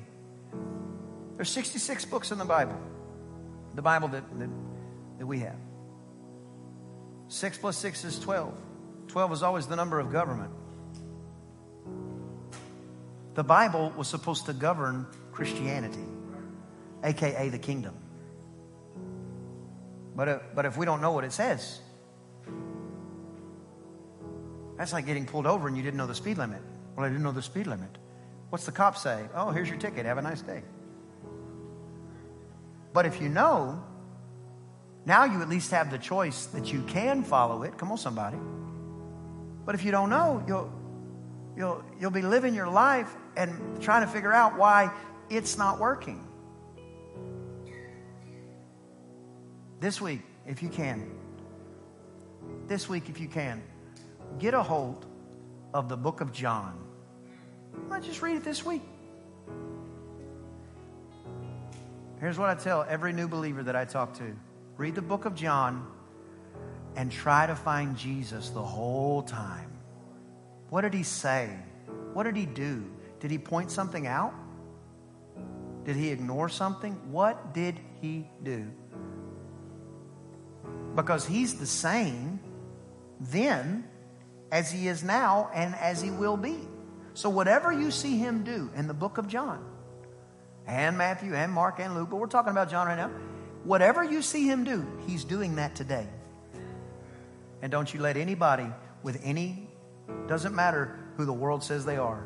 There's 1.36 1.50
66 1.52 2.06
books 2.06 2.32
in 2.32 2.40
the 2.40 2.46
Bible, 2.46 2.76
the 3.76 3.84
Bible 3.84 4.08
that, 4.10 4.24
that, 4.40 4.50
that 5.20 5.28
we 5.28 5.40
have. 5.40 5.58
Six 7.28 7.60
plus 7.60 7.78
six 7.78 8.04
is 8.04 8.20
12. 8.20 8.52
12 9.08 9.34
is 9.34 9.44
always 9.44 9.68
the 9.68 9.76
number 9.76 10.00
of 10.00 10.12
government. 10.12 10.52
The 13.36 13.44
Bible 13.44 13.94
was 13.96 14.08
supposed 14.08 14.48
to 14.48 14.54
govern 14.54 15.06
Christianity, 15.32 16.04
aka 17.04 17.50
the 17.50 17.60
kingdom. 17.60 17.94
But, 20.20 20.28
uh, 20.28 20.40
but 20.54 20.66
if 20.66 20.76
we 20.76 20.86
don't 20.86 21.00
know 21.00 21.14
what 21.14 21.24
it 21.24 21.32
says, 21.32 21.80
that's 24.78 24.92
like 24.92 25.06
getting 25.06 25.26
pulled 25.26 25.48
over 25.48 25.70
and 25.70 25.78
you 25.78 25.82
didn't 25.82 25.96
know 25.96 26.08
the 26.08 26.14
speed 26.14 26.38
limit. 26.38 26.62
Well, 26.94 27.06
I 27.06 27.08
didn't 27.08 27.24
know 27.24 27.32
the 27.32 27.42
speed 27.42 27.68
limit. 27.68 27.98
What's 28.50 28.66
the 28.66 28.74
cop 28.74 28.98
say? 28.98 29.30
Oh, 29.34 29.52
here's 29.52 29.70
your 29.70 29.78
ticket. 29.78 30.06
Have 30.06 30.18
a 30.18 30.22
nice 30.22 30.42
day. 30.42 30.62
But 32.92 33.06
if 33.06 33.22
you 33.22 33.30
know, 33.30 33.82
now 35.06 35.24
you 35.24 35.42
at 35.42 35.48
least 35.48 35.72
have 35.72 35.90
the 35.90 35.98
choice 35.98 36.48
that 36.48 36.74
you 36.74 36.82
can 36.82 37.24
follow 37.24 37.64
it. 37.64 37.78
Come 37.78 37.90
on, 37.90 37.98
somebody. 37.98 38.40
But 39.66 39.74
if 39.74 39.86
you 39.86 39.92
don't 39.92 40.10
know, 40.10 40.44
you'll, 40.46 40.70
you'll, 41.56 41.82
you'll 41.98 42.12
be 42.12 42.24
living 42.24 42.54
your 42.54 42.68
life 42.68 43.10
and 43.38 43.82
trying 43.82 44.06
to 44.06 44.12
figure 44.12 44.34
out 44.34 44.58
why 44.58 44.92
it's 45.30 45.58
not 45.58 45.80
working. 45.80 46.29
This 49.80 50.02
week, 50.02 50.22
if 50.46 50.62
you 50.62 50.70
can, 50.70 51.10
this 52.68 52.90
week, 52.90 53.08
if 53.08 53.20
you 53.20 53.28
can, 53.28 53.64
get 54.38 54.54
a 54.54 54.62
hold 54.62 55.06
of 55.74 55.88
the 55.88 55.96
book 55.96 56.20
of 56.20 56.34
John. 56.34 56.78
I 57.90 58.02
just 58.02 58.22
read 58.22 58.36
it 58.36 58.44
this 58.44 58.66
week? 58.66 58.82
Here's 62.20 62.38
what 62.38 62.50
I 62.50 62.56
tell 62.56 62.86
every 62.90 63.14
new 63.14 63.30
believer 63.30 63.64
that 63.64 63.76
I 63.76 63.86
talk 63.86 64.14
to 64.16 64.36
read 64.76 64.96
the 64.96 65.02
book 65.02 65.26
of 65.26 65.36
John 65.36 65.88
and 66.96 67.12
try 67.12 67.46
to 67.48 67.56
find 67.56 67.96
Jesus 67.98 68.50
the 68.50 68.62
whole 68.62 69.22
time. 69.22 69.72
What 70.70 70.82
did 70.82 70.94
he 70.94 71.04
say? 71.04 71.50
What 72.14 72.24
did 72.24 72.36
he 72.36 72.46
do? 72.46 72.86
Did 73.20 73.32
he 73.32 73.38
point 73.38 73.72
something 73.72 74.08
out? 74.08 74.34
Did 75.86 75.96
he 75.96 76.10
ignore 76.10 76.50
something? 76.50 76.94
What 77.12 77.54
did 77.54 77.80
he 78.02 78.28
do? 78.44 78.70
Because 81.00 81.26
he's 81.26 81.56
the 81.56 81.66
same 81.66 82.41
then 83.22 83.86
as 84.52 84.70
he 84.70 84.88
is 84.88 85.02
now 85.02 85.50
and 85.54 85.74
as 85.76 86.02
he 86.02 86.12
will 86.12 86.36
be. 86.36 86.58
So, 87.14 87.30
whatever 87.30 87.72
you 87.72 87.89
see 87.89 88.18
him 88.18 88.43
do 88.43 88.70
in 88.76 88.88
the 88.88 88.93
book 88.93 89.18
of 89.18 89.28
John, 89.28 89.66
and 90.68 90.97
Matthew 90.97 91.34
and 91.34 91.52
Mark 91.52 91.80
and 91.80 91.95
Luke, 91.95 92.10
but 92.10 92.18
we're 92.18 92.28
talking 92.28 92.52
about 92.52 92.70
John 92.70 92.88
right 92.88 92.97
now. 92.97 93.12
Whatever 93.64 94.04
you 94.04 94.22
see 94.22 94.45
him 94.45 94.64
do, 94.64 94.86
he's 95.08 95.24
doing 95.24 95.56
that 95.56 95.74
today. 95.74 96.08
And 97.62 97.72
don't 97.72 97.93
you 97.93 98.02
let 98.02 98.18
anybody 98.18 98.68
with 99.02 99.20
any, 99.24 99.70
doesn't 100.28 100.54
matter 100.54 101.00
who 101.16 101.26
the 101.26 101.34
world 101.34 101.64
says 101.64 101.86
they 101.86 101.97
are 101.97 102.26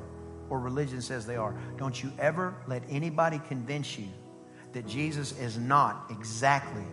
or 0.49 0.59
religion 0.59 1.01
says 1.01 1.26
they 1.26 1.36
are, 1.36 1.55
don't 1.78 2.01
you 2.03 2.11
ever 2.19 2.55
let 2.67 2.84
anybody 2.89 3.39
convince 3.47 3.97
you 3.97 4.09
that 4.74 4.86
Jesus 4.88 5.38
is 5.39 5.57
not 5.57 6.07
exactly 6.09 6.86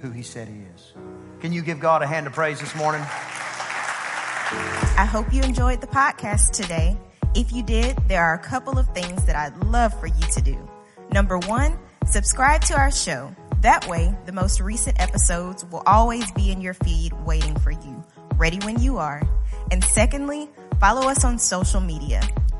who 0.00 0.10
he 0.10 0.22
said 0.22 0.48
he 0.48 0.60
is. 0.74 0.92
Can 1.40 1.54
you 1.54 1.62
give 1.62 1.80
God 1.80 2.02
a 2.02 2.06
hand 2.06 2.26
of 2.26 2.34
praise 2.34 2.60
this 2.60 2.74
morning? 2.74 3.00
I 3.00 5.08
hope 5.10 5.32
you 5.32 5.42
enjoyed 5.42 5.80
the 5.80 5.86
podcast 5.86 6.50
today. 6.50 6.98
If 7.34 7.50
you 7.50 7.62
did, 7.62 7.96
there 8.08 8.22
are 8.22 8.34
a 8.34 8.38
couple 8.38 8.78
of 8.78 8.86
things 8.88 9.24
that 9.24 9.36
I'd 9.36 9.56
love 9.64 9.98
for 9.98 10.06
you 10.06 10.22
to 10.32 10.42
do. 10.42 10.68
Number 11.12 11.38
one, 11.38 11.78
subscribe 12.06 12.60
to 12.62 12.74
our 12.74 12.90
show. 12.90 13.34
That 13.62 13.88
way, 13.88 14.14
the 14.26 14.32
most 14.32 14.60
recent 14.60 15.00
episodes 15.00 15.64
will 15.64 15.82
always 15.86 16.30
be 16.32 16.52
in 16.52 16.60
your 16.60 16.74
feed 16.74 17.14
waiting 17.24 17.58
for 17.58 17.70
you, 17.70 18.04
ready 18.36 18.58
when 18.58 18.78
you 18.78 18.98
are. 18.98 19.22
And 19.70 19.82
secondly, 19.82 20.50
follow 20.78 21.08
us 21.08 21.24
on 21.24 21.38
social 21.38 21.80
media. 21.80 22.20